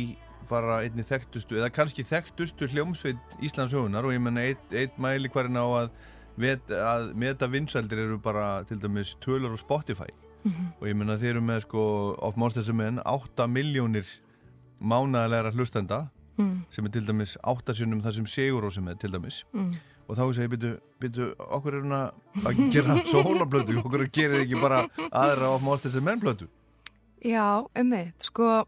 bara 0.51 0.81
einni 0.83 1.03
þekktustu, 1.07 1.57
eða 1.57 1.71
kannski 1.73 2.03
þekktustu 2.05 2.67
hljómsveit 2.73 3.37
Íslands 3.41 3.73
höfunar 3.73 4.05
og 4.05 4.13
ég 4.13 4.21
meina 4.21 4.41
eitt, 4.43 4.65
eitt 4.73 4.99
mæli 5.01 5.31
hverjum 5.33 5.57
á 5.57 5.67
að, 5.85 5.91
vet, 6.37 6.67
að 6.69 7.15
meta 7.15 7.47
vinsældir 7.49 7.99
eru 8.05 8.19
bara 8.19 8.65
til 8.69 8.79
dæmis 8.83 9.15
tölur 9.21 9.55
á 9.55 9.59
Spotify 9.59 10.11
Mhm. 10.45 10.67
og 10.81 10.89
ég 10.89 10.97
meina 10.97 11.15
þeir 11.17 11.37
eru 11.37 11.41
með 11.41 11.61
sko 11.63 12.17
of 12.19 12.37
Monsters 12.37 12.69
and 12.69 12.79
Men 12.79 12.99
8 13.07 13.47
miljónir 13.47 14.05
mánaðalegra 14.83 15.53
hlustenda 15.55 16.09
Mm. 16.39 16.65
sem 16.71 16.85
er 16.87 16.91
til 16.91 17.07
dæmis 17.07 17.37
8 17.45 17.75
sinnum 17.77 18.01
það 18.03 18.13
sem 18.15 18.27
Sigur 18.27 18.65
og 18.65 18.73
sem 18.73 18.89
er 18.89 18.95
til 18.95 19.11
dæmis 19.13 19.45
Mm. 19.55 19.75
og 20.09 20.17
þá 20.17 20.33
segi 20.35 20.49
ég 20.49 20.51
byrju, 20.57 20.79
byrju 21.01 21.35
okkur 21.39 21.75
er 21.75 21.83
hún 21.83 21.93
að 21.93 22.73
gera 22.73 22.95
sólablötu 23.13 23.77
okkur 23.85 24.09
gerir 24.11 24.41
ekki 24.47 24.61
bara 24.61 24.89
aðra 25.13 25.55
of 25.55 25.63
Monsters 25.63 25.95
and 25.97 26.05
Men 26.05 26.21
blötu 26.21 26.49
Já, 27.25 27.67
ummitt, 27.77 28.15
sko, 28.23 28.65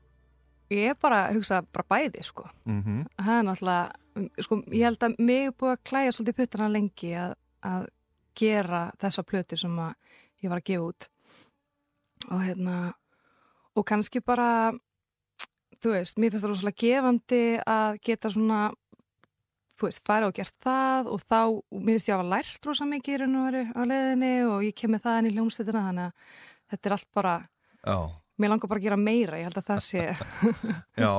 ég 0.75 0.93
er 0.93 0.99
bara 1.01 1.21
að 1.29 1.39
hugsa 1.39 1.61
bara 1.73 1.87
bæði, 1.91 2.25
sko. 2.27 2.49
mm 2.65 3.05
Það 3.19 3.39
er 3.39 3.47
náttúrulega, 3.49 4.31
sko, 4.47 4.61
ég 4.71 4.85
held 4.89 5.07
að 5.07 5.19
mig 5.19 5.47
er 5.49 5.57
búið 5.59 5.75
að 5.75 5.85
klæja 5.91 6.13
svolítið 6.13 6.39
puttana 6.41 6.69
lengi 6.69 7.13
að, 7.19 7.35
að 7.63 7.89
gera 8.35 8.85
þessa 9.01 9.23
plötu 9.23 9.59
sem 9.59 9.79
að 9.79 9.95
ég 10.43 10.51
var 10.53 10.61
að 10.61 10.69
gefa 10.71 10.89
út. 10.89 11.09
Og 12.31 12.41
hérna, 12.45 12.79
og 13.77 13.85
kannski 13.89 14.23
bara, 14.25 14.73
þú 15.83 15.95
veist, 15.97 16.19
mér 16.19 16.33
finnst 16.33 16.47
það 16.47 16.55
rosalega 16.55 16.81
gefandi 16.81 17.45
að 17.69 18.01
geta 18.09 18.33
svona, 18.33 18.61
þú 19.79 19.89
veist, 19.89 20.03
fara 20.07 20.31
og 20.31 20.35
gert 20.37 20.57
það 20.65 21.13
og 21.13 21.25
þá, 21.25 21.41
og 21.53 21.79
mér 21.81 21.99
finnst 21.99 22.09
ég 22.09 22.17
að 22.17 22.23
hafa 22.23 22.33
lært 22.33 22.69
rosa 22.69 22.89
mikið 22.89 23.15
í 23.15 23.23
raun 23.23 23.39
og 23.41 23.49
veru 23.51 23.65
á 23.75 23.83
leiðinni 23.91 24.35
og 24.49 24.67
ég 24.67 24.77
kem 24.79 24.95
með 24.95 25.07
það 25.07 25.19
inn 25.21 25.31
í 25.31 25.35
hljómsveitina, 25.37 25.87
þannig 25.89 26.07
að 26.09 26.37
þetta 26.73 26.89
er 26.91 26.97
allt 26.97 27.11
bara, 27.15 27.35
Já, 27.85 27.99
mér 28.39 28.51
langar 28.55 28.69
bara 28.71 28.81
að 28.81 28.87
gera 28.89 28.97
meira, 29.01 29.39
ég 29.39 29.47
held 29.49 29.59
að 29.61 29.69
það 29.71 29.83
sé, 29.85 30.05
já, 31.05 31.13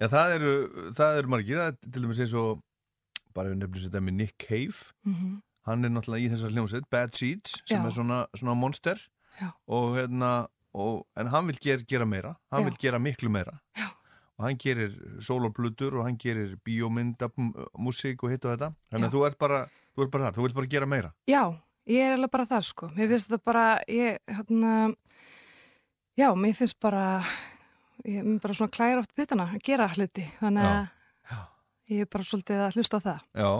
já 0.00 0.06
það 0.12 0.34
eru 0.36 0.52
það 0.96 1.18
eru 1.22 1.32
margir, 1.34 1.58
er 1.64 1.76
til 1.82 2.02
dæmis 2.04 2.20
eins 2.22 2.34
og 2.38 2.60
bara 3.36 3.50
við 3.52 3.58
nefnum 3.62 3.82
þetta 3.88 4.00
með 4.06 4.14
Nick 4.22 4.36
Cave 4.46 4.92
Mhm. 5.04 5.40
hann 5.66 5.84
er 5.84 5.90
náttúrulega 5.90 6.24
í 6.24 6.30
þessar 6.32 6.52
hljómsveit 6.54 6.86
Bad 6.90 7.14
Seeds 7.18 7.56
sem 7.66 7.80
Já. 7.82 7.86
er 7.86 7.92
svona, 7.96 8.18
svona 8.38 8.54
monster 8.56 8.96
Já. 9.40 9.50
og 9.68 9.96
hérna 9.98 10.46
og, 10.76 11.06
en 11.16 11.26
hann 11.32 11.46
vil 11.50 11.58
ger, 11.60 11.82
gera 11.88 12.06
meira 12.06 12.36
hann 12.52 12.62
Já. 12.62 12.68
vil 12.70 12.78
gera 12.78 12.98
miklu 13.02 13.28
meira 13.32 13.58
Já. 13.76 13.88
og 14.38 14.44
hann 14.46 14.56
gerir 14.62 14.94
sóloplutur 15.20 15.98
og 15.98 16.04
hann 16.06 16.16
gerir 16.20 16.56
bíómyndamúsík 16.64 18.22
og 18.22 18.30
hitt 18.32 18.44
og 18.46 18.54
þetta 18.56 18.70
þannig 18.92 19.08
að 19.10 19.14
þú 19.16 19.24
ert 19.26 19.38
bara, 19.40 19.60
þú 19.96 20.04
ert 20.06 20.12
bara 20.14 20.24
þar, 20.30 20.36
þú 20.38 20.46
vilt 20.46 20.54
bara 20.60 20.70
gera 20.76 20.86
meira 20.86 21.12
Já, 21.28 21.42
ég 21.88 22.02
er 22.06 22.16
alveg 22.16 22.30
bara 22.34 22.46
þar 22.50 22.64
sko. 22.66 22.88
Mér 22.96 23.08
finnst 23.12 23.28
þetta 23.30 23.44
bara, 23.44 23.66
ég, 23.88 24.18
hérna, 24.28 24.72
já, 26.16 26.28
mér 26.34 26.56
finnst 26.56 26.78
bara, 26.82 27.22
ég 28.04 28.24
mér 28.24 28.40
bara 28.42 28.56
svona 28.56 28.72
klæra 28.72 29.02
oft 29.02 29.14
putana 29.16 29.50
að 29.52 29.62
gera 29.66 29.88
hluti. 29.92 30.26
Þannig 30.40 30.66
að 30.66 30.84
ég 31.92 32.02
er 32.02 32.10
bara 32.10 32.26
svolítið 32.26 32.64
að 32.64 32.76
hlusta 32.80 32.98
á 32.98 33.00
það. 33.04 33.24
Já, 33.38 33.50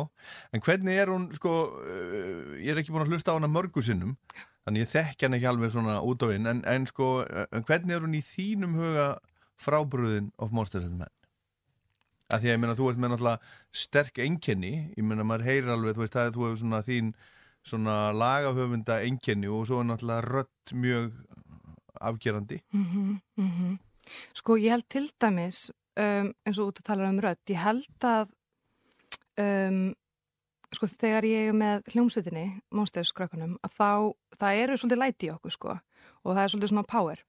en 0.57 0.65
hvernig 0.67 1.01
er 1.01 1.13
hún, 1.13 1.27
sko, 1.37 1.55
uh, 1.79 2.57
ég 2.59 2.73
er 2.73 2.83
ekki 2.83 2.95
búin 2.95 3.05
að 3.05 3.15
hlusta 3.15 3.35
á 3.35 3.39
hana 3.39 3.51
mörgu 3.51 3.85
sinnum, 3.87 4.17
þannig 4.67 4.83
ég 4.83 4.91
þekki 4.91 5.29
hann 5.29 5.39
ekki 5.39 5.51
alveg 5.53 5.75
svona 5.77 6.01
út 6.03 6.27
á 6.27 6.29
inn, 6.35 6.51
en, 6.51 6.65
en 6.67 6.89
sko, 6.91 7.11
en 7.47 7.69
hvernig 7.69 7.95
er 7.95 8.03
hún 8.03 8.19
í 8.19 8.25
þínum 8.27 8.75
huga 8.81 9.13
frábröðin 9.63 10.33
of 10.43 10.51
Monsters 10.57 10.89
and 10.89 10.99
Men? 10.99 11.13
Að 12.27 12.43
því 12.43 12.49
að 12.51 12.57
ég 12.57 12.61
meina, 12.65 12.75
þú 12.75 12.91
ert 12.91 12.99
með 12.99 13.13
náttúrulega 13.13 13.55
sterk 13.85 14.19
einkenni, 14.19 14.75
ég 14.99 15.07
meina, 15.07 15.23
maður 15.23 15.47
heyrir 15.47 15.75
alveg, 15.77 15.95
þú 15.95 16.03
veist, 16.03 16.17
það 16.17 16.27
er 16.27 16.35
þú 16.35 16.47
hefur 16.49 16.63
svona 16.65 16.83
þín 16.83 17.15
svona 17.67 17.95
lagahöfunda 18.15 19.01
einkenni 19.03 19.51
og 19.51 19.67
svo 19.67 19.81
er 19.83 19.89
náttúrulega 19.89 20.27
rött 20.27 20.75
mjög 20.75 21.15
afgerandi. 22.01 22.61
Mm 22.73 22.87
-hmm, 22.87 23.79
Sko, 24.35 24.57
ég 24.61 24.71
held 24.71 24.87
til 24.91 25.09
dæmis, 25.21 25.71
um, 25.99 26.33
eins 26.47 26.59
og 26.61 26.71
út 26.71 26.81
að 26.81 26.89
tala 26.91 27.11
um 27.11 27.21
rödd, 27.23 27.43
ég 27.51 27.63
held 27.63 28.07
að, 28.07 28.31
um, 29.43 29.81
sko, 30.75 30.89
þegar 30.91 31.27
ég 31.27 31.51
er 31.51 31.57
með 31.57 31.91
hljómsveitinni, 31.95 32.47
Monsterskrökkunum, 32.75 33.57
að 33.67 33.77
þá, 33.79 33.91
það 34.39 34.63
eru 34.63 34.79
svolítið 34.79 35.03
læti 35.03 35.29
í 35.29 35.35
okkur, 35.35 35.57
sko, 35.57 35.77
og 36.23 36.33
það 36.33 36.43
er 36.45 36.55
svolítið 36.55 36.73
svona 36.75 36.91
power. 36.93 37.23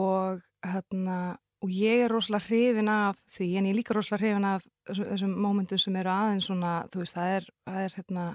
Og 0.00 0.42
hérna, 0.64 1.20
og 1.60 1.72
ég 1.74 2.04
er 2.06 2.12
rosalega 2.12 2.46
hrifin 2.48 2.92
af 2.92 3.20
því, 3.28 3.48
en 3.58 3.68
ég 3.68 3.74
er 3.74 3.80
líka 3.80 3.96
rosalega 3.96 4.24
hrifin 4.24 4.48
af 4.48 4.68
þessum, 4.88 5.34
mómentum 5.36 5.80
sem 5.80 5.96
eru 6.00 6.12
aðeins 6.14 6.48
svona, 6.48 6.76
þú 6.92 7.02
veist, 7.02 7.18
það 7.18 7.34
er, 7.36 7.50
það 7.68 7.82
er 7.84 7.96
hérna, 7.98 8.28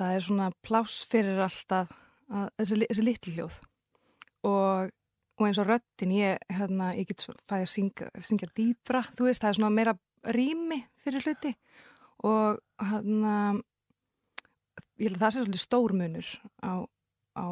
það 0.00 0.16
er 0.16 0.24
svona 0.26 0.48
pláss 0.64 1.04
fyrir 1.10 1.44
alltaf 1.44 1.92
þessi 2.32 3.04
litli 3.04 3.36
hljóð 3.36 3.60
og, 4.48 4.92
og 5.38 5.48
eins 5.48 5.60
og 5.62 5.68
röddin 5.70 6.14
ég, 6.16 6.38
hérna, 6.52 6.92
ég 6.98 7.08
get 7.10 7.24
svo, 7.24 7.34
fæ 7.48 7.60
að 7.62 7.68
syngja, 7.72 8.08
syngja 8.20 8.50
dýpra, 8.56 9.04
þú 9.16 9.28
veist, 9.28 9.42
það 9.42 9.52
er 9.52 9.60
svona 9.60 9.74
meira 9.74 9.96
rými 10.34 10.78
fyrir 11.02 11.24
hluti 11.26 11.52
og 12.22 12.60
hérna 12.78 13.36
ég 15.00 15.08
held 15.08 15.18
að 15.18 15.24
það 15.24 15.34
sé 15.34 15.42
svolítið 15.42 15.64
stór 15.64 15.94
munur 15.98 16.30
á, 16.62 16.72
á, 17.38 17.46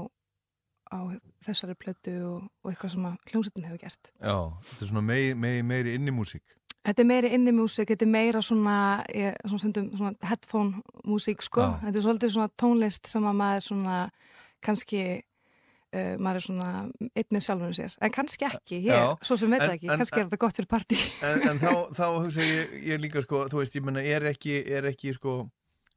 á 0.94 0.98
þessari 1.46 1.76
plötu 1.78 2.14
og, 2.28 2.46
og 2.62 2.72
eitthvað 2.72 2.94
sem 2.94 3.08
hljómsveitin 3.32 3.68
hefur 3.68 3.82
gert 3.82 4.12
Já, 4.14 4.36
þetta 4.70 4.86
er 4.86 4.92
svona 4.92 5.04
meiri, 5.06 5.34
meiri, 5.34 5.66
meiri 5.66 5.94
inni 5.98 6.14
músík. 6.14 6.56
Þetta 6.80 7.02
er 7.02 7.08
meiri 7.10 7.30
inni 7.36 7.52
músík, 7.52 7.90
þetta 7.90 8.06
er 8.06 8.12
meira 8.14 8.40
svona, 8.44 8.76
ég, 9.12 9.34
svona, 9.44 9.62
stundum, 9.64 9.90
svona 9.98 10.30
headphone 10.30 10.84
músík 11.08 11.42
sko, 11.44 11.66
Já. 11.66 11.74
þetta 11.82 12.00
er 12.00 12.06
svolítið 12.06 12.36
svona 12.36 12.54
tónlist 12.62 13.10
sem 13.10 13.26
að 13.28 13.40
maður 13.42 13.66
svona 13.66 13.98
kannski 14.64 15.02
uh, 15.94 16.16
maður 16.22 16.40
er 16.40 16.44
svona 16.46 16.70
einn 17.10 17.30
með 17.34 17.44
sjálfum 17.46 17.72
sér, 17.76 17.94
en 18.00 18.12
kannski 18.14 18.46
ekki 18.48 18.80
ég, 18.84 18.90
Já. 18.94 19.14
svo 19.26 19.36
sem 19.40 19.50
veit 19.54 19.62
það 19.64 19.74
ekki, 19.76 19.88
en- 19.90 20.02
kannski 20.02 20.20
er 20.20 20.28
þetta 20.28 20.40
gott 20.44 20.60
fyrir 20.60 20.70
partí. 20.70 20.98
En, 21.26 21.42
en 21.50 21.58
þá, 21.62 21.72
þá 21.96 22.04
hugsa 22.20 22.44
ég, 22.46 22.76
ég 22.92 23.02
líka 23.02 23.22
sko, 23.24 23.44
þú 23.52 23.62
veist, 23.62 23.76
ég 23.78 23.86
menna, 23.86 24.04
er 24.04 24.28
ekki, 24.30 24.56
er 24.70 24.88
ekki 24.92 25.14
sko, 25.16 25.34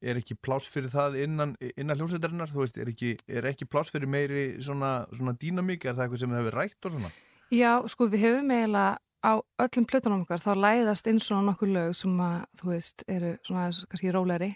er 0.04 0.20
ekki 0.20 0.36
pláss 0.44 0.68
fyrir 0.68 0.92
það 0.92 1.20
innan, 1.24 1.56
innan 1.78 1.96
hljómsveitarinnar, 2.02 2.52
þú 2.52 2.64
veist, 2.66 2.78
er 2.84 2.92
ekki, 2.92 3.14
er 3.32 3.48
ekki 3.54 3.70
pláss 3.72 3.94
fyrir 3.94 4.10
meiri 4.12 4.44
svona, 4.64 5.06
svona 5.16 5.36
dýnamík, 5.40 5.86
er 5.88 5.96
það 5.96 6.08
eitthvað 6.10 6.24
sem 6.26 6.34
þið 6.36 6.42
hefur 6.44 6.60
rætt 6.60 6.90
og 6.90 6.96
svona? 6.98 7.14
Já, 7.54 7.72
sko 7.94 8.10
við 8.12 8.26
hefum 8.28 8.52
eiginlega 8.52 8.98
á 9.24 9.34
öllum 9.64 9.86
plötunum 9.88 10.26
okkar, 10.26 10.42
þá 10.44 10.52
læðast 10.60 11.08
inn 11.08 11.22
svona 11.24 11.46
nokkur 11.48 11.70
lög 11.72 11.94
sem 11.96 12.18
að, 12.20 12.42
þú 12.60 12.72
veist, 12.74 13.06
eru 13.08 13.30
svona 13.48 13.70
kannski 13.88 14.12
róleri 14.12 14.50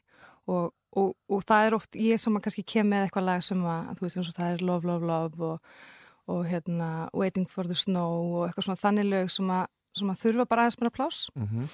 og, 0.47 0.73
og, 0.97 1.13
og 1.29 1.45
það 1.47 1.67
er 1.67 1.77
oft 1.77 1.99
ég 1.99 2.21
sem 2.21 2.39
að 2.39 2.47
kannski 2.47 2.65
kem 2.67 2.89
með 2.91 3.07
eitthvað 3.07 3.27
lag 3.29 3.45
sem 3.45 3.63
að, 3.67 3.93
þú 3.97 4.07
veist, 4.07 4.19
eins 4.19 4.31
og 4.31 4.37
það 4.37 4.53
er 4.53 4.65
Love, 4.69 4.89
Love, 4.91 5.09
Love 5.11 5.51
og, 5.51 5.81
og 6.31 6.45
hérna 6.47 6.91
Waiting 7.15 7.47
for 7.51 7.67
the 7.67 7.77
Snow 7.77 8.39
og 8.39 8.47
eitthvað 8.47 8.69
svona 8.69 8.83
þannig 8.85 9.11
lög 9.11 9.31
sem 9.33 9.53
að, 9.53 9.67
sem 9.97 10.13
að 10.13 10.23
þurfa 10.23 10.47
bara 10.49 10.65
aðeins 10.65 10.81
meira 10.81 10.97
pláss. 10.99 11.27
Mm 11.35 11.67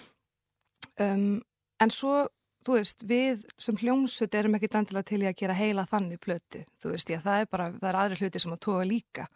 um, 0.99 1.41
en 1.81 1.93
svo, 1.93 2.27
þú 2.63 2.77
veist, 2.77 3.03
við 3.07 3.43
sem 3.61 3.77
hljómsut 3.79 4.35
erum 4.37 4.57
ekkit 4.57 4.77
endilega 4.79 5.09
til 5.09 5.21
í 5.23 5.27
að 5.29 5.39
gera 5.41 5.57
heila 5.57 5.87
þannig 5.89 6.21
plötu, 6.23 6.63
þú 6.81 6.93
veist, 6.93 7.11
ég, 7.11 7.23
það 7.23 7.43
er 7.43 7.49
bara 7.51 7.67
það 7.73 7.89
er 7.89 7.99
aðri 8.01 8.19
hluti 8.21 8.43
sem 8.43 8.55
að 8.55 8.63
toga 8.67 8.85
líka. 8.87 9.27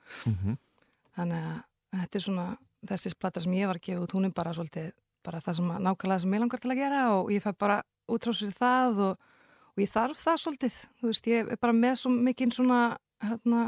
Þannig 1.17 1.49
að 1.49 2.01
þetta 2.01 2.19
er 2.19 2.25
svona 2.27 2.47
þessi 2.87 3.13
plata 3.19 3.43
sem 3.43 3.57
ég 3.57 3.67
var 3.67 3.79
að 3.79 3.87
gefa 3.89 4.05
út, 4.05 4.15
hún 4.15 4.29
er 4.29 4.33
bara 4.37 4.53
svolítið 4.53 4.91
bara 5.25 5.41
það 5.43 5.59
sem 5.59 5.71
að 5.73 5.85
nákvæmlega 5.87 6.23
sem 6.23 6.33
ég 6.33 6.43
langar 6.43 6.61
til 6.63 6.71
að 6.71 6.79
gera 6.79 6.99
og 7.17 7.31
ég 7.33 7.43
fæ 7.43 7.51
bara 7.57 7.81
útráðsir 8.07 8.53
það 8.55 9.01
og, 9.09 9.33
og 9.73 9.83
ég 9.83 9.91
þarf 9.93 10.23
það 10.23 10.39
svolítið 10.43 10.79
þú 10.99 11.11
veist, 11.11 11.27
ég 11.33 11.51
er 11.51 11.61
bara 11.61 11.75
með 11.75 11.99
svo 12.03 12.13
mikinn 12.13 12.53
svona 12.55 12.81
hérna 13.23 13.67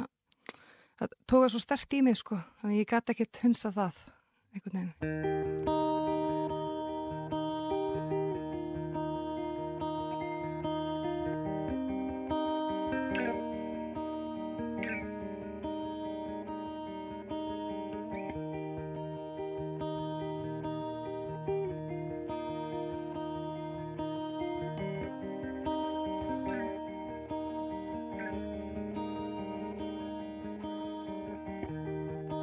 það 0.99 1.19
tóka 1.29 1.51
svo 1.53 1.63
stert 1.63 1.97
í 1.97 2.03
mig 2.05 2.19
sko 2.19 2.39
þannig 2.61 2.83
ég 2.83 2.93
gæti 2.93 3.15
ekkert 3.15 3.43
hunsa 3.45 3.73
það 3.75 4.01
einhvern 4.55 4.81
veginn 4.81 5.88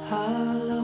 Hello. 0.09 0.76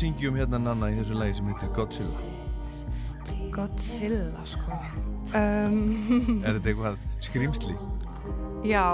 Syngjum 0.00 0.38
hérna 0.38 0.60
Nanna 0.62 0.90
í 0.92 0.98
þessu 0.98 1.18
lagi 1.18 1.36
sem 1.38 1.50
heitir 1.52 1.70
Godzilla? 1.76 2.32
Godzilla 3.54 4.44
sko 4.48 4.78
um, 5.38 5.78
Er 6.46 6.58
þetta 6.58 6.72
eitthvað 6.72 6.98
skrýmsli? 7.24 7.76
Já, 8.64 8.86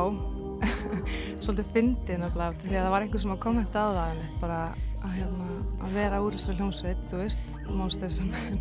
svolítið 1.42 1.74
fyndið 1.74 2.22
nefnilega 2.24 2.62
því 2.62 2.72
að 2.74 2.84
það 2.84 2.94
var 2.94 3.06
einhver 3.06 3.24
sem 3.24 3.34
að 3.34 3.42
kommenta 3.46 3.84
á 3.86 3.88
það 3.96 4.22
bara 4.42 4.62
að, 5.00 5.12
hérna, 5.16 5.50
að 5.80 5.94
vera 5.96 6.22
úr 6.24 6.36
þessari 6.36 6.58
hljómsveit, 6.60 7.04
þú 7.10 7.20
veist, 7.22 7.52
Monsters 7.70 8.18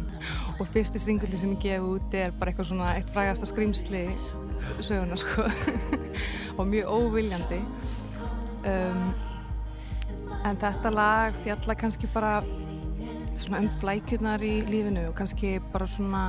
og 0.59 0.69
fyrsti 0.69 1.01
singulli 1.01 1.39
sem 1.39 1.55
ég 1.55 1.65
gef 1.65 1.87
út 1.89 2.19
er 2.19 2.35
bara 2.35 2.53
eitthvað 2.53 2.69
svona 2.71 2.93
eitt 2.95 3.09
frægasta 3.13 3.49
skrýmsli 3.49 4.05
söguna 4.85 5.17
sko 5.19 5.47
og 6.59 6.67
mjög 6.67 6.93
óviljandi 6.93 7.59
um, 8.69 9.09
en 10.47 10.59
þetta 10.59 10.91
lag 10.93 11.35
fjalla 11.43 11.75
kannski 11.75 12.09
bara 12.13 12.39
svona 13.39 13.63
um 13.63 13.69
flækjurnar 13.81 14.43
í 14.43 14.59
lífinu 14.67 15.07
og 15.09 15.15
kannski 15.19 15.57
bara 15.73 15.87
svona 15.87 16.23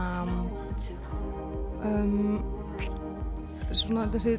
um, 1.85 2.41
svona 3.73 4.07
þessi 4.13 4.39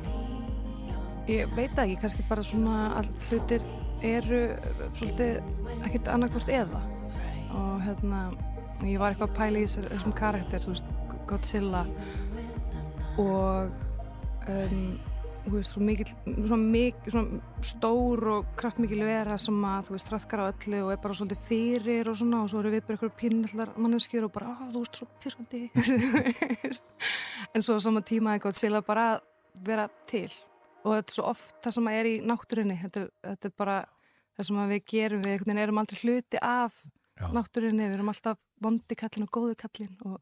ég 1.32 1.52
veit 1.56 1.78
ekki, 1.80 2.00
kannski 2.02 2.26
bara 2.30 2.44
svona 2.46 2.92
að 3.00 3.12
hlutir 3.30 3.66
eru 4.02 4.42
svolítið 4.98 5.38
ekkert 5.86 6.10
annarkvort 6.10 6.50
eða. 6.50 6.82
Og 7.52 7.84
hérna 7.86 8.24
ég 8.88 8.98
var 9.02 9.14
eitthvað 9.14 9.30
að 9.30 9.38
pæla 9.38 9.62
í 9.62 9.70
þessum 9.70 10.16
karakter 10.18 10.66
veist, 10.66 10.90
Godzilla 11.30 11.86
og 13.22 13.72
um, 14.50 14.98
þú 15.46 15.54
veist, 15.56 15.74
svo 15.74 15.82
mikil 15.86 16.08
svona, 16.12 16.60
mikil, 16.62 17.14
svona 17.14 17.66
stór 17.66 18.24
og 18.36 18.52
kraftmikil 18.60 19.02
vera 19.06 19.38
sem 19.42 19.58
að 19.68 19.88
þú 19.88 19.96
veist, 19.96 20.10
trafkar 20.10 20.44
á 20.44 20.46
öllu 20.52 20.82
og 20.86 20.92
er 20.94 21.02
bara 21.02 21.18
svolítið 21.18 21.42
fyrir 21.48 22.12
og 22.12 22.20
svona 22.20 22.44
og 22.44 22.52
svo 22.52 22.62
eru 22.62 22.74
við 22.76 22.86
bara 22.86 22.98
eitthvað 22.98 23.18
pinnallar 23.22 23.74
manneskjur 23.78 24.28
og 24.28 24.34
bara, 24.36 24.54
að 24.68 24.76
þú 24.76 24.84
veist, 24.86 25.02
svo 25.02 25.10
veist. 26.66 26.96
en 27.54 27.66
svo 27.66 27.80
sama 27.82 28.04
tíma 28.06 28.36
er 28.36 28.44
Godzilla 28.46 28.84
bara 28.86 29.08
að 29.16 29.22
vera 29.66 29.88
til 30.10 30.30
og 30.84 30.96
þetta 30.96 31.12
er 31.12 31.18
svo 31.18 31.28
oft 31.30 31.58
það 31.62 31.78
sem 31.78 31.92
er 31.94 32.10
í 32.10 32.16
náttúrinni 32.26 32.80
þetta 32.82 33.04
er, 33.04 33.12
þetta 33.30 33.52
er 33.52 33.56
bara 33.64 33.78
það 34.38 34.50
sem 34.50 34.64
að 34.64 34.74
við 34.76 34.84
gerum 34.94 35.24
við 35.24 35.36
einhvern 35.36 35.52
veginn 35.52 35.64
erum 35.66 35.82
aldrei 35.82 36.02
hluti 36.02 36.42
af 36.42 36.84
Já. 37.22 37.28
náttúrinni, 37.36 37.88
við 37.88 37.98
erum 38.00 38.12
alltaf 38.14 38.42
vondi 38.62 38.98
kallin 38.98 39.28
og 39.28 39.34
góði 39.36 39.58
kallin 39.62 39.98
og 40.10 40.20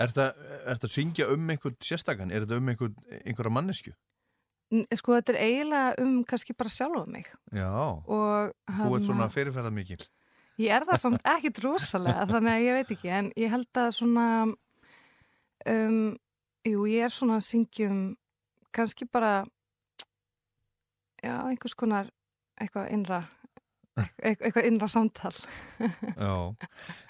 Er 0.00 0.08
þetta 0.08 0.88
að 0.88 0.92
syngja 0.94 1.26
um 1.28 1.50
einhvern 1.52 1.76
sérstakann? 1.84 2.32
Er 2.32 2.46
þetta 2.46 2.60
um 2.60 2.70
einhverja 2.72 3.52
mannesku? 3.52 3.92
Sko 4.96 5.12
þetta 5.18 5.34
er 5.34 5.40
eiginlega 5.44 6.02
um 6.02 6.12
kannski 6.24 6.54
bara 6.56 6.70
sjálfa 6.72 7.04
mig 7.12 7.26
Já, 7.52 7.68
og 7.68 8.52
þú 8.72 8.86
ert 8.88 8.92
hann- 8.96 9.04
svona 9.04 9.26
fyrirferða 9.28 9.70
mikil. 9.74 10.00
Ég 10.60 10.70
er 10.72 10.84
það 10.88 11.00
samt 11.02 11.22
ekkit 11.24 11.58
rosalega 11.64 12.26
þannig 12.30 12.52
að 12.54 12.64
ég 12.66 12.78
veit 12.78 12.90
ekki 12.96 13.10
en 13.18 13.30
ég 13.36 13.50
held 13.52 13.80
að 13.82 13.90
svona 13.98 14.26
um, 15.66 16.16
jú 16.64 16.86
ég 16.88 17.04
er 17.04 17.12
svona 17.12 17.36
að 17.40 17.46
syngjum 17.50 18.00
kannski 18.72 19.04
bara 19.12 19.42
já 21.22 21.34
einhvers 21.46 21.74
konar 21.78 22.08
eitthvað 22.60 22.90
innra 22.96 23.20
eitthvað, 24.00 24.46
eitthvað 24.46 24.66
innra 24.68 24.88
samtal 24.88 25.32
Já, 25.82 26.32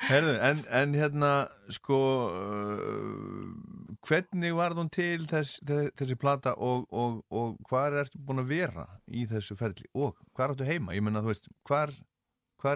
herðu, 0.08 0.32
en, 0.48 0.62
en 0.80 0.94
hérna, 0.98 1.30
sko, 1.76 1.98
uh, 2.32 3.96
hvernig 4.06 4.56
var 4.58 4.74
hún 4.78 4.90
til 4.92 5.26
þess, 5.30 5.60
þess, 5.68 5.94
þessi 6.00 6.18
plata 6.18 6.56
og, 6.58 6.88
og, 6.90 7.20
og 7.30 7.54
hvar 7.70 7.94
ertu 8.02 8.18
búin 8.18 8.42
að 8.42 8.54
vera 8.56 8.86
í 9.06 9.26
þessu 9.30 9.56
ferli 9.58 9.86
og 9.94 10.18
hvar 10.34 10.54
ertu 10.54 10.66
heima? 10.66 10.96
Ég 10.96 11.04
menna, 11.06 11.22
þú 11.22 11.32
veist, 11.32 11.50
hvar 11.68 11.92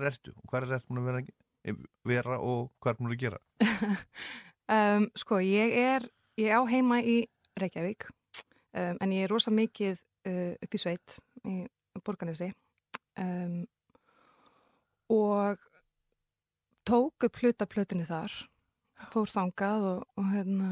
ertu? 0.07 0.35
Hvar 0.47 0.69
ertu 0.69 0.87
búin 0.91 1.03
að 1.03 1.11
vera, 1.11 1.79
vera 2.07 2.39
og 2.39 2.71
hvað 2.79 2.95
ertu 2.95 3.07
búin 3.07 3.17
að 3.17 3.25
gera? 3.25 3.43
um, 4.77 5.09
Sko 5.19 5.41
ég 5.43 5.75
er 5.83 6.07
ég 6.39 6.55
á 6.55 6.63
heima 6.71 7.01
í 7.03 7.25
Reykjavík 7.59 8.07
um, 8.07 8.99
en 9.01 9.15
ég 9.17 9.27
er 9.27 9.33
rosa 9.33 9.51
mikið 9.55 9.99
uh, 10.29 10.53
upp 10.63 10.79
í 10.79 10.81
sveit 10.81 11.19
í 11.47 11.63
Borganesi 12.05 12.53
um, 13.19 13.65
og 15.13 15.63
tók 16.87 17.27
upp 17.29 17.41
hluta 17.43 17.67
plötunni 17.67 18.07
þar 18.07 18.33
fór 19.13 19.31
þangað 19.31 19.89
og, 19.91 20.05
og, 20.17 20.29
hérna, 20.33 20.69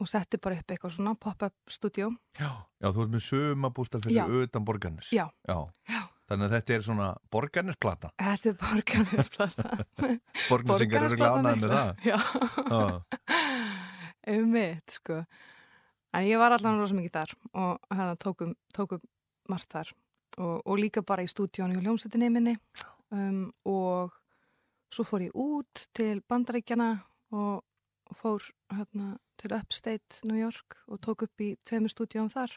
og 0.00 0.10
setti 0.10 0.38
bara 0.42 0.58
upp 0.60 0.74
eitthvað 0.74 0.96
svona 0.96 1.14
pop-up 1.18 1.54
stúdjó 1.70 2.10
Já, 2.38 2.50
Já 2.80 2.88
þú 2.90 3.06
ert 3.06 3.14
með 3.14 3.24
sumabústa 3.28 4.00
fyrir 4.02 4.20
Já. 4.20 4.26
utan 4.44 4.66
borgarnes. 4.66 5.10
Já. 5.14 5.26
Já. 5.48 6.02
Þannig 6.24 6.46
að 6.46 6.54
þetta 6.54 6.74
er 6.74 6.84
svona 6.86 7.06
borgarnesplata. 7.34 8.10
Þetta 8.16 8.48
er 8.48 8.54
Borgarnesplata 8.62 9.64
Borgnesingar 10.50 11.08
eru 11.10 11.18
glánaði 11.20 11.60
með 11.60 11.74
það. 11.74 11.90
Já, 12.08 12.16
Já. 12.70 12.84
um 14.34 14.48
mitt 14.54 14.96
sko 14.96 15.18
en 16.14 16.24
ég 16.28 16.40
var 16.40 16.54
allan 16.54 16.80
rosa 16.80 16.96
mikið 16.96 17.18
þar 17.18 17.34
og 17.60 17.92
hérna 17.92 18.16
tókum, 18.22 18.54
tókum 18.74 19.02
margt 19.50 19.70
þar 19.74 19.92
og, 20.38 20.62
og 20.64 20.80
líka 20.80 21.02
bara 21.06 21.24
í 21.24 21.30
stúdíónu 21.30 21.78
og 21.78 21.84
hljómsveitinni 21.84 22.30
minni 22.32 22.56
um, 23.14 23.40
og 23.68 24.14
svo 24.94 25.06
fór 25.06 25.24
ég 25.26 25.38
út 25.38 25.86
til 25.96 26.20
Bandaríkjana 26.28 26.90
og, 27.34 27.62
fór 28.14 28.44
hérna 28.70 29.16
til 29.40 29.54
Upstate 29.56 30.20
New 30.28 30.36
York 30.38 30.76
og 30.86 31.00
tók 31.02 31.24
upp 31.26 31.42
í 31.42 31.54
tveimur 31.66 31.90
stúdíóum 31.90 32.28
þar 32.30 32.52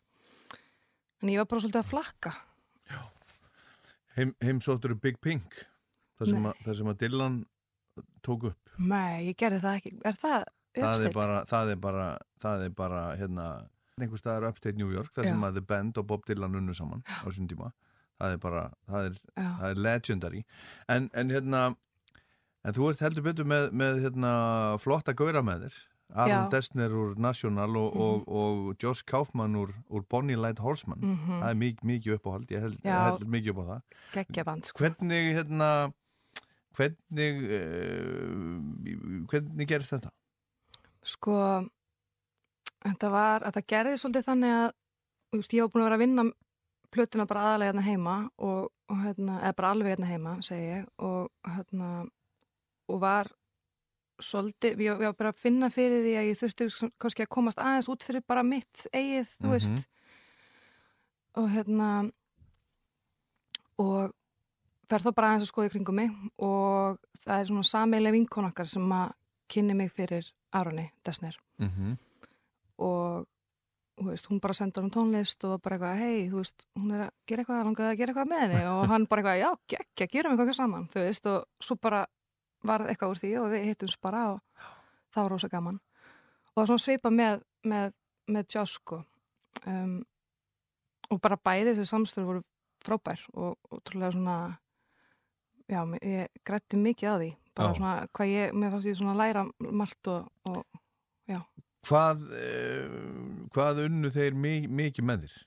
en 1.23 1.31
ég 1.31 1.39
var 1.41 1.47
bara 1.49 1.63
svolítið 1.63 1.81
að 1.81 1.91
flakka 1.93 2.33
Heim, 4.17 4.33
heimsóttur 4.41 4.95
Big 4.97 5.19
Pink, 5.21 5.53
það 6.17 6.31
sem, 6.31 6.45
að, 6.49 6.61
það 6.65 6.77
sem 6.79 6.87
að 6.89 6.99
Dylan 7.03 7.35
tók 8.25 8.47
upp. 8.49 8.71
Nei, 8.81 9.27
ég 9.27 9.37
gerði 9.37 9.59
það 9.61 9.75
ekki 9.77 9.91
er 9.93 10.17
það 10.17 10.37
það 10.77 10.85
er 10.85 10.87
Upstate? 10.87 11.11
bara, 11.17 11.41
það 11.49 11.73
er 11.73 11.81
bara, 11.83 12.07
það 12.41 12.63
er 12.65 12.71
bara 12.79 13.01
hérna, 13.19 13.45
einhver 14.01 14.21
staðar 14.21 14.47
upstate 14.49 14.77
New 14.77 14.89
York 14.93 15.13
það 15.13 15.29
sem 15.31 15.45
Já. 15.45 15.49
að 15.49 15.59
The 15.59 15.65
Band 15.69 16.01
og 16.01 16.09
Bob 16.09 16.25
Dylan 16.25 16.57
unnu 16.57 16.75
saman 16.77 17.05
á 17.05 17.25
þessum 17.25 17.49
tíma 17.49 17.71
það 18.18 18.32
er 18.36 18.39
bara, 18.43 18.63
það 18.89 19.09
er, 19.11 19.20
það 19.36 19.68
er 19.72 19.82
legendary 19.88 20.41
en, 20.89 21.09
en 21.13 21.30
hérna 21.36 21.61
en 22.68 22.74
þú 22.76 22.89
ert 22.91 23.03
heldur 23.05 23.24
betur 23.30 23.45
með, 23.47 23.70
með 23.78 24.01
hérna, 24.05 24.32
flotta 24.84 25.13
gauðra 25.18 25.43
með 25.45 25.68
þér 25.68 25.78
Aron. 26.18 26.45
Dessner 26.53 26.93
úr 26.95 27.18
National 27.20 27.74
og, 27.76 27.95
og, 27.99 28.22
og 28.32 28.68
Josh 28.80 29.03
Kaufman 29.05 29.57
úr, 29.59 29.74
úr 29.91 30.05
Bonnie 30.09 30.38
Light 30.39 30.61
Horseman 30.63 31.01
Mhm. 31.03 31.41
það 31.41 31.49
er 31.49 31.57
mikið, 31.61 31.84
mikið 31.91 32.15
uppáhald 32.18 32.51
ég 32.55 32.61
held, 32.63 32.78
held 32.88 33.26
mikið 33.28 33.51
upp 33.53 33.59
á 33.59 33.65
það 33.68 33.82
geggjaband 34.15 34.70
sko. 34.70 34.84
hvernig 34.86 35.34
hérna 35.36 35.70
hvernig 36.78 37.43
uh, 37.57 39.26
hvernig 39.32 39.68
gerist 39.70 39.93
þetta? 39.95 40.11
Sko, 41.07 41.36
þetta 42.84 43.09
var, 43.13 43.45
þetta 43.47 43.63
gerði 43.72 43.99
svolítið 44.01 44.26
þannig 44.28 44.55
að, 44.57 44.68
veist, 45.38 45.53
ég 45.55 45.63
var 45.65 45.72
búin 45.74 45.84
að 45.84 45.88
vera 45.89 45.97
að 45.99 46.03
vinna 46.05 46.26
plötuna 46.91 47.25
bara 47.27 47.41
aðalega 47.41 47.71
hérna 47.71 47.81
heima 47.88 48.15
og, 48.38 48.69
og 48.89 48.97
hérna, 49.03 49.39
eða 49.41 49.55
bara 49.55 49.71
alveg 49.71 49.91
hérna 49.95 50.05
heima, 50.11 50.35
segi 50.41 50.69
ég, 50.79 50.85
og 50.97 51.29
hérna, 51.55 51.89
og 52.89 52.99
var 53.01 53.27
svolítið, 54.19 54.77
ég, 54.81 54.93
ég 55.01 55.11
var 55.11 55.13
bara 55.19 55.29
að 55.33 55.41
finna 55.43 55.69
fyrir 55.69 56.01
því 56.05 56.13
að 56.17 56.27
ég 56.31 56.39
þurfti 56.39 56.89
kannski 56.99 57.23
að 57.25 57.33
komast 57.35 57.59
aðeins 57.61 57.89
út 57.89 58.03
fyrir 58.07 58.23
bara 58.27 58.43
mitt 58.43 58.88
eigið, 58.93 59.27
þú 59.41 59.45
Mhm. 59.47 59.51
veist, 59.51 59.88
og 61.38 61.49
hérna, 61.53 61.89
og 63.77 64.11
fer 64.89 64.99
þá 65.03 65.11
bara 65.13 65.27
aðeins 65.33 65.45
að 65.45 65.51
skoða 65.51 65.69
í 65.69 65.73
kringum 65.75 65.95
mig 65.95 66.11
og 66.39 66.97
það 67.19 67.39
er 67.41 67.45
svona 67.45 67.63
sameileg 67.63 68.11
vinkon 68.15 68.45
okkar 68.49 68.65
sem 68.71 68.89
að 68.89 69.11
kynni 69.51 69.76
mig 69.76 69.91
fyrir 69.91 70.31
Aroni 70.53 70.91
Desner 71.05 71.35
Mm 71.59 71.68
-hmm. 71.69 71.97
og 72.77 73.26
þú 73.26 73.27
veist, 74.06 74.28
hún 74.30 74.40
bara 74.40 74.53
sendur 74.53 74.86
hún 74.86 74.91
tónlist 74.94 75.44
og 75.48 75.61
bara 75.64 75.78
eitthvað, 75.78 76.02
hei, 76.02 76.28
þú 76.30 76.41
veist, 76.41 76.65
hún 76.78 76.91
er 76.94 77.03
að 77.07 77.14
gera 77.30 77.44
eitthvað, 77.44 77.64
langaði 77.65 77.90
að 77.90 77.99
gera 78.02 78.14
eitthvað 78.14 78.30
með 78.30 78.44
henni. 78.44 78.60
Og 78.69 78.91
hann 78.91 79.07
bara 79.10 79.24
eitthvað, 79.24 79.40
já, 79.41 79.49
geggja, 79.74 80.07
gerum 80.14 80.36
eitthvað 80.36 80.57
saman, 80.57 80.86
þú 80.94 81.06
veist, 81.07 81.30
og 81.32 81.65
svo 81.65 81.78
bara 81.82 82.03
var 82.68 82.86
eitthvað 82.86 83.14
úr 83.14 83.22
því 83.22 83.32
og 83.41 83.49
við 83.53 83.65
hittumst 83.72 84.02
bara 84.03 84.24
og 84.34 84.68
það 85.15 85.22
var 85.24 85.34
rosa 85.34 85.49
gaman. 85.49 85.80
Og 85.80 86.53
það 86.53 86.61
var 86.61 86.69
svona 86.72 86.86
svipa 86.86 87.14
með, 87.14 87.41
með, 87.65 87.98
með 88.28 88.48
Josh, 88.53 88.78
sko. 88.78 89.02
Um, 89.65 89.98
og 91.10 91.22
bara 91.24 91.40
bæði 91.40 91.74
þessi 91.74 91.90
samstöru 91.90 92.28
voru 92.28 92.45
frábær 92.86 93.22
og, 93.34 93.57
og 93.72 93.82
trúlega 93.88 94.14
svona 94.14 94.38
já, 95.68 95.82
ég 96.03 96.41
grætti 96.45 96.80
mikið 96.80 97.11
að 97.11 97.22
því. 97.24 97.30
Bara 97.57 97.72
Já. 97.72 97.78
svona, 97.80 97.94
hvað 98.14 98.34
ég, 98.34 98.52
mér 98.53 98.74
fannst 98.74 98.90
ég 98.91 98.98
svona 98.99 99.18
læra 99.18 99.48
margt 99.57 100.10
og, 100.14 100.28
og 100.45 100.61
já 101.26 101.41
Hvað, 101.85 102.23
uh, 102.33 103.45
hvað 103.53 103.83
unnu 103.85 104.11
þeir 104.11 104.35
mi 104.35 104.55
mikið 104.67 105.07
með 105.07 105.27
þér? 105.27 105.37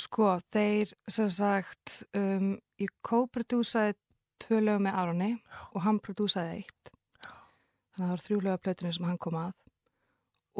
Sko, 0.00 0.30
þeir 0.54 0.94
sem 1.10 1.28
sagt 1.34 1.98
um, 2.16 2.54
ég 2.80 2.92
co-prodúsaði 3.04 3.98
tvö 4.40 4.62
lög 4.64 4.80
með 4.86 4.96
Aroni 4.96 5.30
og 5.74 5.84
hann 5.84 6.00
prodúsaði 6.00 6.62
eitt. 6.62 6.92
Þannig 7.20 8.00
að 8.00 8.00
það 8.00 8.12
var 8.14 8.24
þrjú 8.24 8.40
lög 8.40 8.54
af 8.54 8.62
plötunni 8.64 8.92
sem 8.96 9.08
hann 9.10 9.20
kom 9.20 9.36
að. 9.36 9.52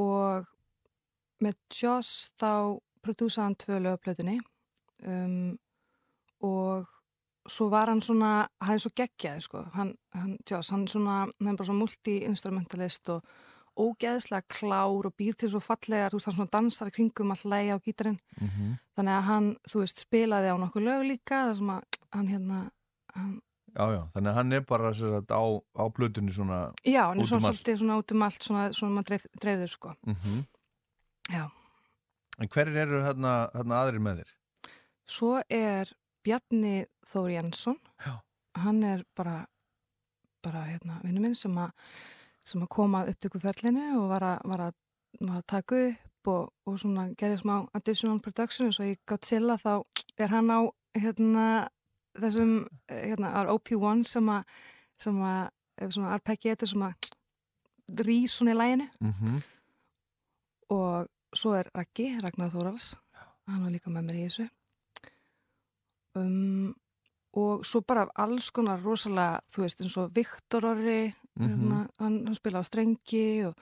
Og 0.01 0.51
með 1.41 1.57
Joss 1.73 2.31
þá 2.41 2.53
prodúsaði 3.01 3.47
hann 3.47 3.61
tvö 3.65 3.81
lög 3.81 3.97
af 3.97 4.05
plötunni 4.05 4.37
um, 5.09 5.55
og 6.45 6.91
svo 7.51 7.71
var 7.73 7.89
hann 7.89 8.03
svona, 8.05 8.45
hann 8.61 8.77
er 8.77 8.83
svo 8.85 8.93
geggjaði 8.97 9.47
sko, 9.47 9.65
hann, 9.75 9.95
hann 10.15 10.37
Joss, 10.45 10.75
hann 10.75 10.85
er 10.85 10.93
svona 10.93 11.17
hann 11.25 11.53
er 11.53 11.57
bara 11.57 11.71
svona 11.71 11.81
multi-instrumentalist 11.85 13.15
og 13.15 13.25
ógeðslega 13.81 14.47
klár 14.49 15.07
og 15.09 15.15
býr 15.19 15.35
til 15.41 15.51
svo 15.51 15.61
fallegar, 15.65 16.11
þú 16.13 16.19
veist, 16.21 16.27
hann 16.31 16.37
svona 16.39 16.51
dansar 16.55 16.91
kringum 16.95 17.31
all 17.35 17.45
lægi 17.53 17.73
á 17.75 17.79
gítarinn 17.85 18.19
Mhm. 18.41 18.79
þannig 18.97 19.15
að 19.19 19.23
hann, 19.31 19.49
þú 19.69 19.81
veist, 19.85 20.03
spilaði 20.07 20.49
á 20.53 20.57
nokkuð 20.61 20.85
lög 20.89 21.07
líka 21.11 21.45
þar 21.49 21.57
sem 21.57 21.71
að 21.71 21.83
hann 22.13 22.29
hérna 22.29 22.71
hann 23.15 23.41
Já, 23.71 23.87
já, 23.95 24.03
þannig 24.13 24.31
að 24.31 24.35
hann 24.35 24.53
er 24.53 24.61
bara 24.67 24.93
sagt, 24.95 25.31
á, 25.31 25.43
á 25.79 25.85
plötunni 25.95 26.33
svona 26.35 26.73
Já, 26.85 27.07
hann 27.07 27.21
er 27.21 27.23
út 27.23 27.29
svona 27.31 27.47
um 27.47 27.53
svolítið 27.55 27.79
svona 27.79 27.99
út 28.03 28.13
um 28.13 28.23
allt 28.23 28.43
svona, 28.43 28.65
svona 28.75 28.95
maður 28.97 29.07
dreif, 29.07 29.27
dreifður 29.41 29.69
sko 29.71 29.95
Mhm. 30.07 30.47
Já. 31.31 31.51
En 32.41 32.49
hverjir 32.49 32.77
eru 32.77 33.03
hérna, 33.05 33.51
hérna 33.55 33.79
aðrir 33.85 34.01
með 34.01 34.17
þér? 34.23 34.31
Svo 35.07 35.43
er 35.51 35.93
Bjarni 36.25 36.87
Þór 37.07 37.31
Jensson 37.31 37.77
Já. 38.07 38.21
hann 38.57 38.83
er 38.85 39.05
bara 39.17 39.47
bara 40.43 40.65
hérna 40.67 41.01
vinnu 41.05 41.21
minn 41.21 41.35
sem 41.37 41.55
að 41.55 41.71
sem 42.47 42.63
að 42.65 42.69
koma 42.73 43.03
að 43.05 43.13
upptökuferlinu 43.15 43.87
og 44.01 44.09
var 44.11 44.23
að, 44.23 44.39
var 44.53 44.61
að, 44.69 44.75
var 45.21 45.37
að 45.41 45.47
taka 45.47 45.81
upp 45.89 46.31
og, 46.33 46.49
og 46.67 46.79
svona 46.81 47.09
gerði 47.19 47.39
smá 47.43 47.55
additional 47.75 48.21
production 48.21 48.69
og 48.69 48.81
í 48.85 48.97
Godzilla 49.09 49.57
þá 49.61 49.73
er 50.21 50.29
hann 50.35 50.51
á 50.53 50.61
hérna 50.99 51.45
þessum 52.21 52.67
hérna 52.91 53.31
á 53.33 53.41
OP1 53.55 54.05
sem 54.11 54.29
að 54.29 54.45
sem 55.01 55.17
að 55.25 55.93
svona 55.95 56.13
arpeggi 56.17 56.57
sem 56.67 56.83
að 56.85 57.11
rís 58.05 58.35
svona 58.37 58.53
í 58.53 58.59
læginu 58.59 58.89
Mhm. 59.01 59.39
og 60.71 61.09
svo 61.35 61.55
er 61.57 61.71
Raggi, 61.75 62.19
Ragnar 62.21 62.51
Þórals 62.51 62.97
hann 63.47 63.63
var 63.65 63.71
líka 63.73 63.91
með 63.91 64.05
mér 64.07 64.19
í 64.21 64.25
þessu. 64.29 64.49
Um, 66.15 66.75
og 67.33 67.65
svo 67.65 67.81
bara 67.87 68.09
alls 68.19 68.51
konar 68.51 68.81
rosalega, 68.83 69.41
þú 69.53 69.63
veist, 69.63 69.81
eins 69.85 69.97
og 69.97 70.11
Viktor 70.15 70.65
Orri, 70.73 71.13
Mhm. 71.39 71.47
hérna, 71.49 71.89
hann, 72.01 72.27
hann 72.27 72.35
spila 72.35 72.59
á 72.61 72.65
strengi 72.67 73.47
og 73.47 73.55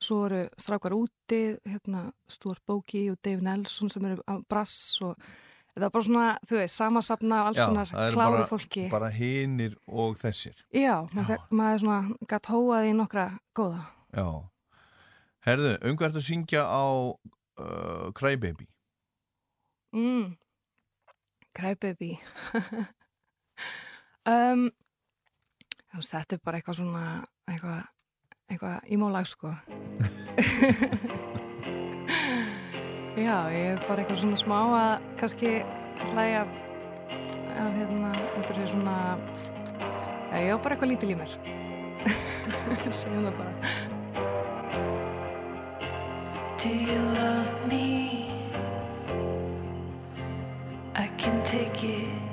svo 0.00 0.24
eru 0.26 0.48
strákar 0.56 0.92
úti, 0.96 1.58
hérna 1.68 2.12
Stuart 2.28 2.62
Bóki 2.66 3.10
og 3.10 3.18
Dave 3.22 3.40
Nelson 3.42 3.90
sem 3.90 4.04
eru 4.04 4.22
á 4.26 4.40
brass 4.48 4.98
og 5.02 5.16
þetta 5.76 5.84
er 5.84 5.90
bara 5.90 6.04
svona, 6.04 6.38
þú 6.46 6.56
veist, 6.56 6.76
samasapna 6.76 7.40
af 7.42 7.46
alls 7.48 7.58
konar 7.58 7.86
það 7.86 8.06
eru 8.08 8.16
bara, 8.16 8.46
fólki 8.48 8.90
bara 8.90 9.10
hinir 9.10 9.76
og 9.86 10.16
þessir. 10.16 10.54
Já, 10.72 11.04
maður, 11.12 11.26
fekk- 11.36 11.50
maður 11.52 11.74
er 11.74 11.78
svona 11.78 12.16
gætt 12.26 12.46
hóað 12.48 12.88
í 12.90 12.94
nokkra 12.96 13.38
góða 13.54 13.84
Já. 14.16 14.48
Herðu, 15.46 15.78
um 15.90 15.96
hvert 15.96 16.14
að 16.16 16.24
syngja 16.26 16.64
á 16.64 16.84
uh, 17.60 18.10
Crybaby? 18.12 18.66
Mm. 19.94 20.36
Crybaby 21.54 22.18
um, 24.30 24.70
veist, 25.94 26.12
Þetta 26.12 26.36
er 26.36 26.42
bara 26.44 26.60
eitthvað 26.60 26.78
svona 26.80 27.04
eitthvað, 27.50 27.80
eitthvað 28.50 28.76
ímólag 28.96 29.26
sko 29.30 29.50
Já, 33.20 33.36
ég 33.52 33.64
er 33.74 33.80
bara 33.88 34.00
eitthvað 34.02 34.20
svona 34.22 34.38
smá 34.40 34.58
að 34.78 34.92
kannski 35.20 35.50
hlæja 36.12 36.40
af, 36.44 36.50
af 37.60 37.72
hérna 37.76 38.10
einhverju 38.38 38.66
svona 38.70 38.96
já, 40.30 40.36
ég 40.46 40.52
var 40.54 40.62
bara 40.64 40.72
eitthvað 40.76 40.92
lítil 40.94 41.12
í 41.12 41.20
mér 41.20 41.32
segjum 43.00 43.26
það 43.28 43.36
bara 43.42 43.52
Do 46.60 46.68
you 46.68 46.98
love 46.98 47.68
me? 47.68 48.28
I 50.94 51.08
can 51.16 51.42
take 51.42 51.82
it. 51.82 52.29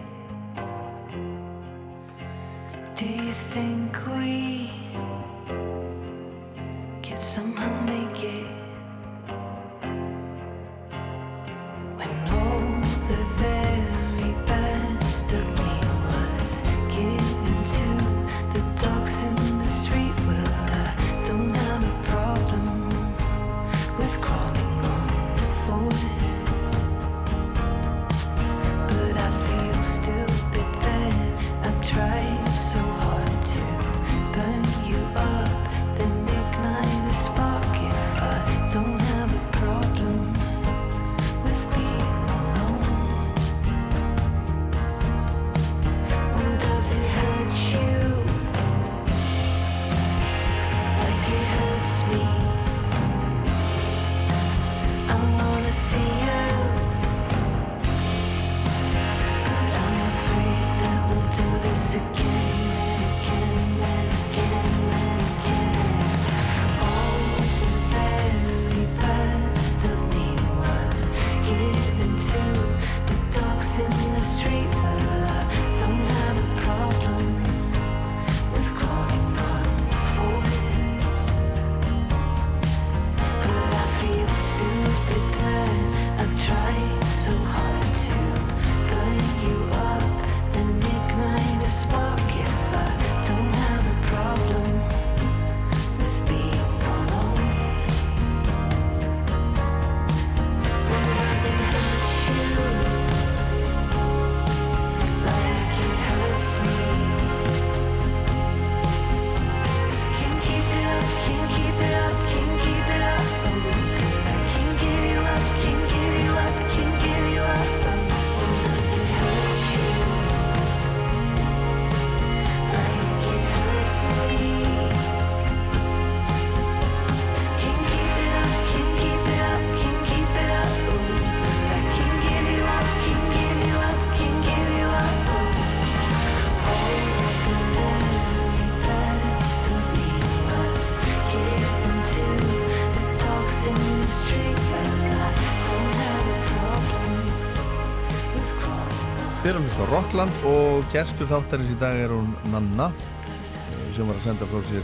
Rockland 149.87 150.33
og 150.47 150.83
gestur 150.91 151.29
þáttarins 151.29 151.71
í 151.71 151.77
dag 151.79 151.95
er 152.03 152.11
hún 152.11 152.33
Nanna 152.51 152.89
eh, 152.91 153.85
sem 153.95 154.07
var 154.09 154.17
að 154.19 154.25
senda 154.25 154.47
frá 154.51 154.59
sér 154.67 154.83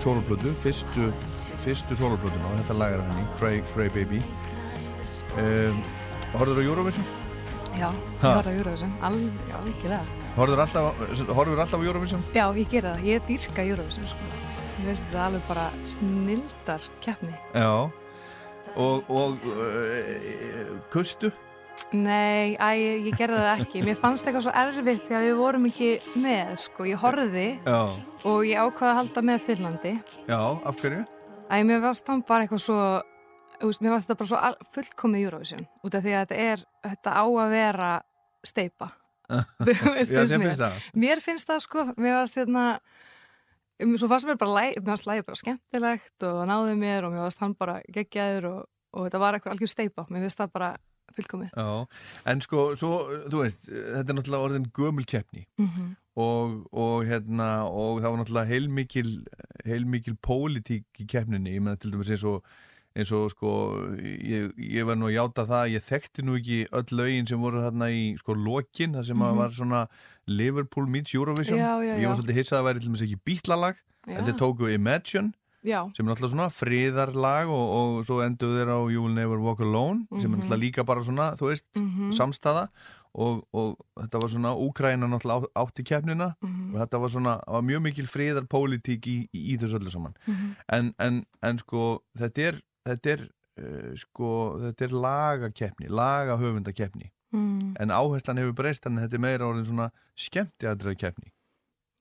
soloplötu, 0.00 0.52
fyrstu 0.62 1.10
fyrstu 1.64 1.96
soloplötuna 1.96 2.48
og 2.50 2.56
þetta 2.62 2.76
lag 2.80 2.94
er 2.96 3.04
henni 3.04 3.26
Cray, 3.38 3.60
Cray 3.74 3.92
Baby 3.92 4.18
um, 5.40 5.78
Horður 6.34 6.60
á 6.60 6.62
Eurovision? 6.64 7.04
Já, 7.74 7.88
ég 8.22 8.24
að 8.38 8.56
júra 8.58 8.72
þessu 8.74 8.88
alveg, 9.02 9.54
algjörlega 9.58 10.00
á- 10.78 11.34
horfir 11.34 11.62
alltaf 11.62 11.78
á 11.78 11.86
Eurovision? 11.86 12.24
Já, 12.34 12.44
ég 12.58 12.68
gera 12.70 12.94
það, 12.94 13.06
ég 13.10 13.24
dýrka 13.28 13.64
Eurovision 13.66 14.06
sko. 14.10 14.28
Ég 14.80 14.88
veist 14.88 15.06
þetta 15.08 15.24
alveg 15.28 15.46
bara 15.48 15.64
snildar 15.86 16.86
keppni. 17.02 17.34
Já 17.54 17.70
og, 18.74 19.10
og 19.10 19.42
uh, 19.46 20.78
kustu? 20.94 21.30
Nei, 21.94 22.56
æ, 22.58 22.68
ég, 22.74 23.14
gerði 23.14 23.38
það 23.38 23.60
ekki. 23.62 23.82
Mér 23.86 23.98
fannst 24.00 24.26
eitthvað 24.26 24.46
svo 24.48 24.54
erfitt 24.58 25.04
þegar 25.06 25.24
við 25.28 25.36
vorum 25.38 25.66
ekki 25.68 25.90
með, 26.18 26.54
sko. 26.64 26.86
Ég 26.88 26.98
horfði 27.02 27.44
Já, 27.62 27.76
og 28.26 28.38
ég 28.48 28.58
ákvaði 28.58 28.90
að 28.90 28.98
halda 28.98 29.22
með 29.28 29.44
Finnlandi. 29.46 29.92
já, 30.26 30.38
af 30.40 30.80
hverju? 30.80 31.04
Æ, 31.46 31.56
mér 31.68 31.84
fannst 31.84 32.06
það 32.08 32.24
bara 32.26 32.46
eitthvað 32.46 32.62
svo, 32.64 32.78
mér 33.62 33.94
fannst 33.94 34.08
þetta 34.08 34.18
bara 34.22 34.30
svo 34.32 34.68
fullkomið 34.74 35.26
Eurovision. 35.28 35.66
Út 35.86 35.94
af 35.94 36.02
því 36.02 36.14
að 36.14 36.24
þetta 36.24 36.40
er, 36.50 36.64
þetta 36.88 37.14
á 37.14 37.24
að 37.24 37.54
vera 37.54 37.90
steipa. 38.44 38.90
Þú 39.64 39.74
veist, 39.94 40.12
mér. 40.12 40.32
finnst 40.34 40.62
það? 40.64 40.80
Mér 41.04 41.22
finnst 41.24 41.48
það 41.48 41.60
sko, 41.64 41.84
mér 41.94 42.18
varst 42.18 42.40
hérna 42.40 42.64
um, 43.82 43.94
svo 44.00 44.08
fannst 44.10 44.28
mér 44.28 44.40
bara 44.40 44.56
læg, 44.58 44.80
mér 44.80 44.90
varst 44.96 45.06
lægi 45.08 45.26
bara 45.28 45.40
skemmtilegt 45.40 46.26
og 46.28 46.42
náði 46.50 46.74
mér 46.80 47.06
og 47.06 47.14
mér 47.14 47.24
varst 47.28 47.40
hann 47.44 47.54
bara 47.56 47.78
geggjaður 47.94 48.50
og, 48.50 48.58
og 48.94 49.06
þetta 49.06 49.22
var 49.22 49.38
eitthvað 49.38 49.56
algjör 49.56 49.72
steipa, 49.72 50.04
mér 50.10 50.26
finnst 50.26 50.42
það 50.42 50.52
bara 50.58 50.72
fullkomið. 51.14 51.50
Já, 51.54 51.86
en 52.26 52.40
sko, 52.40 52.74
svo, 52.76 52.92
þú 53.30 53.42
veist, 53.44 53.68
þetta 53.68 54.08
er 54.10 54.18
náttúrulega 54.18 54.46
orðin 54.48 54.70
gömul 54.72 55.04
keppni 55.06 55.46
Mhm. 55.58 55.96
og, 56.16 56.66
og 56.72 57.04
hérna, 57.06 57.64
og 57.70 58.00
það 58.02 58.10
var 58.10 58.20
náttúrulega 58.24 58.46
heilmikil, 58.52 59.24
heilmikil 59.66 60.16
pólitík 60.22 60.84
í 61.00 61.06
keppninni, 61.06 61.54
ég 61.56 61.60
menna 61.62 61.76
til 61.76 61.90
dæmis 61.92 62.10
eins 62.10 62.24
og 62.24 62.42
eins 62.96 63.10
og 63.10 63.30
sko, 63.32 63.50
ég, 63.98 64.52
ég 64.56 64.84
var 64.86 64.94
nú 64.94 65.08
að 65.10 65.16
játa 65.18 65.42
það, 65.46 65.72
ég 65.74 65.82
þekkti 65.82 66.22
nú 66.22 66.36
ekki 66.38 66.58
öll 66.70 66.92
lögin 66.94 67.26
sem 67.26 67.40
voru 67.42 67.58
þarna 67.64 67.88
í 67.90 68.16
sko 68.18 68.34
lokin, 68.38 68.92
það 68.94 69.06
sem 69.06 69.16
Mhm. 69.18 69.36
var 69.36 69.50
svona 69.50 69.88
Liverpool 70.28 70.86
meets 70.86 71.12
Eurovision, 71.14 71.58
Já, 71.58 71.78
já, 71.82 71.98
ég 71.98 72.06
var 72.06 72.14
já. 72.14 72.20
svolítið 72.22 72.38
hissað 72.38 72.54
að 72.54 72.62
það 72.62 72.68
væri 72.68 72.80
til 72.80 72.88
dæmis 72.88 73.02
ekki 73.02 73.20
bítlalag, 73.26 73.74
Já. 74.06 74.16
þetta 74.20 74.38
tóku 74.38 74.72
Imagine 74.72 75.32
Já, 75.64 75.80
sem 75.96 76.04
er 76.06 76.12
náttúrulega 76.12 76.34
svona 76.34 76.50
friðarlag 76.52 77.48
og, 77.48 77.68
og 77.76 78.04
svo 78.04 78.18
endur 78.20 78.52
þeir 78.52 78.68
á 78.68 78.78
You 78.92 79.02
Will 79.06 79.14
Never 79.16 79.38
Walk 79.40 79.60
Alone 79.60 80.04
sem 80.20 80.28
er 80.28 80.36
Mhm. 80.36 80.42
náttúrulega 80.42 80.60
líka 80.60 80.84
bara 80.84 81.00
svona, 81.00 81.30
þú 81.36 81.48
veist, 81.48 81.64
Mhm. 81.76 82.10
samstaða 82.12 82.68
og, 83.14 83.44
og 83.54 83.78
þetta 83.96 84.20
var 84.20 84.28
svona 84.28 84.52
Úkræna 84.58 85.06
náttúrulega 85.08 85.46
á- 85.48 85.64
átti 85.64 85.84
keppnina 85.84 86.34
Mhm. 86.42 86.74
og 86.74 86.80
þetta 86.80 87.00
var 87.00 87.08
svona, 87.08 87.40
var 87.46 87.62
mjög 87.62 87.82
mikil 87.82 88.06
friðarpólitík 88.06 89.06
í, 89.06 89.28
í, 89.32 89.54
í 89.54 89.58
þessu 89.58 89.78
öllu 89.80 89.90
saman 89.90 90.14
Mhm. 90.26 90.56
en, 90.68 90.94
en, 90.98 91.24
en 91.42 91.58
sko 91.58 92.02
þetta 92.18 92.38
er, 92.48 92.60
þetta 92.86 93.10
er 93.12 93.28
uh, 93.56 93.94
sko, 93.96 94.58
þetta 94.58 94.82
er 94.84 94.88
lagakeppni 94.90 95.88
lagahöfundakeppni 95.88 97.10
Mm. 97.32 97.74
en 97.80 97.88
áherslan 97.90 98.36
hefur 98.38 98.52
breyst 98.54 98.84
en 98.86 98.96
þetta 98.98 99.14
er 99.14 99.18
meira 99.18 99.46
orðin 99.46 99.64
svona 99.66 99.90
skemmtiatriða 100.16 100.94
keppni 100.98 101.32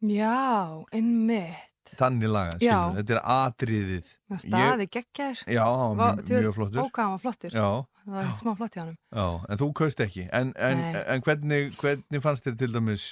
já, 0.04 0.84
einmitt. 0.92 1.73
Þannig 2.00 2.30
laga, 2.32 2.54
skilur, 2.58 2.96
þetta 2.98 3.14
er 3.16 3.22
atriðið 3.34 4.12
staði 4.44 4.86
geggjaður. 4.96 5.42
Já, 5.54 5.66
var 6.00 6.16
mjög- 6.22 6.54
flottur. 6.56 6.80
Ó, 6.82 6.86
hvað 6.90 7.04
hann 7.04 7.12
var 7.12 7.24
flottur. 7.26 7.52
Já. 7.54 7.68
Það 8.04 8.14
var 8.18 8.24
eitt 8.28 8.40
smá 8.42 8.54
flott 8.58 8.74
hjá 8.76 8.82
hann. 8.84 8.98
Já, 9.16 9.28
en 9.50 9.58
þú 9.58 9.68
kaust 9.74 10.00
ekki 10.04 10.30
en, 10.34 10.54
en, 10.58 10.80
en 11.08 11.22
hvernig, 11.22 11.74
hvernig 11.80 12.22
fannst 12.24 12.44
þér 12.48 12.58
til 12.58 12.72
dæmis 12.74 13.06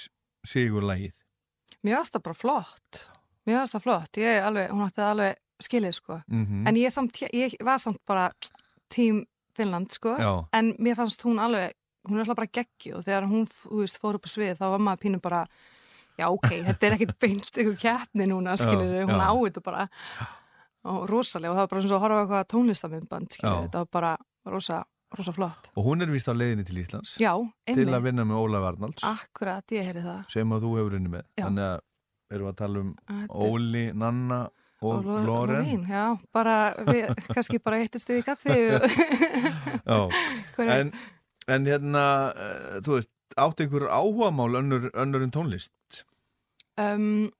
sigurlægið? 0.46 1.14
Mér 1.84 1.96
varst 1.98 2.14
það 2.16 2.22
bara 2.28 2.38
flott. 2.38 3.02
Mér 3.46 3.60
varst 3.62 3.74
það 3.76 3.82
flott. 3.86 4.18
Ég 4.22 4.44
alveg, 4.46 4.70
hún 4.70 4.84
átti 4.86 5.00
það 5.02 5.12
alveg 5.14 5.38
skilið, 5.62 5.94
sko. 5.98 6.18
Mhm. 6.28 6.66
En 6.68 6.76
ég, 6.76 6.90
samt, 6.94 7.22
ég 7.32 7.54
var 7.64 7.78
samt 7.78 8.00
bara 8.06 8.30
tím 8.92 9.24
Finnland, 9.56 9.90
sko. 9.92 10.16
Já. 10.18 10.46
En 10.52 10.72
mér 10.78 10.96
fannst 10.96 11.22
hún 11.26 11.38
alveg, 11.42 11.72
hún 12.08 12.16
er 12.18 12.24
alltaf 12.24 12.36
bara 12.36 12.48
geggju 12.52 12.96
og 12.98 13.04
þegar 13.04 13.26
hún, 13.28 13.46
þú 13.46 13.82
veist, 13.82 13.98
fór 14.00 14.14
upp 14.18 14.24
á 14.26 14.30
svið 14.32 14.56
þá 14.58 14.64
var 14.72 14.78
maður 14.82 15.02
pínu 15.04 15.20
bara, 15.22 15.46
já, 16.22 16.28
ok, 16.30 16.48
þetta 16.70 16.88
er 16.88 16.96
ekkit 16.98 17.12
beint 17.22 17.50
eitthvað 17.50 17.76
keppni 17.82 18.28
núna, 18.30 18.54
skilur 18.60 18.94
Já, 18.94 19.04
hún 19.10 19.20
á 19.20 19.30
þetta 19.34 19.64
bara. 19.66 19.84
Og 20.92 21.04
rosalega, 21.10 21.52
og 21.52 21.58
það 21.58 21.66
var 21.66 21.72
bara 21.74 21.82
og 21.84 21.92
að 21.92 22.02
horfa 22.06 22.18
á 22.18 22.22
eitthvað 22.24 22.48
tónlistamindband, 22.54 23.36
skilur 23.36 23.58
Já. 23.58 23.62
þetta 23.66 23.82
var 23.84 23.90
bara 23.98 24.14
rosa, 24.54 24.80
rosa 25.18 25.34
flott. 25.36 25.68
Og 25.76 25.86
hún 25.86 26.02
er 26.02 26.10
vist 26.10 26.30
á 26.30 26.34
leiðinni 26.34 26.64
til 26.66 26.80
Íslands 26.82 27.14
Já, 27.22 27.34
til 27.68 27.84
einmitt. 27.84 27.94
að 27.98 28.08
vinna 28.08 28.24
með 28.26 28.40
Ólaf 28.42 28.66
Arnalds 28.72 29.04
Akkurat, 29.06 29.66
ég 29.76 29.86
heyri 29.90 30.02
það. 30.02 30.24
sem 30.32 30.56
að 30.56 30.66
þú 30.66 30.72
hefur 30.80 30.98
unni 30.98 31.12
með 31.12 31.24
Já. 31.38 31.44
þannig 31.46 31.68
að 31.68 31.78
erum 32.32 32.48
við 32.48 32.52
að 32.52 32.58
tala 32.62 32.82
um 32.82 32.90
Þetta 33.12 33.46
Óli, 33.52 33.84
Nanna 34.02 34.40
og 34.82 35.06
Lorín, 35.06 35.84
já, 35.86 36.04
bara, 36.34 36.56
við, 36.88 37.12
kannski 37.30 37.60
bara 37.62 37.78
eittur 37.82 38.02
stuð 38.02 38.18
í 38.18 38.24
kaffi 38.26 38.50
en, 40.74 40.90
en 41.46 41.68
hérna 41.70 42.02
uh, 42.34 42.80
þú 42.82 42.96
veist, 42.98 43.12
áttu 43.38 43.62
einhver 43.66 43.86
áhugamál 43.86 44.58
önnur, 44.58 44.88
önnur 44.98 45.22
en 45.22 45.30
tónlist 45.34 46.02
um, 46.80 47.30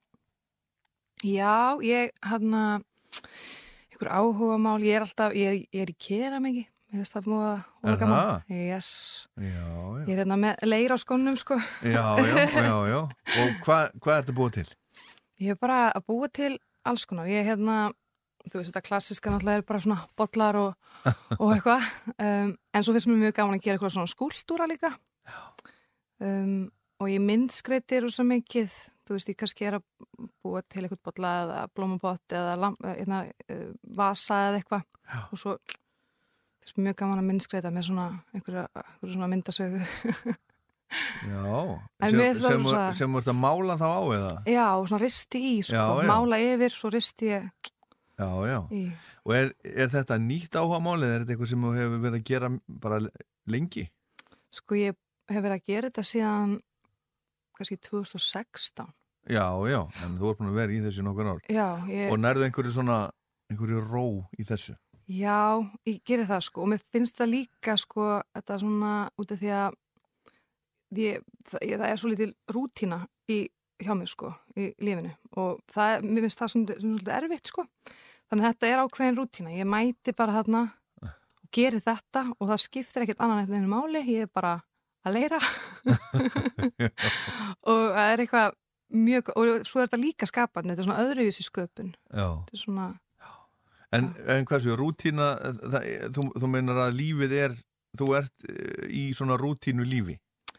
Já, 1.23 1.79
ég 1.87 2.11
hann 2.27 2.55
að 2.59 2.83
ykkur 3.95 4.11
áhuga 4.11 4.59
mál, 4.59 4.81
ég 4.83 4.99
er 4.99 5.05
alltaf 5.05 5.35
ég 5.39 5.47
er, 5.47 5.59
ég 5.71 5.85
er 5.85 5.93
í 5.93 5.95
kera 5.95 6.41
mikið 6.43 6.65
ég 6.93 7.01
veist 7.01 7.15
það 7.15 7.29
múið 7.31 7.47
að 7.47 7.95
gaman 8.01 8.19
það? 8.19 8.51
yes. 8.59 8.91
Já, 9.39 9.47
já, 9.47 9.69
ég 10.03 10.11
er 10.11 10.21
hérna 10.25 10.39
með 10.43 10.65
leir 10.67 10.93
á 10.93 10.99
skónum 10.99 11.39
sko 11.41 11.57
já, 11.87 12.03
já, 12.19 12.35
já, 12.59 12.75
já. 12.93 12.99
og 12.99 13.55
hvað 13.63 13.95
hva 14.03 14.19
ertu 14.19 14.35
búið 14.37 14.59
til? 14.59 14.67
ég 15.47 15.55
er 15.55 15.61
bara 15.63 15.79
að 15.95 16.07
búa 16.11 16.29
til 16.35 16.53
alls 16.83 17.07
konar 17.07 17.31
ég 17.31 17.45
er 17.45 17.53
hérna, 17.53 17.79
þú 18.49 18.59
veist 18.59 18.73
þetta 18.73 18.85
klassiska 18.91 19.33
náttúrulega 19.33 19.63
er 19.63 19.67
bara 19.71 19.85
svona 19.87 20.03
bollar 20.19 20.59
og, 20.59 20.75
og 21.41 21.49
eitthvað 21.55 21.87
um, 22.19 22.53
en 22.59 22.83
svo 22.85 22.99
finnst 22.99 23.13
mér 23.13 23.23
mjög 23.29 23.39
gaman 23.39 23.61
að 23.61 23.67
gera 23.69 23.79
eitthvað 23.79 23.97
svona 23.97 24.11
skúltúra 24.11 24.67
líka 24.67 24.97
um, 26.19 26.67
og 27.03 27.11
ég 27.11 27.23
myndskreitir 27.23 28.07
og 28.07 28.13
svo 28.15 28.25
mikið, 28.29 28.75
þú 29.07 29.17
veist 29.17 29.31
ég 29.33 29.39
kannski 29.41 29.67
er 29.67 29.79
að 29.81 29.87
búa 30.45 30.63
til 30.71 30.85
eitthvað 30.85 31.03
bolla 31.11 31.33
eða 31.43 31.61
blómabott 31.75 32.35
eða 32.39 32.71
eða, 32.95 33.21
uh, 33.51 33.67
vasa 33.99 34.39
eða 34.49 34.61
eitthvað 34.61 34.87
og 35.33 35.41
svo 35.43 35.57
mér 36.77 36.87
mjög 36.87 36.99
gaman 37.03 37.21
að 37.21 37.29
myndskreita 37.29 37.73
með 37.75 37.89
svona 37.89 38.07
einhverja, 38.33 38.65
einhverja 38.71 39.17
svona 39.17 39.31
myndasögu 39.33 39.83
Já, 41.25 41.79
sem, 42.05 42.67
sem 42.99 43.15
voru 43.17 43.31
að 43.33 43.39
mála 43.41 43.79
þá 43.81 43.87
á 43.89 44.03
eða? 44.13 44.33
já, 44.45 44.67
og 44.77 44.89
svona 44.91 45.03
risti 45.03 45.41
í 45.41 45.55
sko, 45.65 45.75
Já, 45.79 45.85
já. 46.05 46.09
mála 46.11 46.39
yfir, 46.43 46.75
svo 46.77 46.91
risti 46.93 47.31
ég 47.33 47.49
Já, 48.21 48.29
já. 48.47 48.59
í 48.71 48.83
Og 49.23 49.35
er, 49.39 49.53
er 49.63 49.91
þetta 49.93 50.19
nýtt 50.19 50.57
áhugamál 50.59 50.99
eða 50.99 51.15
er 51.15 51.23
þetta 51.23 51.35
eitthvað 51.37 51.51
sem 51.53 51.65
þú 51.65 51.73
hefur 51.79 52.01
verið 52.03 52.19
að 52.19 52.25
gera 52.27 52.49
bara 52.83 52.99
lengi? 53.55 53.85
Sko 54.53 54.79
ég 54.81 54.97
hef 55.31 55.45
verið 55.45 55.57
að 55.57 55.69
gera 55.71 55.91
þetta 55.91 56.05
síðan 56.09 56.57
kannski 57.63 57.79
2016. 57.89 58.87
Já, 59.31 59.47
já, 59.71 59.81
en 60.03 60.17
þú 60.19 60.31
ert 60.33 60.41
búin 60.43 60.51
að 60.51 60.57
vera 60.59 60.75
í 60.75 60.81
þessu 60.83 61.05
nokkur 61.07 61.29
ár. 61.31 61.43
Já, 61.47 61.67
ég, 61.89 62.09
Og 62.11 62.19
nærðu 62.19 62.49
einhverju 62.49 62.73
svona, 62.75 62.97
einhverju 63.53 63.85
ró 63.87 64.07
í 64.39 64.47
þessu? 64.49 64.75
já, 65.13 65.59
ég 65.85 65.99
gerir 66.07 66.25
það 66.29 66.45
sko 66.47 66.63
og 66.63 66.69
mér 66.73 66.83
finnst 66.95 67.17
það 67.19 67.29
líka 67.33 67.75
sko 67.77 68.05
þetta 68.33 68.59
svona 68.63 68.93
út 69.21 69.33
af 69.35 69.41
því 69.41 69.51
að 69.53 69.75
ég, 70.97 71.25
það, 71.49 71.65
ég, 71.67 71.81
það 71.81 71.89
er 71.89 72.01
svo 72.01 72.11
litil 72.13 72.29
rútína 72.55 72.99
í, 73.29 73.39
hjá 73.83 73.93
mér 73.99 74.09
sko 74.13 74.31
í 74.57 74.69
lífinu 74.81 75.11
og 75.37 75.59
það, 75.75 76.07
mér 76.07 76.27
finnst 76.27 76.41
það 76.43 76.53
svona, 76.55 76.77
svona 76.79 77.01
svolítið 77.03 77.17
erfitt 77.19 77.51
sko. 77.53 77.67
Þannig 78.31 78.47
að 78.47 78.55
þetta 78.55 78.71
er 78.71 78.83
ákveðin 78.87 79.19
rútína. 79.19 79.55
Ég 79.59 79.69
mæti 79.69 80.15
bara 80.17 80.39
þarna 80.39 80.63
og 81.03 81.49
geri 81.53 81.83
þetta 81.85 82.23
og 82.39 82.49
það 82.49 82.63
skiptir 82.65 83.05
ekkert 83.05 83.21
annan 83.27 83.43
eftir 83.43 83.59
einu 83.61 83.73
máli. 83.75 84.05
Ég 84.09 84.25
er 84.27 84.33
bara 84.33 84.55
að 85.07 85.17
leira 85.19 85.39
og 87.71 87.81
það 87.95 88.11
er 88.13 88.23
eitthvað 88.25 88.57
mjög, 88.93 89.31
og 89.39 89.65
svo 89.69 89.81
er 89.83 89.89
þetta 89.89 90.01
líka 90.03 90.29
skapandi, 90.29 90.73
þetta 90.73 90.85
er 90.85 90.89
svona 90.89 91.05
öðruvísi 91.07 91.47
sköpun. 91.47 91.95
Svona, 92.57 92.91
En, 93.93 94.07
en 94.25 94.47
svo, 94.49 94.73
rútína, 94.81 95.35
það, 95.69 95.87
þú, 96.17 96.23
þú 96.41 96.49
meinar 96.49 96.79
að 96.87 96.95
lífið 96.97 97.33
er, 97.37 97.57
þú 98.01 98.07
ert 98.17 98.47
eh, 98.49 98.87
í 98.89 99.03
svona 99.17 99.37
rútínu 99.41 99.85
lífi? 99.85 100.15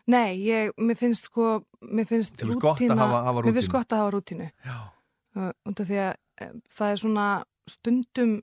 nei, 0.06 0.36
ég, 0.44 0.70
mér 0.78 0.98
finnst 1.00 1.30
sko, 1.32 1.64
mér 1.82 2.06
finnst 2.06 2.42
að 2.44 3.00
hafa- 3.00 3.24
hafa 3.24 3.42
Mér 3.48 3.56
finnst 3.56 3.72
gott 3.72 3.94
að 3.96 4.02
hafa 4.04 4.12
rútínu. 4.18 4.50
Já. 4.68 4.76
Uh, 5.34 5.52
því 5.80 5.98
að 6.04 6.12
uh, 6.44 6.52
það 6.70 6.92
er 6.92 7.00
svona, 7.02 7.28
stundum 7.72 8.34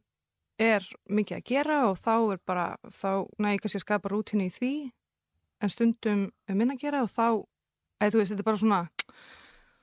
er 0.59 0.86
mikið 1.06 1.36
að 1.39 1.44
gera 1.52 1.77
og 1.90 2.01
þá 2.01 2.14
er 2.32 2.40
bara, 2.48 2.66
þá 2.90 3.10
næg 3.39 3.60
kannski 3.62 3.78
að 3.78 3.85
skapa 3.85 4.10
rútínu 4.10 4.48
í 4.48 4.55
því, 4.56 4.72
en 5.60 5.68
stundum 5.72 6.32
er 6.48 6.54
minna 6.56 6.74
að 6.76 6.82
gera 6.84 7.02
og 7.04 7.10
þá, 7.12 7.26
eða 8.00 8.12
þú 8.14 8.18
veist, 8.20 8.32
þetta 8.32 8.42
er 8.44 8.48
bara 8.48 8.62
svona, 8.62 8.80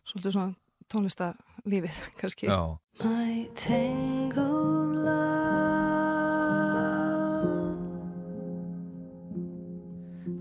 svolítið 0.08 0.32
svona 0.38 0.54
tónlistarlífið, 0.94 1.98
kannski. 2.22 2.46
Já. 2.50 2.62
My 3.04 3.48
tangled 3.54 4.96
love, 5.06 5.38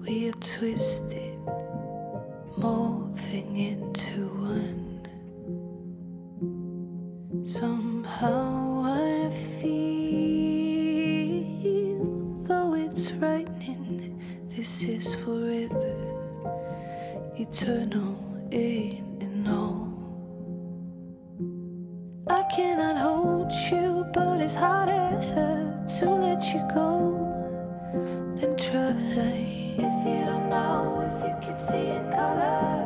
we 0.00 0.28
are 0.30 0.40
twisted, 0.40 1.36
morphing 2.56 3.58
into 3.58 4.24
one. 4.40 4.84
Somehow 7.44 8.82
I 8.86 9.15
this 14.66 14.82
is 14.82 15.14
forever, 15.22 15.94
eternal 17.36 18.18
in 18.50 19.16
and 19.20 19.48
all. 19.48 19.86
I 22.28 22.42
cannot 22.52 22.96
hold 22.96 23.52
you, 23.70 24.04
but 24.12 24.40
it's 24.40 24.56
harder 24.56 25.20
to 25.98 26.10
let 26.10 26.42
you 26.52 26.66
go 26.74 26.90
than 28.40 28.56
try. 28.56 29.46
If 29.78 30.06
you 30.08 30.24
don't 30.26 30.50
know 30.50 31.00
if 31.06 31.14
you 31.28 31.36
can 31.46 31.56
see 31.58 31.86
in 31.98 32.10
colors, 32.10 32.85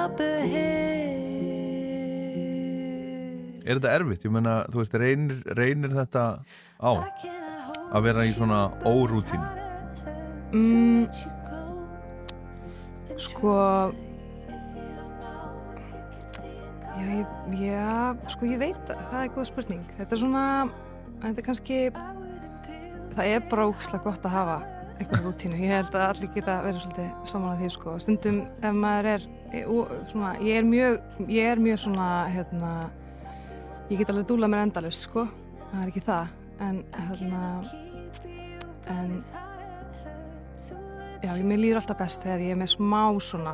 up 0.00 0.20
ahead? 0.24 1.18
Er 3.68 3.78
þetta 3.78 3.94
erfitt? 3.98 4.24
Ég 4.26 4.32
meina, 4.34 4.60
þú 4.72 4.80
veist, 4.80 4.94
reynir, 4.98 5.40
reynir 5.58 5.92
þetta 5.94 6.24
á 6.80 6.92
að 7.90 8.06
vera 8.06 8.24
í 8.26 8.32
svona 8.34 8.62
órútínu? 8.88 9.48
Mm, 10.50 11.06
sko 13.20 13.54
já, 16.96 17.04
ég, 17.04 17.26
já, 17.60 18.16
sko 18.32 18.48
ég 18.48 18.58
veit 18.62 18.80
það, 18.88 19.20
er 19.20 19.32
góð 19.36 19.46
spurning 19.52 19.94
þetta 19.98 20.16
er 20.16 20.22
svona, 20.24 20.44
þetta 21.22 21.42
er 21.42 21.46
kannski 21.46 21.80
það 23.14 23.30
er 23.36 23.44
bara 23.52 23.68
ógislega 23.70 24.06
gott 24.08 24.26
að 24.26 24.36
hafa 24.38 24.58
einhverju 24.96 25.22
rútínu, 25.28 25.60
ég 25.62 25.76
held 25.76 25.94
að 25.94 26.06
allir 26.08 26.32
geta 26.34 26.58
verið 26.64 26.82
svolítið 26.84 27.30
saman 27.30 27.54
að 27.54 27.62
því 27.62 27.70
sko, 27.76 27.94
stundum 28.02 28.42
ef 28.58 28.74
maður 28.82 29.12
er 29.14 29.28
og 29.66 29.90
svona, 30.10 30.34
ég 30.44 30.60
er 30.60 30.66
mjög 30.68 31.28
ég 31.28 31.50
er 31.52 31.58
mjög 31.62 31.78
svona, 31.84 32.08
hérna 32.30 32.72
ég 33.90 33.98
get 33.98 34.10
alveg 34.12 34.28
dúlað 34.30 34.52
mér 34.52 34.62
endalust 34.68 35.08
sko 35.08 35.26
það 35.72 35.82
er 35.82 35.88
ekki 35.92 36.02
það, 36.06 36.26
en 36.68 36.82
hérna 37.08 37.44
en 38.90 39.20
Já, 41.20 41.34
ég 41.36 41.44
mér 41.44 41.58
líður 41.60 41.82
alltaf 41.82 41.98
best 42.00 42.22
þegar 42.24 42.40
ég 42.46 42.54
er 42.54 42.58
með 42.62 42.70
smá 42.72 43.00
svona 43.20 43.52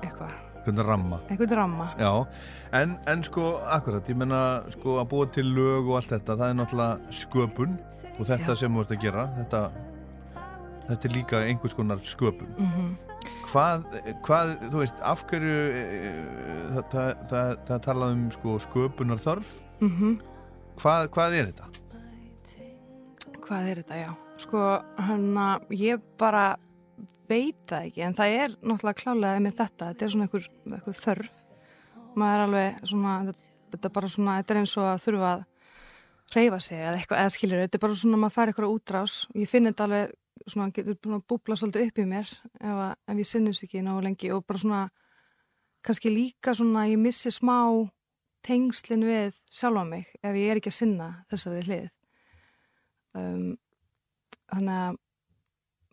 eitthvað, 0.00 0.30
Hvernig 0.64 0.86
ramma? 0.88 1.18
einhvern 1.28 1.56
ramma. 1.58 1.88
Já, 2.00 2.12
en, 2.80 2.94
en 3.12 3.24
sko, 3.26 3.44
akkurat, 3.76 4.08
ég 4.08 4.16
menna 4.16 4.38
sko 4.72 4.94
að 5.02 5.10
búa 5.10 5.26
til 5.34 5.50
lög 5.52 5.90
og 5.90 5.98
allt 5.98 6.14
þetta, 6.14 6.38
það 6.40 6.46
er 6.54 6.56
náttúrulega 6.62 7.18
sköpun 7.20 7.74
og 8.14 8.22
þetta 8.30 8.54
Já. 8.54 8.58
sem 8.62 8.72
þú 8.78 8.84
ert 8.86 8.94
að 8.96 9.02
gera, 9.04 9.26
þetta, 9.42 9.60
þetta 10.88 11.08
er 11.10 11.14
líka 11.18 11.42
einhvers 11.50 11.76
konar 11.76 12.00
sköpun. 12.00 12.54
Mhm. 12.56 12.88
Hvað, 13.54 13.84
hvað, 14.26 14.48
þú 14.72 14.80
veist, 14.80 14.98
af 15.06 15.20
hverju, 15.30 15.58
e, 15.78 16.12
það, 16.74 16.86
það, 16.90 17.10
það, 17.30 17.50
það 17.68 17.82
talað 17.86 18.14
um 18.16 18.22
sko 18.34 18.54
sköpunar 18.64 19.20
þörf, 19.22 19.50
Mhm. 19.84 20.16
hvað, 20.80 21.08
hvað 21.14 21.36
er 21.38 21.50
þetta? 21.52 21.68
Hvað 23.44 23.68
er 23.70 23.80
þetta, 23.82 23.98
já? 24.00 24.10
Sko, 24.42 24.60
hann 24.98 25.28
að 25.38 25.68
ég 25.78 26.02
bara 26.18 26.56
veit 27.28 27.60
það 27.70 27.86
ekki, 27.90 28.02
en 28.02 28.14
það 28.18 28.34
er 28.42 28.56
náttúrulega 28.60 29.00
klálega 29.04 29.42
með 29.44 29.54
þetta, 29.60 29.90
þetta 29.92 30.02
er 30.08 30.12
svona 30.14 30.26
einhver, 30.26 30.48
einhver 30.66 30.98
þörf. 30.98 31.28
Maður 32.16 32.34
er 32.34 32.44
alveg 32.48 32.82
svona, 32.90 33.14
þetta, 33.70 33.84
er 33.84 33.94
bara 34.00 34.08
svona, 34.08 34.36
þetta 34.42 34.50
er 34.54 34.60
eins 34.64 34.76
og 34.80 34.88
að 34.90 35.04
þurfa 35.04 35.30
að 35.34 35.44
reyfa 36.34 36.60
sig 36.60 36.78
eða 36.80 36.96
eitthvað, 36.98 37.22
eða 37.22 37.34
skilur, 37.36 37.62
þetta 37.68 37.74
er 37.78 37.84
bara 37.86 37.94
svona 38.02 38.18
að 38.18 38.22
maður 38.24 38.34
fær 38.34 38.52
eitthvað 38.52 38.74
útrás. 38.74 39.16
Ég 39.34 39.48
finn 39.48 39.64
þetta 39.70 39.84
alveg 39.88 40.12
svona, 40.46 40.70
getur 40.74 40.98
búin 41.00 41.18
að 41.18 41.26
búbla 41.30 41.56
svolítið 41.58 41.88
upp 41.88 42.00
í 42.00 42.06
mér 42.10 42.28
ef, 42.28 42.70
að, 42.70 42.94
ef 43.10 43.20
ég 43.22 43.30
sinnus 43.30 43.62
ekki 43.66 43.82
ná 43.84 43.92
lengi 44.04 44.30
og 44.34 44.44
bara 44.48 44.62
svona, 44.62 44.82
kannski 45.84 46.12
líka 46.12 46.54
svona, 46.56 46.86
ég 46.90 47.00
missi 47.00 47.32
smá 47.34 47.58
tengslin 48.44 49.06
við 49.08 49.38
sjálfa 49.48 49.84
mig 49.88 50.10
ef 50.20 50.36
ég 50.36 50.52
er 50.52 50.60
ekki 50.60 50.72
að 50.72 50.80
sinna 50.80 51.08
þessari 51.32 51.64
hlið. 51.68 51.86
Um, 53.14 53.54
þannig 54.50 54.80
að 54.80 55.00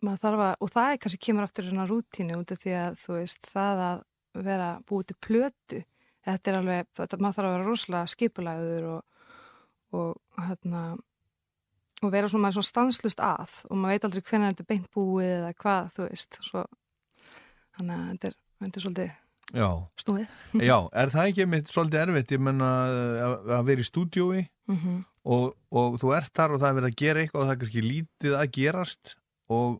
maður 0.02 0.22
þarf 0.24 0.44
að, 0.48 0.54
og 0.58 0.72
það 0.74 0.90
er 0.90 1.00
kannski 1.04 1.24
kemur 1.28 1.46
aftur 1.46 1.68
hérna 1.68 1.86
rútínu 1.86 2.40
út 2.40 2.52
af 2.52 2.60
því 2.62 2.74
að 2.80 3.00
þú 3.04 3.16
veist 3.20 3.48
það 3.52 3.82
að 3.86 4.04
vera 4.42 4.68
búið 4.88 5.10
til 5.10 5.18
plötu 5.22 5.82
þetta 6.26 6.50
er 6.50 6.58
alveg, 6.58 6.90
þetta, 6.98 7.18
maður 7.20 7.36
þarf 7.38 7.48
að 7.48 7.54
vera 7.56 7.68
rosalega 7.68 8.12
skipulagður 8.12 8.88
og, 8.92 9.24
og 9.98 10.44
hérna 10.46 10.82
og 12.02 12.10
vera 12.12 12.28
svona, 12.28 12.50
svona 12.54 12.68
stanslust 12.68 13.20
að 13.22 13.52
og 13.70 13.76
maður 13.78 13.92
veit 13.94 14.04
aldrei 14.08 14.22
hvernig 14.28 14.52
þetta 14.52 14.64
er 14.64 14.70
beint 14.72 14.88
búið 14.94 15.32
eða 15.38 15.52
hvað, 15.62 15.90
þú 15.96 16.06
veist 16.08 16.38
svo, 16.42 16.64
þannig 17.76 17.94
að 17.98 18.08
þetta 18.12 18.30
er, 18.30 18.36
þetta 18.64 18.80
er 18.80 18.86
svolítið 18.86 19.12
Já. 19.52 19.68
snúið 20.00 20.26
Já, 20.70 20.76
er 21.02 21.12
það 21.12 21.30
ekki 21.32 21.46
mitt 21.52 21.70
svolítið 21.72 22.02
erfitt, 22.06 22.34
ég 22.36 22.42
menna 22.48 22.68
að, 22.88 23.34
að 23.58 23.64
vera 23.70 23.84
í 23.86 23.88
stúdiói 23.90 24.42
Mhm. 24.72 25.00
og, 25.26 25.56
og 25.74 25.96
þú 26.00 26.12
ert 26.16 26.30
þar 26.38 26.52
og 26.54 26.60
það 26.62 26.68
er 26.70 26.76
verið 26.76 26.88
að 26.92 27.00
gera 27.00 27.20
eitthvað 27.24 27.40
og 27.42 27.48
það 27.48 27.52
er 27.52 27.58
kannski 27.62 27.82
lítið 27.82 28.34
að 28.38 28.52
gerast 28.54 29.10
og, 29.50 29.72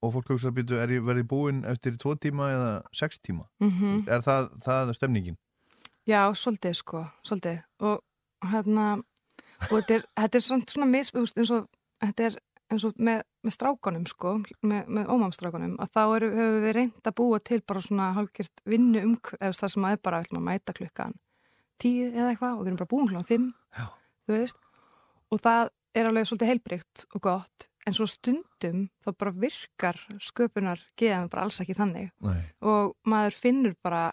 og 0.00 0.12
fólk 0.14 0.30
hugsa 0.32 0.48
að 0.48 0.54
byrju, 0.56 0.78
er 0.80 0.94
ég 0.96 1.04
verið 1.04 1.26
búinn 1.28 1.58
eftir 1.68 1.98
tvo 2.00 2.14
tíma 2.16 2.48
eða 2.54 2.70
sex 2.96 3.20
tíma? 3.20 3.44
Mhm. 3.60 4.06
Er 4.08 4.24
það, 4.24 4.48
það 4.64 4.94
stemningin? 4.96 5.36
Já, 6.08 6.22
svolítið 6.32 6.74
sko, 6.80 7.02
svolítið 7.22 7.60
og 7.84 8.00
hérna 8.50 8.86
og 9.68 9.74
þetta 9.74 9.98
er, 9.98 10.06
þetta 10.22 10.40
er 10.40 10.46
svona 10.46 10.88
misbúst 10.90 11.40
eins 11.40 11.52
og 11.54 11.68
þetta 12.00 12.30
er 12.30 12.38
eins 12.70 12.84
og 12.86 13.00
með, 13.02 13.24
með 13.44 13.56
strákanum 13.56 14.04
sko, 14.08 14.36
með, 14.62 14.84
með 14.86 15.10
ómamstrákanum 15.10 15.74
að 15.82 15.90
þá 15.96 16.02
eru, 16.04 16.28
höfum 16.36 16.60
við 16.64 16.76
reynd 16.76 17.10
að 17.10 17.16
búa 17.18 17.40
til 17.42 17.60
bara 17.66 17.82
svona 17.84 18.12
hálfgjört 18.16 18.62
vinnu 18.70 19.02
um 19.08 19.16
eða 19.40 19.56
það 19.58 19.72
sem 19.74 19.88
að 19.88 19.96
er 19.96 20.02
bara, 20.06 20.22
ætlum 20.22 20.40
að 20.42 20.46
mæta 20.46 20.76
klukkan 20.76 21.16
tíu 21.80 22.10
eða 22.12 22.30
eitthvað 22.30 22.54
og 22.54 22.62
við 22.62 22.70
erum 22.70 22.80
bara 22.82 22.92
búin 22.92 23.10
klukkan 23.10 23.28
fimm 23.30 23.48
Já. 23.74 23.86
þú 24.28 24.36
veist 24.36 24.62
og 25.30 25.42
það 25.42 25.72
er 25.96 26.08
alveg 26.10 26.28
svolítið 26.28 26.52
heilbrygt 26.52 27.04
og 27.10 27.24
gott 27.26 27.68
en 27.88 27.96
svo 27.96 28.06
stundum 28.10 28.86
þá 29.02 29.10
bara 29.16 29.34
virkar 29.46 30.00
sköpunar 30.22 30.82
geðan 31.00 31.30
bara 31.32 31.46
alls 31.46 31.60
ekki 31.62 31.78
þannig 31.78 32.10
Nei. 32.22 32.42
og 32.60 32.94
maður 33.08 33.38
finnur 33.40 33.76
bara 33.82 34.10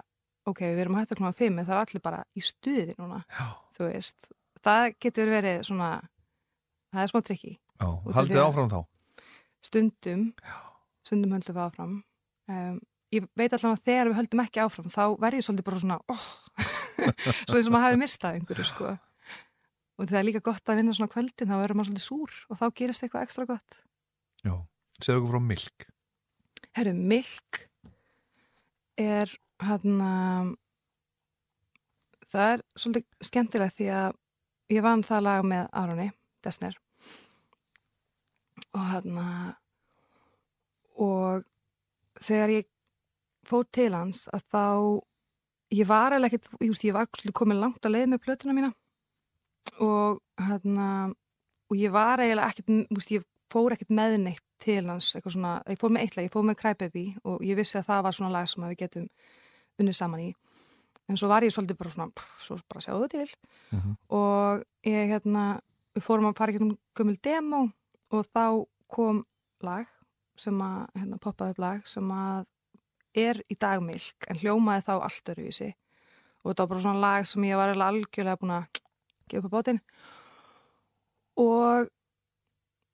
ok, 0.47 0.63
við 0.63 0.85
erum 0.85 0.97
að 0.97 1.05
hætta 1.05 1.19
klukkan 1.19 1.37
fimm 1.37 1.59
en 1.59 1.67
það 1.67 1.75
er 1.75 1.83
allir 1.83 2.05
bara 2.07 2.23
í 2.33 2.43
stuði 2.45 2.95
núna 2.97 3.21
Já. 3.27 3.47
þú 3.77 3.89
veist, 3.91 4.31
það 4.65 4.85
getur 5.03 5.31
verið 5.31 5.63
svona 5.67 5.89
það 6.93 7.03
er 7.03 7.11
smá 7.11 7.21
trikki 7.27 7.53
Já, 7.57 7.89
haldið 8.17 8.37
að- 8.39 8.45
áfram 8.47 8.69
þá? 8.71 8.79
stundum 9.67 10.23
stundum 11.07 11.33
höldum 11.35 11.55
við 11.55 11.63
áfram. 11.63 11.91
Um, 12.51 12.79
ég 13.13 13.25
veit 13.39 13.53
allan 13.55 13.75
að 13.75 13.83
þegar 13.87 14.09
við 14.09 14.17
höldum 14.19 14.41
ekki 14.43 14.61
áfram 14.63 14.89
þá 14.91 15.03
verð 15.21 15.39
ég 15.39 15.45
svolítið 15.47 15.67
bara 15.67 15.81
svona 15.83 15.99
oh. 16.11 16.25
svo 17.47 17.57
eins 17.57 17.67
og 17.67 17.73
maður 17.75 17.85
hafi 17.87 17.99
mistað 18.01 18.39
einhverju 18.39 18.67
sko. 18.67 18.93
Og 19.97 20.05
það 20.09 20.19
er 20.19 20.27
líka 20.27 20.43
gott 20.45 20.69
að 20.69 20.81
vinna 20.81 20.93
svona 20.93 21.11
kvöldin 21.11 21.49
þá 21.49 21.55
verður 21.57 21.79
maður 21.79 21.89
svolítið 21.91 22.05
súr 22.05 22.35
og 22.51 22.59
þá 22.59 22.65
gerist 22.79 23.05
eitthvað 23.05 23.25
ekstra 23.27 23.47
gott. 23.49 23.79
Já, 24.45 24.53
segðu 24.99 25.21
okkur 25.21 25.33
frá 25.33 25.45
milk. 25.47 25.87
Herru, 26.77 26.93
Milk 26.93 27.61
er 29.01 29.31
hérna 29.63 30.11
það 32.27 32.51
er 32.53 32.63
svolítið 32.77 33.29
skemmtilegt 33.31 33.79
því 33.79 33.89
að 33.95 34.19
ég 34.73 34.83
vann 34.83 35.05
það 35.05 35.25
lag 35.27 35.47
með 35.47 35.69
Aroni 35.71 36.09
Desner 36.43 36.77
og 38.75 38.83
hérna 38.91 39.27
og 40.97 41.45
þegar 42.17 42.53
ég 42.57 42.67
fór 43.47 43.67
til 43.73 43.91
hans 43.95 44.25
að 44.33 44.43
þá 44.51 44.65
ég 45.77 45.87
var 45.87 46.15
eða 46.15 46.29
ekkert, 46.29 46.49
ég, 46.63 46.93
var 46.95 47.07
komin 47.35 47.61
langt 47.61 47.85
að 47.85 47.95
leið 47.95 48.11
með 48.13 48.23
plötuna 48.23 48.55
mína. 48.55 48.71
Og 49.83 50.21
hérna 50.39 50.89
og 51.67 51.75
ég 51.75 51.91
var 51.91 52.23
eiginlega 52.23 52.51
ekkert, 52.53 53.11
ég 53.11 53.25
fór 53.51 53.75
ekkert 53.75 53.91
með 53.95 54.17
neitt 54.23 54.43
til 54.63 54.83
hans, 54.87 55.13
svona, 55.19 55.59
ég 55.69 55.79
fór 55.79 55.93
með 55.93 56.05
eitt 56.05 56.17
lag, 56.17 56.27
ég 56.27 56.33
fór 56.33 56.45
með 56.47 56.59
Crybaby 56.61 57.05
og 57.27 57.43
ég 57.45 57.59
vissi 57.59 57.77
að 57.79 57.89
það 57.91 58.05
var 58.07 58.17
svona 58.17 58.33
lag 58.33 58.47
sem 58.49 58.63
við 58.65 58.79
getum 58.81 59.09
unnið 59.77 59.97
saman 59.99 60.23
í 60.23 60.29
en 61.07 61.17
svo 61.19 61.29
var 61.31 61.45
ég 61.45 61.53
svolítið 61.55 61.79
bara 61.79 61.93
svona, 61.93 62.11
pff, 62.11 62.41
svo 62.43 62.57
bara 62.67 62.83
sjáðu 62.83 63.09
til. 63.09 63.27
Mhm. 63.71 63.97
og 64.09 64.63
ég 64.85 65.09
hérna, 65.11 65.61
við 65.95 66.03
fórum 66.03 66.29
að 66.29 66.37
fara 66.37 66.51
ekki 66.51 66.61
um 66.61 66.77
gömul 66.95 67.17
demo 67.21 67.71
og 68.11 68.25
þá 68.33 68.67
kom 68.87 69.25
lag 69.61 69.87
sem 70.37 70.53
að, 70.61 70.87
hérna, 70.95 71.17
poppaði 71.19 71.51
upp 71.51 71.59
lag 71.59 71.87
sem 71.87 72.11
að 72.11 72.45
er 73.17 73.41
í 73.49 73.55
dagmilk 73.57 74.27
en 74.29 74.37
hljómaði 74.37 74.85
þá 74.85 74.93
allt 75.01 75.29
öruvísi 75.33 75.73
og 76.43 76.51
þetta 76.51 76.63
var 76.63 76.69
bara 76.71 76.83
svona 76.85 77.01
lag 77.01 77.25
sem 77.25 77.43
ég 77.43 77.57
var 77.57 77.73
algjörlega 77.73 78.39
búin 78.39 78.55
að 78.55 78.81
gefa 79.27 79.47
upp 79.47 79.51
á 79.51 79.55
bátinn. 79.57 79.81
Og 81.37 81.89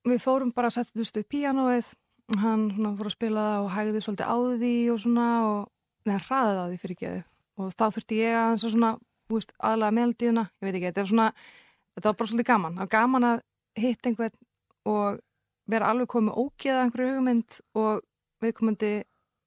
við 0.10 0.24
fórum 0.24 0.54
bara 0.56 0.72
að 0.72 0.80
setja 0.80 1.22
upp 1.22 1.30
píanóið. 1.30 1.94
Og 2.34 2.40
hann 2.40 2.70
svona, 2.72 2.96
fór 2.98 3.10
að 3.10 3.16
spila 3.18 3.44
það 3.44 3.66
og 3.66 3.72
hægði 3.76 4.02
svolítið 4.02 4.32
á 4.32 4.38
því 4.64 4.76
og 4.94 5.00
svona 5.04 5.28
og 5.44 5.60
neða 6.08 6.26
hraðið 6.28 6.62
á 6.64 6.66
því 6.72 6.78
fyrir 6.82 7.00
geðu 7.02 7.24
og 7.60 7.74
þá 7.74 7.86
þurfti 7.90 8.22
ég 8.22 8.38
að 8.38 8.48
hans 8.52 8.66
að 8.68 8.76
svona 8.76 8.94
þú 9.28 9.38
veist, 9.40 9.54
aðlaga 9.60 9.98
meldíuna, 9.98 10.48
ég 10.60 10.68
veit 10.68 10.78
ekki, 10.78 10.90
þetta 10.90 11.04
var 11.04 11.12
svona 11.12 11.28
þetta 11.94 12.10
var 12.10 12.18
bara 12.20 12.32
svolítið 12.32 12.50
gaman, 12.50 12.80
það 12.80 12.86
var 12.86 12.94
gaman 12.96 13.30
að 13.30 13.44
hitta 13.84 14.10
einhvern 14.10 14.40
og 14.94 15.22
vera 15.74 15.92
alveg 15.94 16.12
komið 16.12 16.40
ógeða 16.44 16.86
einhverju 16.86 17.16
hugmynd 17.18 17.60
og 17.80 18.04
viðkomandi 18.44 18.94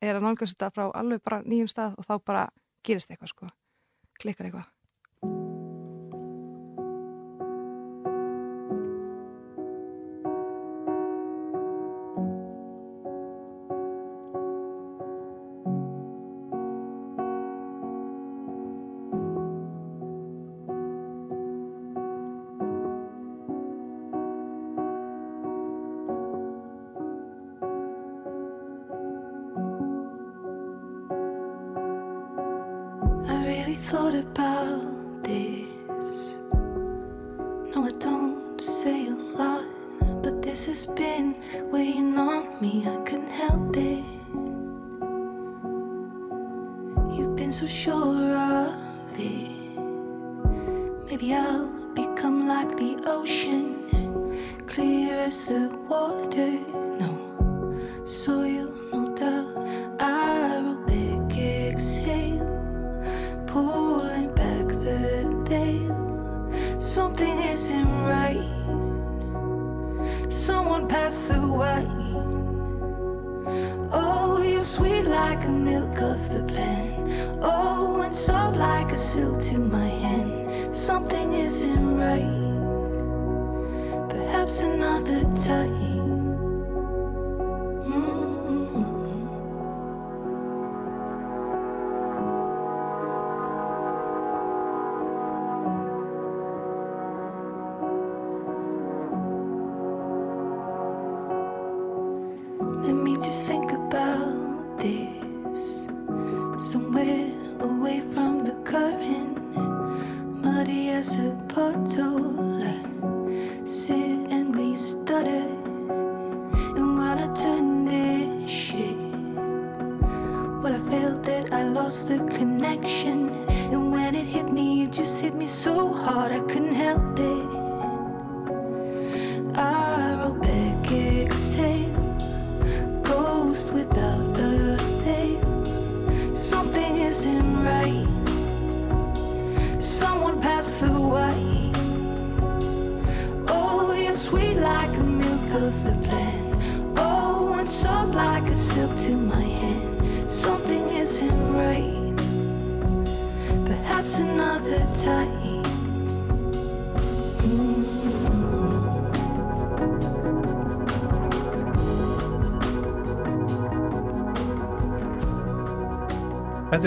er 0.05 0.17
að 0.17 0.25
nálgast 0.25 0.57
þetta 0.57 0.73
frá 0.73 0.89
alveg 0.93 1.23
bara 1.25 1.43
nýjum 1.45 1.71
stað 1.71 1.99
og 2.01 2.09
þá 2.09 2.15
bara 2.25 2.47
gerist 2.87 3.13
eitthvað 3.13 3.33
sko. 3.35 3.53
Klikkar 4.21 4.49
eitthvað. 4.49 4.76
Thought 33.97 34.15
about 34.15 35.23
this. 35.23 36.35
No, 37.73 37.87
I 37.87 37.93
don't 37.99 38.61
say 38.61 39.07
a 39.07 39.15
lot, 39.41 39.65
but 40.23 40.43
this 40.43 40.67
has 40.67 40.87
been 40.87 41.35
weighing 41.73 42.19
on 42.19 42.61
me. 42.61 42.87
I 42.87 42.97
couldn't 43.07 43.31
help 43.31 43.75
it. 43.75 44.05
You've 47.17 47.37
been 47.37 47.53
so 47.53 47.67
sure 47.67 48.37
of 48.37 49.19
it. 49.19 49.79
Maybe 51.09 51.33
I'll 51.33 51.76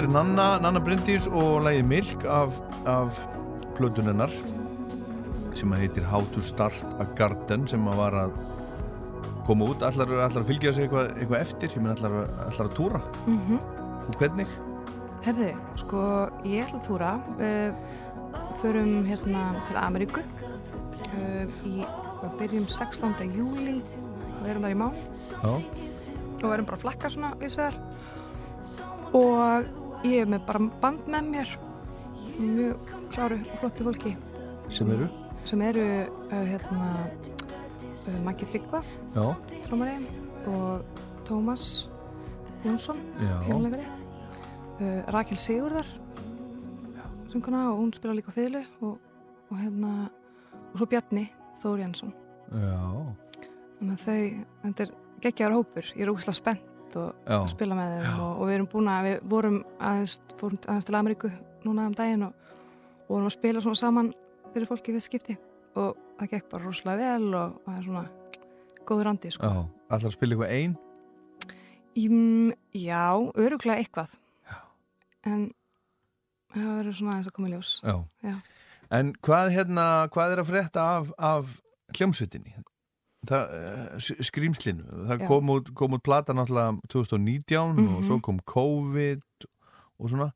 er 0.10 0.14
Nanna, 0.14 0.58
Nanna 0.58 0.80
Bryndís 0.82 1.28
og 1.30 1.62
lægi 1.62 1.82
Milk 1.86 2.24
af, 2.26 2.56
af 2.86 3.20
plötunennar 3.78 4.32
sem 5.56 5.72
heitir 5.72 6.04
How 6.04 6.24
to 6.34 6.42
Start 6.42 6.86
a 7.00 7.06
Garden 7.16 7.68
sem 7.68 7.88
að 7.88 7.98
var 8.00 8.16
að 8.18 8.34
koma 9.46 9.68
út. 9.70 9.84
Allar, 9.86 10.10
allar 10.10 10.42
að 10.42 10.48
fylgja 10.48 10.74
sig 10.74 10.88
eitthvað, 10.88 11.12
eitthvað 11.14 11.44
eftir? 11.44 11.76
Ég 11.76 11.84
menn 11.84 11.94
allar, 11.94 12.16
allar 12.48 12.70
að 12.70 12.74
túra? 12.78 13.02
Mm 13.28 13.60
og 14.10 14.16
hvernig? 14.18 14.48
Herði, 15.22 15.50
sko, 15.78 16.04
ég 16.42 16.64
ætla 16.66 16.80
að 16.80 16.88
túra. 16.88 17.10
Uh, 17.38 17.74
förum 18.64 19.04
hérna 19.06 19.44
til 19.68 19.78
Ameríku. 19.78 20.24
Uh, 21.12 21.46
í, 21.70 21.84
við 22.24 22.40
byrjum 22.40 22.66
16. 22.66 23.14
júli 23.36 23.76
og 24.40 24.48
erum 24.48 24.66
þar 24.66 24.74
í 24.74 24.80
mánu 24.80 25.04
Já, 25.44 25.54
og 26.42 26.54
erum 26.54 26.66
bara 26.66 26.80
að 26.80 26.88
flakka 26.88 27.12
svona 27.12 27.36
við 27.42 27.54
svegar 27.54 27.78
og 29.14 29.70
ég 30.04 30.22
er 30.24 30.30
með 30.30 30.46
bara 30.48 30.68
band 30.84 31.08
með 31.08 31.34
mér. 31.34 31.58
Mjög 32.40 32.94
kláru 33.12 33.40
og 33.42 33.58
flottu 33.60 33.88
fólki. 33.90 34.16
Sem 34.70 34.92
eru? 34.94 35.10
sem 35.50 35.62
eru 35.62 35.84
uh, 36.32 36.34
hérna 36.46 36.90
uh, 37.08 38.20
Maggi 38.24 38.46
Tryggva 38.50 38.84
trómari 39.66 39.96
og 40.48 40.84
Tómas 41.28 41.88
Jónsson 42.64 43.00
Já. 43.20 43.40
pínuleikari 43.46 43.86
uh, 44.80 45.02
Rakel 45.14 45.38
Sigurðar 45.38 45.88
sönguna 47.30 47.70
og 47.72 47.80
hún 47.84 47.94
spila 47.94 48.14
líka 48.18 48.34
fiðlu 48.36 48.64
og, 48.82 48.98
og 49.50 49.58
hérna 49.58 50.10
og 50.74 50.78
svo 50.78 50.90
Bjarni 50.90 51.28
Þór 51.60 51.82
Jensson. 51.82 52.12
Já, 52.56 52.78
þannig 53.80 53.96
að 53.96 54.04
þau, 54.06 54.46
þetta 54.64 54.84
er 54.86 54.92
geggjaður 55.26 55.56
hópur. 55.58 55.90
Ég 55.92 56.06
er 56.06 56.12
ógæslega 56.14 56.38
spennt 56.38 56.69
og 57.00 57.30
Já. 57.30 57.38
spila 57.52 57.78
með 57.78 57.96
þeim 57.96 58.22
og, 58.24 58.32
og 58.32 58.48
við 58.50 58.56
erum 58.58 58.70
búin 58.72 58.90
að 58.92 59.08
við 59.08 59.18
vorum 59.34 59.58
aðeins, 59.80 60.16
fórum 60.40 60.60
aðeins 60.66 60.88
til 60.90 60.98
Ameríku 61.00 61.32
núna 61.66 61.88
um 61.90 61.96
daginn 61.98 62.26
og, 62.28 62.34
og 63.06 63.14
vorum 63.14 63.30
að 63.30 63.36
spila 63.36 63.64
svona 63.66 63.80
saman 63.82 64.12
fyrir 64.54 64.70
fólki 64.70 64.96
við 64.96 65.06
skipti 65.06 65.38
og 65.80 65.98
það 66.20 66.32
gekk 66.34 66.50
bara 66.54 66.66
rosalega 66.66 67.12
vel 67.20 67.34
og, 67.34 67.58
og 67.60 67.68
það 67.70 67.80
er 67.80 67.88
svona 67.90 68.06
góður 68.90 69.12
andi 69.14 69.34
sko. 69.36 69.52
að 69.90 70.10
spila 70.16 70.36
eitthvað 70.36 70.56
ein 70.58 70.78
Ím, 72.00 72.54
já, 72.74 73.10
öruglega 73.36 73.82
eitthvað 73.82 74.14
já. 74.48 74.58
en 75.28 75.50
það 76.54 76.74
verður 76.80 76.98
svona 77.00 77.16
aðeins 77.16 77.30
að 77.32 77.36
koma 77.38 77.50
í 77.50 77.54
ljós 77.54 77.74
Já. 77.84 77.96
Já. 78.24 78.36
En 78.90 79.12
hvað, 79.22 79.52
hérna, 79.54 79.86
hvað 80.10 80.32
er 80.34 80.40
að 80.42 80.48
frétta 80.50 80.84
af, 80.98 81.10
af 81.22 81.50
hljómsveitinni? 81.94 82.56
Eh, 83.28 84.00
skrýmslinu, 84.24 84.86
það 85.10 85.20
Já. 85.20 85.28
kom 85.28 85.50
út, 85.50 85.74
kom 85.76 85.92
út 85.98 86.02
plata 86.04 86.34
náttúrulega 86.34 86.80
2019 86.88 87.76
og 87.78 88.00
Mhm. 88.00 88.04
svo 88.08 88.20
kom 88.22 88.40
COVID 88.46 89.22
og 90.00 90.10
svona. 90.10 90.32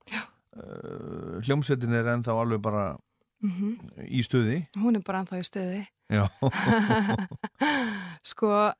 Uh, 0.53 1.39
hljómsveitin 1.41 1.93
er 1.93 2.03
ennþá 2.05 2.29
alveg 2.37 2.61
bara 2.61 2.97
Mhm. 3.41 3.79
í 4.11 4.19
stuði. 4.21 4.67
Hún 4.77 4.95
er 4.95 5.01
bara 5.01 5.23
ennþá 5.23 5.39
í 5.39 5.43
stöði 5.49 5.87
Já, 6.11 6.27
sko 8.23 8.71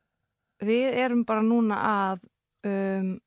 við 0.64 0.94
erum 1.02 1.24
bara 1.26 1.42
núna 1.42 1.78
að 1.82 2.20
um, 2.66 3.20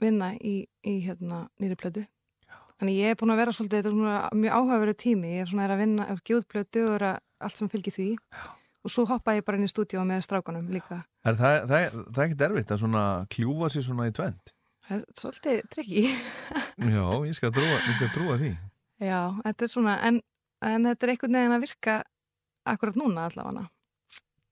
vinna 0.00 0.32
í, 0.42 0.66
í 0.84 0.98
hérna 1.06 1.48
nýri 1.60 1.76
plötu. 1.78 2.04
Þannig 2.78 2.98
ég 2.98 3.10
er 3.14 3.14
búin 3.20 3.32
að 3.32 3.40
vera 3.42 3.52
svolítið 3.54 3.78
þetta 3.78 3.90
er 3.90 3.96
svona 3.96 4.30
mjög 4.34 4.52
áhugaveru 4.58 4.94
tími. 4.98 5.32
Ég 5.36 5.42
er 5.42 5.46
svona 5.46 5.64
er 5.68 5.74
að 5.76 5.78
vinna, 5.84 6.06
að 6.10 6.22
gefa 6.26 6.40
út 6.42 6.48
plötu 6.50 6.84
og 6.88 6.94
er 7.00 7.20
allt 7.40 7.56
sem 7.56 7.68
fylgir 7.70 7.94
því 7.94 8.08
og 8.82 8.90
svo 8.90 9.04
hoppa 9.06 9.36
ég 9.36 9.46
bara 9.46 9.60
inn 9.60 9.68
í 9.68 9.70
stúdíu 9.70 10.02
með 10.06 10.24
strákanum 10.26 10.66
líka. 10.72 11.04
Er 11.26 11.38
það, 11.38 11.58
það, 11.70 12.00
það 12.08 12.22
er 12.22 12.26
ekkert 12.26 12.44
erfitt 12.48 12.74
að 12.74 12.82
svona 12.82 13.04
kljúfa 13.30 13.70
sér 13.72 13.86
svona 13.86 14.08
í 14.10 14.16
tvend 14.16 14.54
svolítið 14.90 15.60
trikki 15.70 16.04
Já, 16.94 17.04
ég 17.26 17.34
skal 17.36 17.52
trúa, 17.54 18.38
því. 18.38 18.52
Já, 19.02 19.20
þetta 19.44 19.64
er 19.64 19.70
svona 19.70 19.98
en, 20.06 20.18
en 20.64 20.88
þetta 20.88 21.06
er 21.06 21.12
einhvern 21.14 21.38
veginn 21.38 21.56
að 21.56 21.64
virka 21.66 21.98
akkurat 22.68 22.98
núna 22.98 23.26
allavega. 23.28 23.66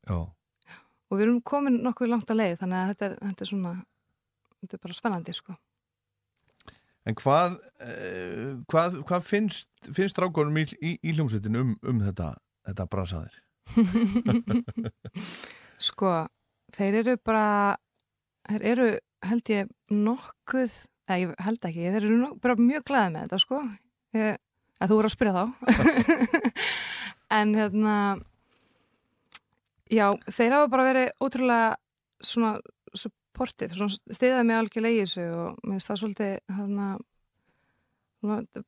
Já, 0.07 0.21
og 1.11 1.19
við 1.19 1.27
erum 1.27 1.41
komin 1.47 1.81
nokkuð 1.85 2.13
langt 2.13 2.31
að 2.31 2.41
leið 2.43 2.57
þannig 2.63 2.79
að 2.79 2.93
þetta 2.93 3.09
er, 3.09 3.19
þetta 3.27 3.45
er 3.45 3.51
svona 3.51 3.75
þetta 4.61 4.77
er 4.77 4.83
bara 4.85 4.99
spennandi 4.99 5.37
sko. 5.37 5.57
En 7.09 7.17
hvað, 7.17 7.55
uh, 7.81 8.49
hvað, 8.71 8.99
hvað 9.09 9.27
finnst, 9.27 9.71
finnst 9.89 10.19
drákonum 10.19 10.59
í, 10.61 10.67
í, 10.79 10.97
í 11.01 11.15
hljómsveitin 11.17 11.57
um, 11.59 11.71
um 11.87 12.03
þetta, 12.05 12.35
þetta 12.69 12.87
brasaðir? 12.93 13.39
Sko, 15.81 16.11
þeir 16.77 16.99
eru 17.03 17.15
bara, 17.25 17.77
þeir 18.49 18.65
eru 18.75 18.89
held 19.31 19.51
ég 19.53 19.71
nokkuð, 19.93 20.75
eða 21.09 21.19
ég 21.23 21.29
held 21.47 21.67
ekki, 21.69 21.87
þeir 21.95 22.05
eru 22.07 22.19
nok, 22.21 22.35
bara 22.45 22.57
mjög 22.61 22.83
glæði 22.91 23.13
með 23.15 23.23
þetta 23.27 23.41
sko, 23.45 23.61
ég, 24.17 24.31
að 24.81 24.89
þú 24.93 24.99
voru 24.99 25.09
að 25.11 25.17
spyrja 25.17 25.37
þá. 25.37 25.45
en 27.41 27.49
hérna, 27.57 27.97
já, 29.93 30.07
þeir 30.29 30.57
hafa 30.57 30.71
bara 30.73 30.89
verið 30.91 31.09
ótrúlega 31.25 31.71
svona 32.21 32.53
supportive, 32.97 33.73
svona 33.77 34.17
stiðað 34.17 34.47
mig 34.49 34.61
algjörlega 34.61 34.97
í 34.99 35.03
þessu 35.05 35.25
og 35.33 35.49
mér 35.65 35.75
finnst 35.79 35.91
það 35.93 36.01
svolítið 36.05 36.33
hérna, 36.59 36.87
búin, 38.21 38.45
að- 38.45 38.65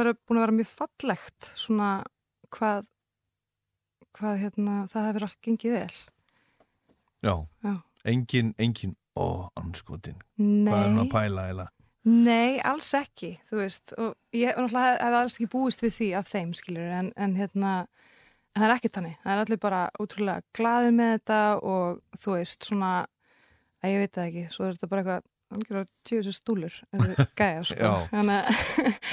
vera, 0.00 0.12
vera 0.40 0.56
mjög 0.56 0.70
fallegt 0.72 1.40
svona 1.58 1.90
hvað, 2.56 2.80
hvað 4.16 4.38
hérna, 4.44 4.76
það 4.92 5.08
hefur 5.10 5.26
allt 5.28 5.40
gengið 5.44 5.76
vel. 5.76 5.96
Já, 7.24 7.34
Já. 7.66 7.72
engin, 8.12 8.52
engin, 8.62 8.94
ó, 9.16 9.48
anskotin, 9.58 10.20
hvað 10.38 10.76
er 10.76 10.86
hann 10.86 11.02
að 11.02 11.12
pæla 11.14 11.48
eða? 11.52 11.66
Nei, 12.06 12.60
alls 12.62 12.92
ekki, 12.94 13.32
þú 13.48 13.56
veist, 13.58 13.92
og 13.98 14.12
ég 14.36 14.54
náttúrulega 14.54 14.98
hef 15.00 15.16
alls 15.20 15.36
ekki 15.40 15.48
búist 15.50 15.80
við 15.82 15.94
því 15.96 16.10
af 16.20 16.28
þeim, 16.30 16.52
skilur, 16.54 16.90
en, 17.00 17.08
en 17.18 17.34
hérna, 17.34 17.72
en 18.54 18.60
það 18.62 18.66
er 18.68 18.74
ekki 18.76 18.90
tannig, 18.94 19.16
það 19.24 19.32
er 19.32 19.42
allir 19.42 19.60
bara 19.64 19.80
ótrúlega 19.98 20.44
glaðir 20.54 20.94
með 20.94 21.10
þetta 21.16 21.40
og 21.72 22.20
þú 22.22 22.36
veist, 22.36 22.68
svona, 22.68 22.92
að 23.82 23.96
ég 23.96 24.04
veit 24.04 24.14
það 24.14 24.28
ekki, 24.30 24.44
svo 24.54 24.68
er 24.68 24.76
þetta 24.76 24.90
bara 24.92 25.02
eitthvað, 25.02 25.26
algjörlega 25.54 25.86
tjóðsir 26.08 26.34
stúlur, 26.34 26.74
gæjar, 27.38 27.66
sko, 27.68 27.90
að, 28.10 28.30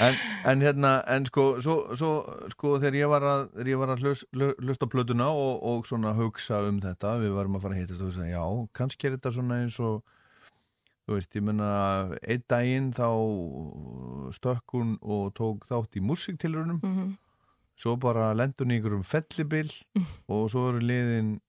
En, 0.01 0.15
en 0.49 0.63
hérna, 0.65 0.93
en 1.13 1.27
sko, 1.29 1.43
svo, 1.61 1.75
svo, 1.99 2.09
sko 2.55 2.71
þegar 2.81 2.97
ég 2.97 3.11
var 3.11 3.25
að, 3.29 3.43
ég 3.69 3.77
var 3.79 3.93
að 3.93 4.01
hlust, 4.07 4.25
hlusta 4.33 4.87
á 4.89 4.93
plötuna 4.93 5.27
og, 5.29 5.61
og 5.69 5.85
svona 5.89 6.15
hugsa 6.17 6.63
um 6.67 6.79
þetta, 6.83 7.17
við 7.21 7.35
varum 7.37 7.59
að 7.59 7.65
fara 7.67 7.77
að 7.77 7.83
hittast 7.83 8.01
og 8.01 8.09
hugsa, 8.09 8.25
já, 8.31 8.43
kannski 8.79 9.07
er 9.11 9.15
þetta 9.19 9.33
svona 9.37 9.59
eins 9.61 9.77
og, 9.83 10.01
þú 11.05 11.17
veist, 11.19 11.35
ég 11.37 11.43
menna, 11.45 11.69
einn 12.23 12.43
daginn 12.49 12.89
þá 12.97 13.07
stökk 14.37 14.73
hún 14.77 14.95
og 15.01 15.33
tók 15.37 15.65
þátt 15.69 15.97
í 15.99 16.03
músiktilrunum, 16.03 16.79
Mhm. 16.83 17.13
svo 17.77 17.95
bara 17.99 18.33
lendur 18.33 18.65
hún 18.65 18.71
í 18.73 18.79
einhverjum 18.79 19.03
fellibil 19.05 19.69
og 20.29 20.49
svo 20.49 20.69
eru 20.71 20.79
liðin 20.79 21.39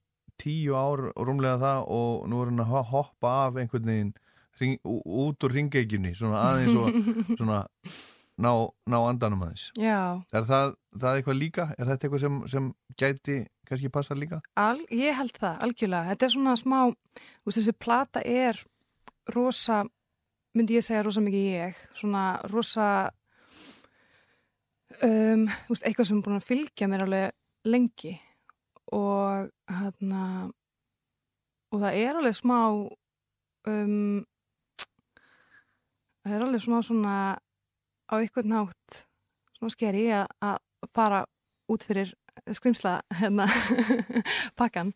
tíu 0.40 0.74
ár 0.74 1.12
og 1.14 1.26
rúmlega 1.28 1.58
það 1.62 1.84
og 1.94 2.28
nú 2.28 2.40
er 2.42 2.50
hún 2.50 2.60
að 2.64 2.70
ho- 2.72 2.82
hoppa 2.90 3.34
af 3.48 3.56
einhvern 3.60 3.86
veginn 3.86 4.14
ring, 4.60 4.76
út 4.84 5.46
úr 5.46 5.54
ringeikinni, 5.58 6.12
svona 6.18 6.42
aðeins 6.50 6.76
og 6.78 6.98
svona 7.38 7.62
ná, 8.38 8.50
ná 8.90 8.96
andanum 9.08 9.42
aðeins. 9.46 9.68
já, 9.78 9.98
Er 10.34 10.46
það, 10.48 10.74
það 10.98 11.18
eitthvað 11.20 11.38
líka? 11.40 11.66
Er 11.78 11.86
þetta 11.90 12.06
eitthvað 12.08 12.22
sem, 12.24 12.38
sem 12.54 12.70
gæti 12.98 13.36
kannski 13.68 13.90
passa 13.94 14.14
líka? 14.18 14.40
al, 14.60 14.80
ég 14.92 15.14
held 15.18 15.36
það, 15.40 15.58
algjörlega, 15.66 16.08
þetta 16.12 16.26
er 16.28 16.32
svona 16.36 16.56
smá, 16.60 16.78
þú 16.90 17.48
veist, 17.50 17.58
þessi 17.60 17.76
plata 17.86 18.22
er 18.26 18.58
rosa, 19.34 19.82
myndi 20.54 20.76
ég 20.76 20.84
segja 20.86 21.02
rosa 21.06 21.22
mikið 21.24 21.46
ég, 21.54 21.78
svona 21.96 22.24
rosa, 22.52 22.88
um, 25.02 25.46
veist, 25.70 25.86
eitthvað 25.86 26.10
sem 26.10 26.18
er 26.20 26.26
búin 26.26 26.38
að 26.40 26.48
fylgja 26.50 26.88
mér 26.90 27.06
alveg 27.06 27.32
lengi 27.70 28.12
og 28.94 29.48
hérna, 29.72 30.24
og 31.72 31.80
það 31.82 31.96
er 32.02 32.18
alveg 32.20 32.36
smá, 32.36 32.58
um, 33.72 34.20
það 36.24 36.36
er 36.36 36.46
alveg 36.46 36.64
smá 36.64 36.80
svona 36.82 37.14
á 38.08 38.14
einhvern 38.16 38.52
nátt 38.52 39.04
svona 39.56 39.72
skeri 39.72 40.08
að, 40.12 40.26
að 40.40 40.92
fara 40.94 41.24
út 41.72 41.86
fyrir 41.86 42.12
skrimsla 42.52 42.98
hérna 43.20 43.46
pakkan 44.58 44.92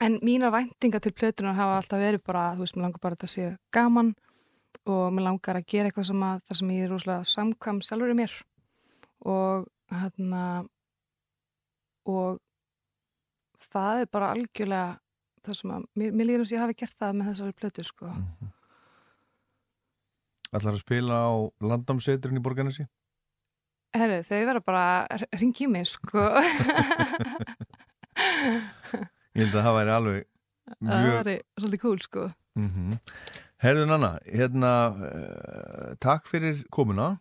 en 0.00 0.18
mínar 0.22 0.52
væntingar 0.52 1.00
til 1.00 1.12
plötunar 1.12 1.54
hafa 1.54 1.76
alltaf 1.78 2.00
verið 2.00 2.22
bara, 2.26 2.54
þú 2.54 2.64
veist, 2.64 2.76
mér 2.76 2.86
langar 2.86 3.02
bara 3.02 3.16
að 3.16 3.20
þetta 3.22 3.32
sé 3.32 3.50
gaman 3.72 4.14
og 4.90 5.04
mér 5.14 5.26
langar 5.28 5.58
að 5.58 5.68
gera 5.70 5.90
eitthvað 5.90 6.08
sem 6.10 6.24
að 6.26 6.42
þar 6.48 6.60
sem 6.60 6.72
ég 6.74 6.84
er 6.84 6.92
rosalega 6.92 7.28
samkvam 7.30 7.80
sjálfur 7.84 8.12
í 8.12 8.16
mér. 8.18 8.34
Og 9.24 9.68
hérna 9.94 10.42
og 12.10 12.40
það 13.70 14.02
er 14.02 14.10
bara 14.12 14.32
algjörlega 14.34 14.98
það 15.44 15.60
sem 15.60 15.74
að, 15.76 15.86
mér, 15.94 16.12
mér 16.12 16.30
líður 16.30 16.44
að 16.44 16.54
ég 16.56 16.64
hafi 16.64 16.78
gert 16.82 16.98
það 16.98 17.16
með 17.16 17.30
þessari 17.30 17.58
plötu, 17.60 17.86
sko 17.86 18.12
Ætlar 20.54 20.76
að 20.76 20.82
spila 20.84 21.16
á 21.26 21.32
landnámseiturinn 21.66 22.38
í 22.38 22.44
Borgarnesi? 22.44 22.84
Herru, 23.94 24.20
þau 24.26 24.40
verða 24.48 24.62
bara 24.66 24.84
að 25.14 25.24
ringi 25.40 25.66
mig, 25.70 25.86
sko 25.90 26.22
Ég 29.34 29.42
held 29.48 29.54
að 29.58 29.64
það 29.66 29.76
væri 29.78 29.92
alveg 29.94 30.24
það 30.78 31.02
mjög... 31.04 31.14
væri 31.18 31.36
svolítið 31.60 31.82
cool, 31.84 32.00
sko 32.08 32.30
Mm 32.54 32.68
-hmm. 32.70 32.98
Herðu 33.64 33.86
Nanna, 33.90 34.08
hérna, 34.30 34.68
uh, 34.94 35.94
takk 35.98 36.26
fyrir 36.30 36.60
komuna. 36.70 37.18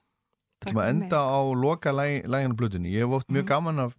Takk 0.61 0.67
Takk 0.69 0.75
að 0.77 0.83
fyrir 0.83 0.89
enda 0.93 1.17
á 1.25 1.39
loka 1.57 1.89
læg, 1.91 2.27
læginu 2.29 2.55
plötunni. 2.55 2.91
Ég 2.93 2.99
hef 3.01 3.09
oft 3.17 3.27
mjög 3.29 3.41
Mhm. 3.43 3.47
gaman 3.49 3.79
af, 3.79 3.95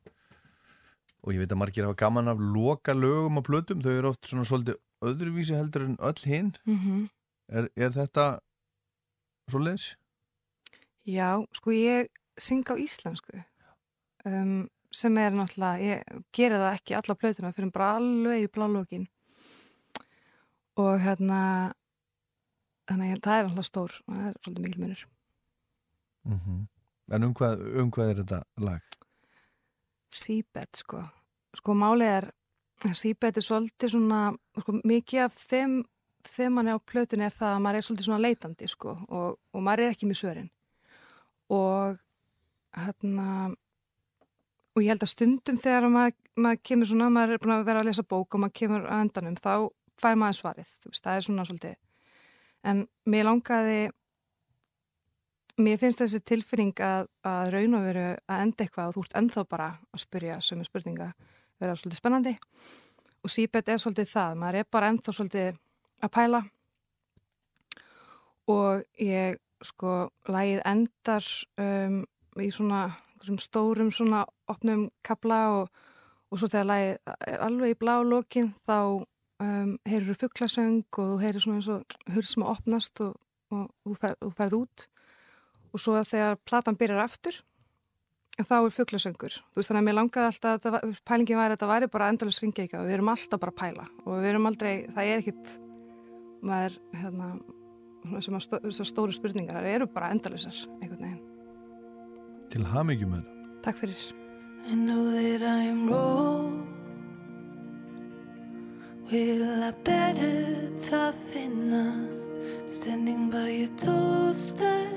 og 1.24 1.32
ég 1.34 1.38
veit 1.38 1.50
að 1.52 1.58
margir 1.58 1.84
hafa 1.84 1.94
gaman 1.96 2.28
af 2.28 2.38
loka 2.38 2.92
lögum 2.94 3.38
á 3.38 3.42
plötum. 3.42 3.82
Þau 3.82 3.98
eru 3.98 4.08
oft 4.08 4.26
svona 4.28 4.44
svolítið 4.44 4.76
öðruvísi 5.02 5.54
heldur 5.56 5.82
en 5.84 5.96
öll 5.98 6.24
hinn. 6.24 6.52
mm 6.66 7.08
Er, 7.48 7.68
er 7.76 7.90
þetta 7.90 8.38
svoleiðis? 9.50 9.88
Já, 11.04 11.44
sko 11.52 11.74
ég 11.76 12.10
syng 12.40 12.64
á 12.70 12.74
íslensku 12.80 13.40
um, 14.24 14.68
sem 14.94 15.18
er 15.18 15.34
náttúrulega, 15.34 15.80
ég 15.82 16.22
gera 16.34 16.60
það 16.62 16.76
ekki 16.78 16.98
alla 16.98 17.18
plötuna 17.18 17.52
fyrir 17.54 17.72
bara 17.74 17.96
alveg 17.98 18.46
í 18.46 18.52
blálókin 18.54 19.08
og 20.80 21.02
hérna 21.02 21.40
þannig 22.88 23.16
að 23.16 23.24
það 23.26 23.40
er 23.40 23.44
náttúrulega 23.48 23.68
stór 23.70 23.98
og 24.06 24.14
það 24.14 24.30
er 24.30 24.38
svolítið 24.40 24.64
mikil 24.68 24.84
munur 24.84 25.10
Mm 26.24 26.38
-hmm. 26.40 26.66
En 27.12 27.24
um 27.24 27.34
hvað, 27.34 27.60
um 27.80 27.90
hvað 27.90 28.10
er 28.10 28.16
þetta 28.16 28.42
lag? 28.56 28.80
Seabed 30.10 30.76
sko 30.76 31.02
sko 31.54 31.74
málið 31.74 32.10
er 32.18 32.30
Seabed 32.92 33.36
er 33.36 33.42
svolítið 33.42 33.90
svona 33.90 34.20
sko, 34.60 34.72
mikið 34.84 35.20
af 35.24 35.32
þeim 35.32 35.84
þegar 36.28 36.54
mann 36.54 36.70
er 36.70 36.78
á 36.78 36.88
plötunni 36.90 37.26
er 37.26 37.34
það 37.34 37.52
að 37.54 37.62
maður 37.64 37.78
er 37.78 37.86
svolítið 37.86 38.08
svona 38.08 38.24
leitandi 38.24 38.70
sko 38.70 38.96
og, 39.08 39.38
og 39.52 39.64
maður 39.64 39.84
er 39.84 39.94
ekki 39.94 40.08
með 40.08 40.20
svörin. 40.20 40.50
Og 41.54 41.98
hérna 42.74 43.28
og 44.74 44.82
ég 44.82 44.90
held 44.90 45.04
að 45.06 45.12
stundum 45.12 45.58
þegar 45.60 45.88
maður, 45.92 46.16
maður 46.34 46.62
kemur 46.66 46.90
svona, 46.90 47.10
maður 47.14 47.36
er 47.36 47.42
búin 47.42 47.54
að 47.54 47.66
vera 47.68 47.82
að 47.82 47.90
lesa 47.90 48.06
bók 48.10 48.34
og 48.34 48.42
maður 48.42 48.56
kemur 48.60 48.86
að 48.88 49.02
endanum, 49.04 49.36
þá 49.38 49.52
fær 50.00 50.16
maður 50.18 50.38
svarið, 50.40 50.72
þú 50.82 50.90
veist, 50.90 51.04
það 51.04 51.18
er 51.18 51.26
svona 51.28 51.44
svolítið. 51.48 51.76
En 52.64 52.80
mér 53.12 53.28
langaði 53.28 53.78
mér 55.62 55.78
finnst 55.78 56.02
þessi 56.02 56.20
tilfinning 56.26 56.80
að, 56.82 57.06
að 57.22 57.52
raun 57.54 57.78
og 57.78 57.84
veru 57.86 58.06
að 58.16 58.42
enda 58.46 58.64
eitthvað 58.64 58.90
og 58.90 58.96
þú 58.96 59.04
ert 59.04 59.18
ennþá 59.20 59.44
bara 59.52 59.68
að 59.94 60.02
spyrja 60.02 60.40
sömu 60.42 60.66
spurninga, 60.66 61.12
vera 61.62 61.76
svolítið 61.78 62.00
spennandi. 62.00 62.34
Og 63.24 63.32
síbet 63.32 63.70
er 63.70 63.78
svolítið 63.80 64.10
það 64.10 64.40
maður 64.40 64.60
er 64.60 64.72
bara 64.74 64.90
ennþá 64.90 65.14
svolítið 65.14 65.60
að 66.06 66.14
pæla. 66.14 66.42
Og 68.50 68.84
ég 69.00 69.40
sko 69.64 69.94
lægið 70.28 70.60
endar 70.68 71.30
um, 71.60 72.02
í 72.36 72.50
svona 72.52 72.84
stórum 73.40 73.90
svona 73.94 74.24
opnum 74.50 74.88
kapla 75.06 75.40
og, 75.54 75.70
og 76.28 76.40
svo 76.40 76.50
þegar 76.52 76.68
lægið 76.68 77.14
er 77.32 77.44
alveg 77.46 77.72
í 77.72 77.78
blá 77.80 77.94
lokin 78.04 78.52
þá 78.66 78.76
um, 79.40 79.72
heyrur 79.88 80.20
fugglasöng 80.20 80.84
og 80.90 81.14
þú 81.14 81.22
heyrir 81.22 81.44
svona 81.44 81.62
eins 81.62 81.70
og 81.72 82.44
að 82.44 82.52
opnast 82.52 83.00
og, 83.04 83.16
og 83.54 83.66
þú, 83.86 83.96
fer, 84.02 84.20
þú 84.20 84.30
ferð 84.36 84.60
út. 84.60 84.86
Og 85.74 85.82
svo 85.82 85.98
þegar 86.06 86.38
platan 86.44 86.78
byrjar 86.78 87.04
aftur 87.08 87.40
þá 88.34 88.56
er 88.58 88.72
fugglasöngur 88.74 89.34
þú 89.38 89.60
veist 89.60 89.70
þannig 89.70 89.80
að 89.80 89.86
mér 89.86 89.96
langaði 90.00 90.26
alltaf 90.26 90.76
að 90.80 90.96
pælingin 91.06 91.38
væri 91.38 91.52
að 91.52 91.54
þetta 91.54 91.68
væri 91.70 91.88
bara 91.92 92.08
endalus 92.10 92.40
ringið 92.42 92.74
og 92.80 92.88
við 92.88 92.96
erum 92.96 93.12
alltaf 93.12 93.40
bara 93.40 93.54
að 93.54 93.60
pæla. 93.60 93.86
Og 94.04 94.18
við 94.18 94.32
erum 94.32 94.50
aldrei, 94.50 94.74
það 94.90 95.10
er 95.10 95.22
ekkit 95.22 95.54
maður 96.44 96.78
hérna 97.00 97.30
sem 98.20 98.36
að 98.36 98.44
stó, 98.44 98.58
þessar 98.66 98.90
stóru 98.90 99.16
spurningar 99.16 99.64
eru 99.64 99.88
bara 99.90 100.12
endalusar 100.12 100.56
einhvern 100.80 101.06
veginn 101.06 101.22
Til 102.52 102.66
hamingjum 102.70 103.10
með 103.14 103.24
þetta. 103.24 103.62
Takk 103.64 103.80
fyrir 103.80 104.04
I 104.66 104.74
know 104.74 105.10
that 105.10 105.42
I 105.42 105.64
am 105.68 105.86
wrong. 105.88 106.66
Well, 109.12 109.62
I 109.62 109.70
better 109.84 110.70
toughen 110.80 111.70
up, 111.70 112.70
standing 112.70 113.28
by 113.28 113.50
your 113.50 113.68
doorstep, 113.76 114.88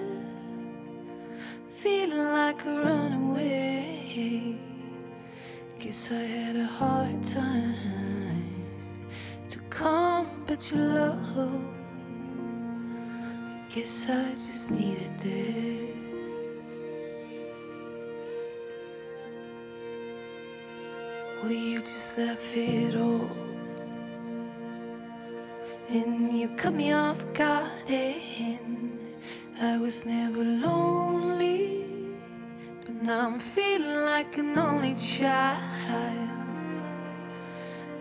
feeling 1.75 2.17
like 2.17 2.65
a 2.65 2.79
runaway. 2.79 4.55
Guess 5.79 6.11
I 6.11 6.21
had 6.21 6.55
a 6.55 6.65
hard 6.65 7.21
time 7.23 8.45
to 9.49 9.59
come, 9.69 10.36
but 10.47 10.71
your 10.71 10.79
love 10.79 11.51
guess 13.69 14.09
I 14.09 14.31
just 14.31 14.71
needed 14.71 15.19
this. 15.19 15.95
Will 21.43 21.51
you 21.51 21.79
just 21.81 22.17
laugh 22.17 22.55
it 22.55 22.95
off? 22.95 23.37
And 25.89 26.39
you 26.39 26.47
cut 26.49 26.73
me 26.73 26.91
off 26.93 27.23
guard 27.33 27.89
and 27.89 28.99
I 29.61 29.77
was 29.77 30.05
never 30.05 30.43
lonely 30.43 31.85
But 32.83 33.03
now 33.03 33.27
I'm 33.27 33.39
feeling 33.39 34.05
like 34.05 34.37
an 34.37 34.57
only 34.57 34.95
child 34.95 35.63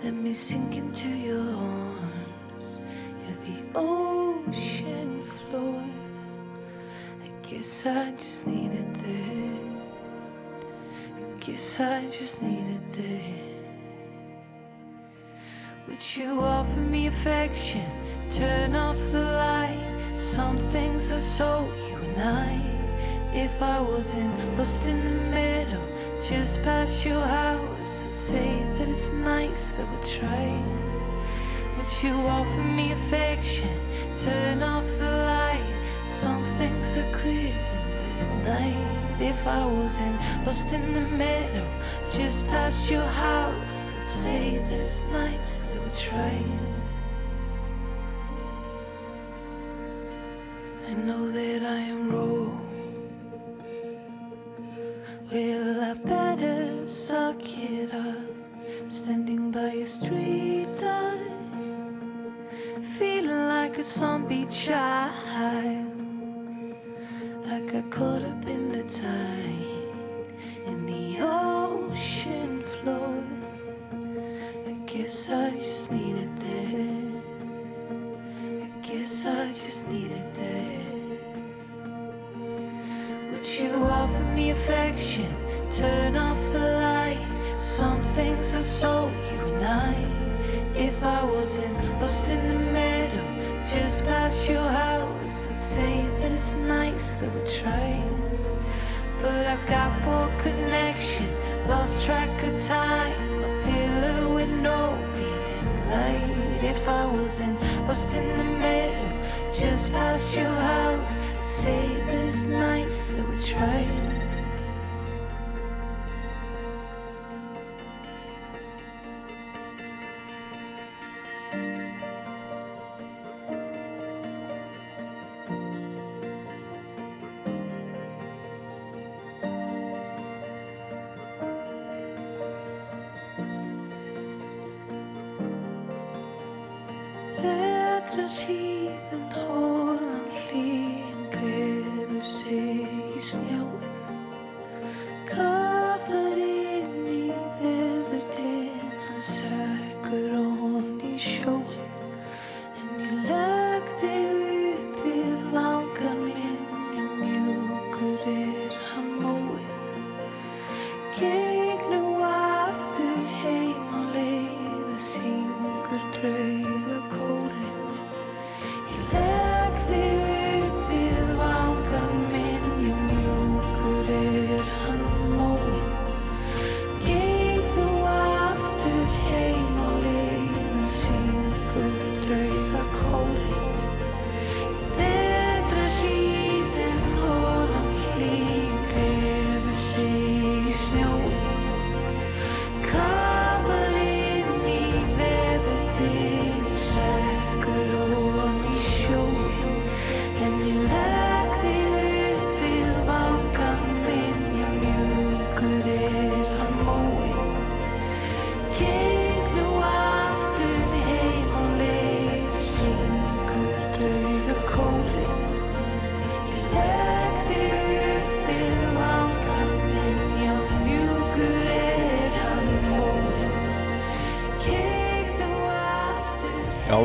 Let 0.03 0.15
me 0.15 0.33
sink 0.33 0.77
into 0.77 1.09
your 1.09 1.55
arms 1.55 2.16
the 3.47 3.79
ocean 3.79 5.25
floor 5.25 5.85
I 7.25 7.49
guess 7.49 7.87
I 7.87 8.11
just 8.11 8.47
needed 8.47 8.95
that 8.95 9.65
I 11.17 11.45
guess 11.45 11.81
I 11.81 12.03
just 12.09 12.43
needed 12.43 12.93
that 12.93 13.57
would 15.89 16.17
you 16.17 16.41
offer 16.41 16.81
me 16.81 17.07
affection? 17.07 17.89
Turn 18.29 18.75
off 18.75 18.99
the 19.13 19.23
light. 19.23 19.79
Some 20.13 20.59
things 20.59 21.13
are 21.13 21.19
so 21.19 21.69
you 21.89 21.97
and 21.97 22.23
I. 22.23 22.77
If 23.33 23.63
I 23.63 23.81
wasn't 23.81 24.59
lost 24.59 24.85
in 24.87 25.05
the 25.05 25.11
middle, 25.31 25.87
just 26.29 26.61
past 26.63 27.05
your 27.07 27.23
house, 27.23 28.03
I'd 28.03 28.19
say 28.19 28.63
that 28.79 28.89
it's 28.89 29.09
nice 29.11 29.69
that 29.69 29.89
we're 29.91 30.03
trying. 30.03 30.96
Would 31.87 32.03
you 32.03 32.15
offer 32.15 32.65
me 32.65 32.91
affection? 32.91 33.79
Turn 34.17 34.61
off 34.61 34.85
the 34.99 35.05
light. 35.05 35.73
Some 36.03 36.45
things 36.59 36.97
are 36.97 37.13
clear 37.13 37.55
in 38.19 38.43
the 38.43 38.51
night. 38.51 39.21
If 39.21 39.47
I 39.47 39.65
wasn't 39.65 40.21
lost 40.45 40.73
in 40.73 40.93
the 40.93 41.03
middle, 41.03 41.69
just 42.13 42.45
past 42.49 42.91
your 42.91 43.07
house, 43.07 43.95
I'd 43.95 44.09
say 44.09 44.59
that 44.59 44.81
it's 44.81 45.01
nice 45.13 45.59
that 45.59 45.81
we're 45.81 45.91
trying. 45.91 46.75
I 50.89 50.93
know 50.93 51.31
that 51.31 51.63
I 51.63 51.79
am 51.79 52.11
wrong. 52.11 52.26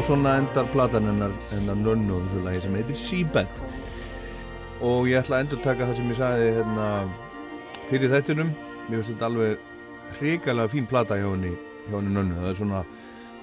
Já, 0.01 0.07
svona 0.07 0.31
endar 0.39 0.65
platan 0.73 1.05
hennar, 1.05 1.33
hennar 1.51 1.75
nönnu 1.77 2.15
og 2.15 2.23
þessu 2.25 2.39
lagi 2.41 2.61
sem 2.63 2.73
heitir 2.73 2.95
Seabed. 2.97 3.59
Og 4.81 5.05
ég 5.11 5.19
ætla 5.19 5.37
að 5.37 5.43
endur 5.43 5.59
taka 5.61 5.85
það 5.85 5.99
sem 5.99 6.07
ég 6.09 6.17
sagði 6.17 6.47
hérna 6.55 6.87
fyrir 7.91 8.09
þettunum 8.09 8.49
mér 8.87 8.95
finnst 8.95 9.11
þetta 9.11 9.27
alveg 9.27 9.67
hrikalega 10.17 10.71
fín 10.73 10.87
plata 10.89 11.19
hjá 11.19 11.27
henni, 11.27 11.51
hjá 11.85 11.93
henni 11.99 12.15
nönnu. 12.15 12.39
Það 12.39 12.49
er 12.49 12.57
svona, 12.63 12.81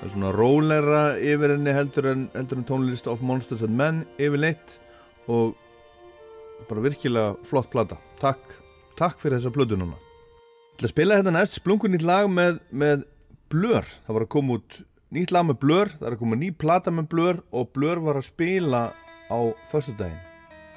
það 0.00 0.02
er 0.08 0.14
svona 0.16 0.32
rólera 0.34 1.04
yfir 1.30 1.54
henni 1.54 1.76
heldur 1.78 2.10
en, 2.16 2.26
heldur 2.34 2.64
en 2.64 2.68
tónlist 2.72 3.12
of 3.14 3.22
Monsters 3.22 3.62
and 3.68 3.78
Men 3.78 4.02
yfirleitt. 4.18 4.80
Og 5.30 5.54
bara 6.66 6.86
virkilega 6.88 7.38
flott 7.46 7.70
plata. 7.70 8.02
Takk, 8.18 8.58
takk 8.98 9.22
fyrir 9.22 9.38
þessa 9.38 9.54
plötu 9.54 9.78
núna. 9.78 9.94
Ég 9.94 10.80
ætla 10.80 10.90
að 10.90 10.96
spila 10.96 11.22
þetta 11.22 11.38
næst 11.38 11.62
splunkunýtt 11.62 12.10
lag 12.10 12.26
með, 12.26 12.58
með 12.74 13.06
Blur. 13.46 13.86
Það 14.08 14.16
var 14.18 14.26
að 14.26 14.34
koma 14.34 14.58
út 14.58 14.82
nýtt 15.14 15.32
lag 15.32 15.46
með 15.48 15.60
Blur 15.64 15.92
það 15.96 16.08
er 16.08 16.16
að 16.16 16.22
koma 16.22 16.40
ný 16.40 16.48
plata 16.52 16.94
með 16.94 17.10
Blur 17.12 17.42
og 17.52 17.70
Blur 17.76 18.02
var 18.04 18.20
að 18.20 18.28
spila 18.30 18.82
á 19.28 19.40
föstudaginn 19.70 20.24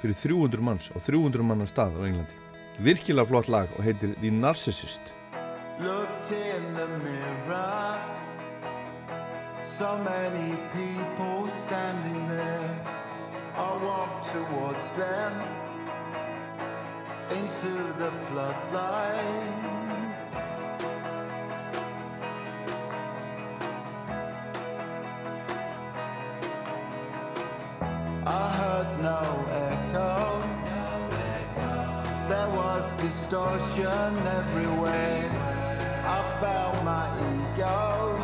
fyrir 0.02 0.16
300 0.18 0.64
manns 0.68 0.92
á 0.92 0.98
300 0.98 1.46
mann 1.46 1.66
stað 1.68 1.98
á 1.98 2.06
Englandi 2.08 2.38
virkilega 2.82 3.28
flott 3.28 3.50
lag 3.52 3.68
og 3.76 3.84
heitir 3.84 4.16
The 4.20 4.30
Narcissist 4.32 5.12
Looked 5.80 6.30
in 6.30 6.74
the 6.74 6.86
mirror. 6.86 7.98
So 9.64 9.96
many 9.98 10.56
people 10.70 11.48
standing 11.50 12.28
there. 12.28 12.70
I 13.56 13.84
walk 13.84 14.22
towards 14.22 14.92
them 14.92 15.32
into 17.30 17.92
the 17.98 18.12
floodlight. 18.26 19.81
I 28.24 28.48
heard 28.50 29.00
no 29.02 29.20
echo. 29.50 30.40
There 32.28 32.50
was 32.50 32.94
distortion 32.94 34.16
everywhere. 34.38 35.28
I 36.06 36.22
felt 36.40 36.84
my 36.84 37.08
ego. 37.32 38.16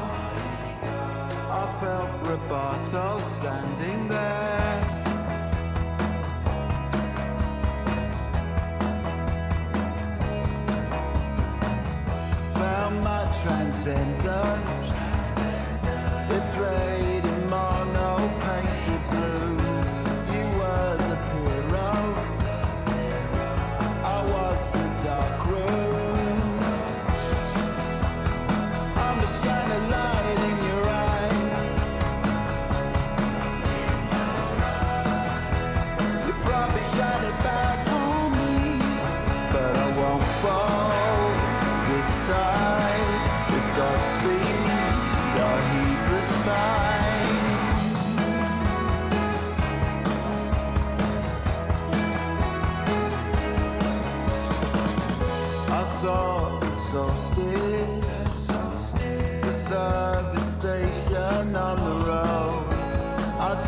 I 1.50 1.76
felt 1.80 2.10
Roberto 2.28 3.20
standing 3.26 4.06
there. 4.06 4.82
Found 12.54 13.02
my 13.02 13.24
transcendence. 13.42 14.92
It 16.30 16.52
played 16.52 17.07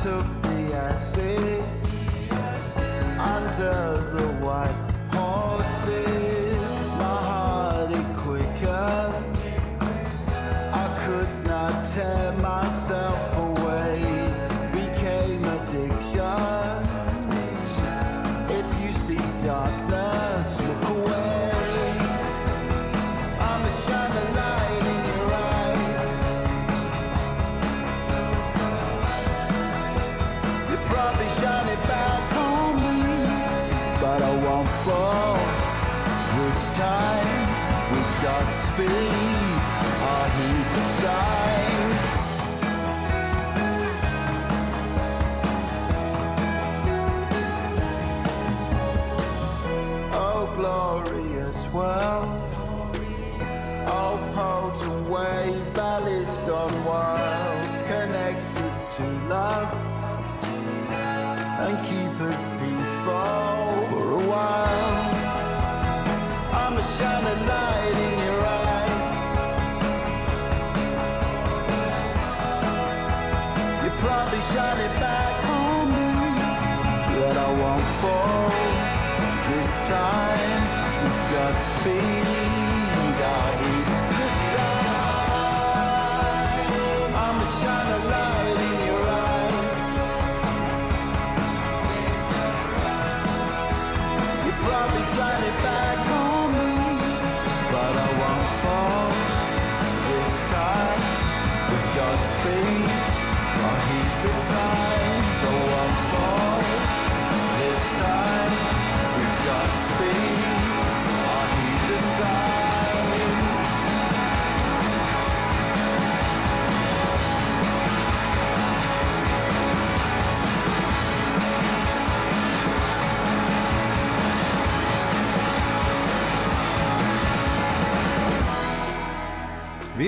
took 0.02 0.24
the 0.44 0.74
acid 0.74 1.62
under 3.18 4.00
the 4.14 4.26
white 4.40 4.80
horses. 5.10 6.56
My 6.96 7.18
heart 7.28 7.90
it 7.90 8.16
quicker. 8.16 9.12
I 10.72 10.86
could 11.04 11.46
not 11.46 11.86
tear 11.86 12.29
fall 34.84 35.36
this 36.36 36.70
time. 36.78 37.40
With 37.90 38.10
Godspeed, 38.22 38.88
I 38.88 40.22
heed 40.36 40.66
the 40.76 40.84
signs. 41.00 42.02
Oh, 50.12 50.42
glorious 50.56 51.60
world. 51.72 52.19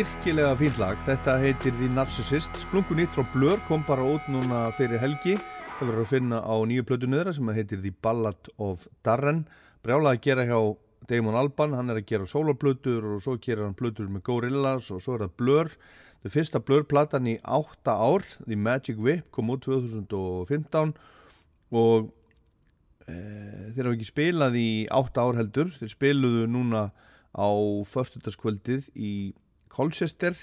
Virkilega 0.03 0.57
fínt 0.59 0.79
lag, 0.83 0.97
þetta 1.07 1.37
heitir 1.39 1.75
The 1.77 1.87
Narcissist, 1.95 2.57
splungu 2.59 2.97
nýtt 2.99 3.13
frá 3.15 3.23
Blur, 3.31 3.61
kom 3.69 3.85
bara 3.87 4.03
út 4.03 4.25
núna 4.27 4.65
fyrir 4.75 4.99
helgi, 4.99 5.37
það 5.77 5.83
verður 5.85 6.03
að 6.03 6.09
finna 6.11 6.41
á 6.43 6.55
nýju 6.67 6.87
plötunni 6.89 7.21
þeirra 7.21 7.35
sem 7.37 7.51
heitir 7.55 7.79
The 7.85 7.93
Ballad 8.03 8.51
of 8.67 8.89
Darren, 9.07 9.45
brjálað 9.87 10.17
að 10.17 10.25
gera 10.25 10.47
hjá 10.49 10.59
Damon 11.07 11.39
Alban, 11.39 11.77
hann 11.79 11.93
er 11.95 12.01
að 12.01 12.09
gera 12.09 12.27
soloplötur 12.33 13.07
og 13.13 13.21
svo 13.23 13.37
gerir 13.45 13.63
hann 13.63 13.77
plötur 13.79 14.09
með 14.11 14.25
Gorillaz 14.27 14.89
og 14.91 15.05
svo 15.05 15.15
er 15.15 15.23
það 15.29 15.37
Blur, 15.45 15.71
það 16.25 16.35
fyrsta 16.35 16.63
Blur-platan 16.67 17.31
í 17.31 17.37
átta 17.61 17.95
ár, 17.95 18.27
The 18.49 18.59
Magic 18.59 18.99
Whip, 18.99 19.31
kom 19.31 19.55
út 19.55 19.63
2015 19.69 20.97
og 21.79 22.11
e, 23.07 23.15
þeir 23.15 23.85
hafa 23.85 23.95
ekki 23.95 24.11
spilað 24.11 24.59
í 24.59 24.67
átta 24.99 25.29
ár 25.29 25.39
heldur, 25.45 25.71
þeir 25.79 25.95
spiluðu 25.95 26.51
núna 26.51 26.89
á 27.39 27.51
förstutaskvöldið 27.95 28.91
í 28.99 29.15
Colchester. 29.73 30.37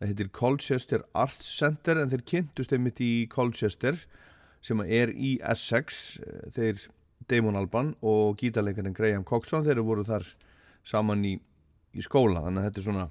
Það 0.00 0.10
heitir 0.10 0.32
Colchester 0.34 1.04
Arts 1.14 1.52
Center 1.60 2.00
en 2.00 2.10
þeir 2.10 2.24
kynntust 2.26 2.72
einmitt 2.74 3.00
í 3.04 3.12
Colchester 3.30 3.98
sem 4.64 4.82
er 4.86 5.12
í 5.14 5.36
Essex. 5.52 6.18
Þeir 6.54 6.82
Damon 7.30 7.58
Alban 7.58 7.94
og 8.02 8.38
gítarleikarinn 8.40 8.96
Graham 8.96 9.24
Coxon 9.24 9.66
þeir 9.66 9.82
voru 9.86 10.04
þar 10.06 10.26
saman 10.88 11.24
í, 11.26 11.36
í 11.94 12.04
skóla. 12.04 12.42
Þannig 12.46 12.62
að 12.62 12.68
þetta 12.68 12.82
er 12.82 12.86
svona, 12.88 13.06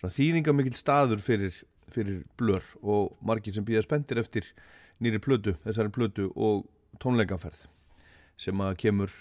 svona 0.00 0.16
þýðingamikil 0.18 0.74
staður 0.76 1.24
fyrir, 1.24 1.62
fyrir 1.92 2.22
blör 2.40 2.66
og 2.82 3.16
margir 3.24 3.56
sem 3.56 3.66
býða 3.66 3.84
spendir 3.86 4.20
eftir 4.22 4.50
nýri 5.02 5.22
plötu, 5.22 5.56
þessari 5.64 5.92
plötu 5.94 6.28
og 6.36 6.66
tónleikaferð 7.02 7.64
sem 8.40 8.60
að 8.64 8.76
kemur 8.84 9.14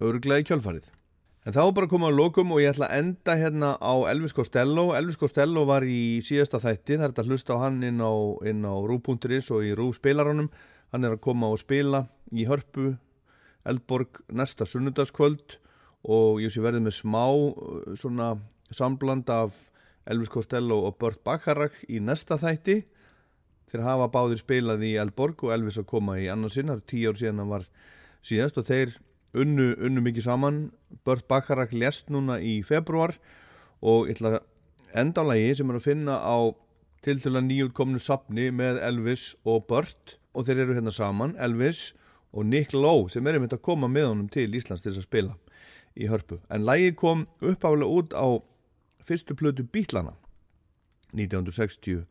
örglega 0.00 0.42
í 0.42 0.48
kjölfarið 0.48 0.88
En 1.48 1.54
þá 1.56 1.62
bara 1.72 1.88
komum 1.88 2.10
við 2.10 2.12
að 2.12 2.18
lokum 2.18 2.50
og 2.52 2.58
ég 2.60 2.74
ætla 2.74 2.90
að 2.90 2.98
enda 3.00 3.34
hérna 3.40 3.70
á 3.80 3.92
Elvis 4.10 4.34
Costello. 4.36 4.90
Elvis 4.92 5.16
Costello 5.16 5.62
var 5.64 5.86
í 5.88 6.20
síðasta 6.20 6.60
þætti, 6.60 6.98
það 6.98 7.04
er 7.06 7.14
þetta 7.14 7.24
að 7.24 7.30
hlusta 7.32 7.56
á 7.56 7.62
hann 7.62 7.78
inn 7.88 8.02
á, 8.04 8.12
á 8.12 8.74
Rú.is 8.84 9.48
og 9.48 9.64
í 9.64 9.72
Rú 9.78 9.88
spilaranum. 9.96 10.50
Hann 10.92 11.08
er 11.08 11.16
að 11.16 11.24
koma 11.24 11.48
og 11.48 11.62
spila 11.62 12.04
í 12.28 12.44
Hörpu, 12.44 12.92
Eldborg 13.64 14.20
næsta 14.28 14.68
sunnudagskvöld 14.68 15.56
og 16.12 16.44
ég 16.44 16.52
sé 16.52 16.60
verði 16.64 16.84
með 16.84 16.98
smá 16.98 17.24
uh, 17.32 17.88
svona 17.96 18.34
sambland 18.72 19.28
af 19.32 19.56
Elvis 20.10 20.32
Costello 20.32 20.82
og 20.88 20.96
Burt 21.00 21.24
Bacharach 21.24 21.84
í 21.88 22.00
næsta 22.04 22.36
þætti. 22.40 22.82
þeir 23.70 23.86
hafa 23.86 24.08
báðir 24.10 24.40
spilað 24.40 24.82
í 24.82 24.96
Elborg 24.98 25.44
og 25.46 25.52
Elvis 25.54 25.78
að 25.78 25.86
koma 25.86 26.18
í 26.18 26.26
annarsinnar, 26.28 26.80
tíu 26.82 27.12
ár 27.12 27.16
síðan 27.16 27.44
hann 27.44 27.52
var 27.52 27.66
síðast 28.26 28.58
og 28.58 28.66
þeir 28.66 28.96
unnu, 29.34 29.74
unnu 29.78 30.02
mikið 30.04 30.26
saman. 30.26 30.62
Bört 31.06 31.28
Bacharach 31.30 31.74
lest 31.76 32.10
núna 32.10 32.40
í 32.42 32.60
februar 32.66 33.16
og 33.80 34.10
ég 34.10 34.18
ætla 34.18 34.38
að 34.38 34.40
enda 35.00 35.22
á 35.22 35.30
lagi 35.30 35.54
sem 35.56 35.70
er 35.70 35.78
að 35.78 35.86
finna 35.86 36.18
á 36.18 36.36
til 37.04 37.20
til 37.22 37.32
að 37.32 37.46
nýjútkomnu 37.48 38.00
sapni 38.02 38.50
með 38.52 38.80
Elvis 38.84 39.34
og 39.48 39.64
Bört 39.70 40.16
og 40.36 40.46
þeir 40.46 40.64
eru 40.64 40.76
hérna 40.76 40.92
saman, 40.94 41.36
Elvis 41.40 41.92
og 42.32 42.46
Nick 42.46 42.74
Lowe 42.76 43.10
sem 43.10 43.26
er 43.26 43.38
einmitt 43.38 43.56
að 43.56 43.64
koma 43.66 43.88
með 43.90 44.10
honum 44.12 44.28
til 44.30 44.50
Íslands 44.54 44.84
til 44.84 44.92
þess 44.92 45.02
að 45.02 45.08
spila 45.08 45.36
í 45.98 46.10
hörpu. 46.10 46.40
En 46.50 46.66
lagi 46.66 46.92
kom 46.94 47.26
uppálega 47.40 47.88
út 47.88 48.14
á 48.14 48.38
fyrstu 49.02 49.34
plötu 49.34 49.66
Bítlana 49.66 50.14
1963 51.16 52.04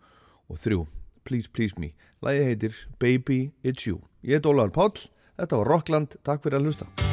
Please 1.23 1.49
Please 1.53 1.75
Me. 1.77 1.93
Lagi 2.21 2.43
heitir 2.43 2.75
Baby 2.99 3.51
It's 3.63 3.87
You. 3.87 4.01
Ég 4.23 4.39
heit 4.39 4.49
Ólaður 4.49 4.73
Páll, 4.75 5.05
þetta 5.37 5.61
var 5.61 5.71
Rockland. 5.75 6.19
Takk 6.25 6.43
fyrir 6.43 6.59
að 6.59 6.71
hlusta 6.71 7.08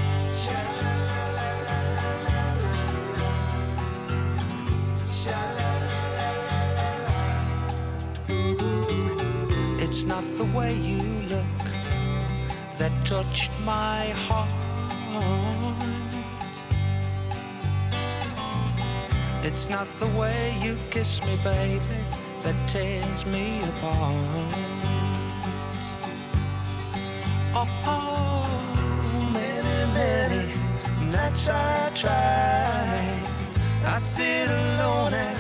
that 12.87 13.05
touched 13.05 13.51
my 13.65 14.07
heart. 14.27 14.49
It's 19.43 19.69
not 19.69 19.89
the 19.99 20.07
way 20.19 20.57
you 20.63 20.77
kiss 20.91 21.21
me, 21.27 21.37
baby, 21.43 22.01
that 22.43 22.57
tears 22.69 23.27
me 23.27 23.61
apart. 23.71 24.15
Oh, 27.59 27.69
oh 27.95 28.47
many, 29.33 29.79
many 30.01 30.45
nights 31.11 31.49
I 31.49 31.91
try. 31.93 32.95
I 33.95 33.99
sit 33.99 34.49
alone 34.49 35.36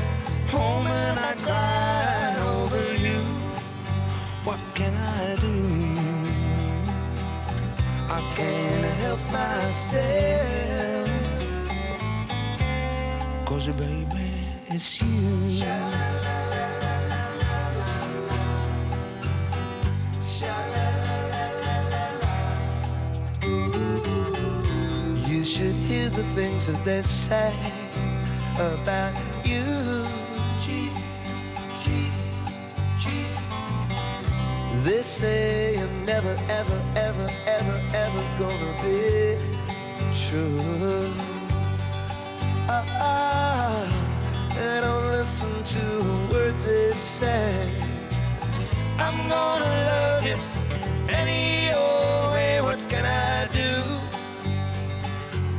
I 8.16 8.22
can't 8.34 8.84
help 9.04 9.20
myself. 9.30 11.10
Cause 13.44 13.68
baby, 13.68 14.30
it's 14.68 15.02
you. 15.02 15.06
You 25.28 25.44
should 25.44 25.74
hear 25.90 26.08
the 26.08 26.24
things 26.34 26.68
that 26.68 26.82
they 26.86 27.02
say 27.02 27.52
about 28.58 29.14
you. 29.44 30.06
They 34.86 35.02
say 35.02 35.74
you 35.74 35.88
never, 36.06 36.36
ever, 36.48 36.80
ever 36.94 37.05
gonna 38.38 38.82
be 38.82 39.38
true. 40.14 41.10
Ah, 42.68 42.84
ah, 43.00 44.56
and 44.58 44.84
don't 44.84 45.10
listen 45.10 45.50
to 45.64 45.80
a 46.00 46.32
word 46.32 46.54
they 46.62 46.92
say. 46.92 47.70
I'm 48.98 49.28
gonna 49.28 49.64
love 49.64 50.26
you 50.26 50.36
any 51.08 51.72
old 51.72 52.32
way. 52.34 52.60
What 52.60 52.78
can 52.90 53.06
I 53.06 53.46
do? 53.52 53.72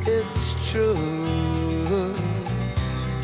It's 0.05 0.71
true. 0.71 2.13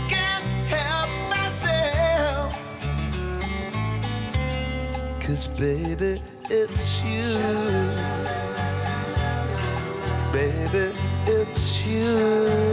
Can't 0.09 0.45
help 0.73 1.11
myself. 1.29 2.59
Cause 5.19 5.47
baby, 5.47 6.19
it's 6.49 7.03
you. 7.03 8.12
You. 11.85 12.72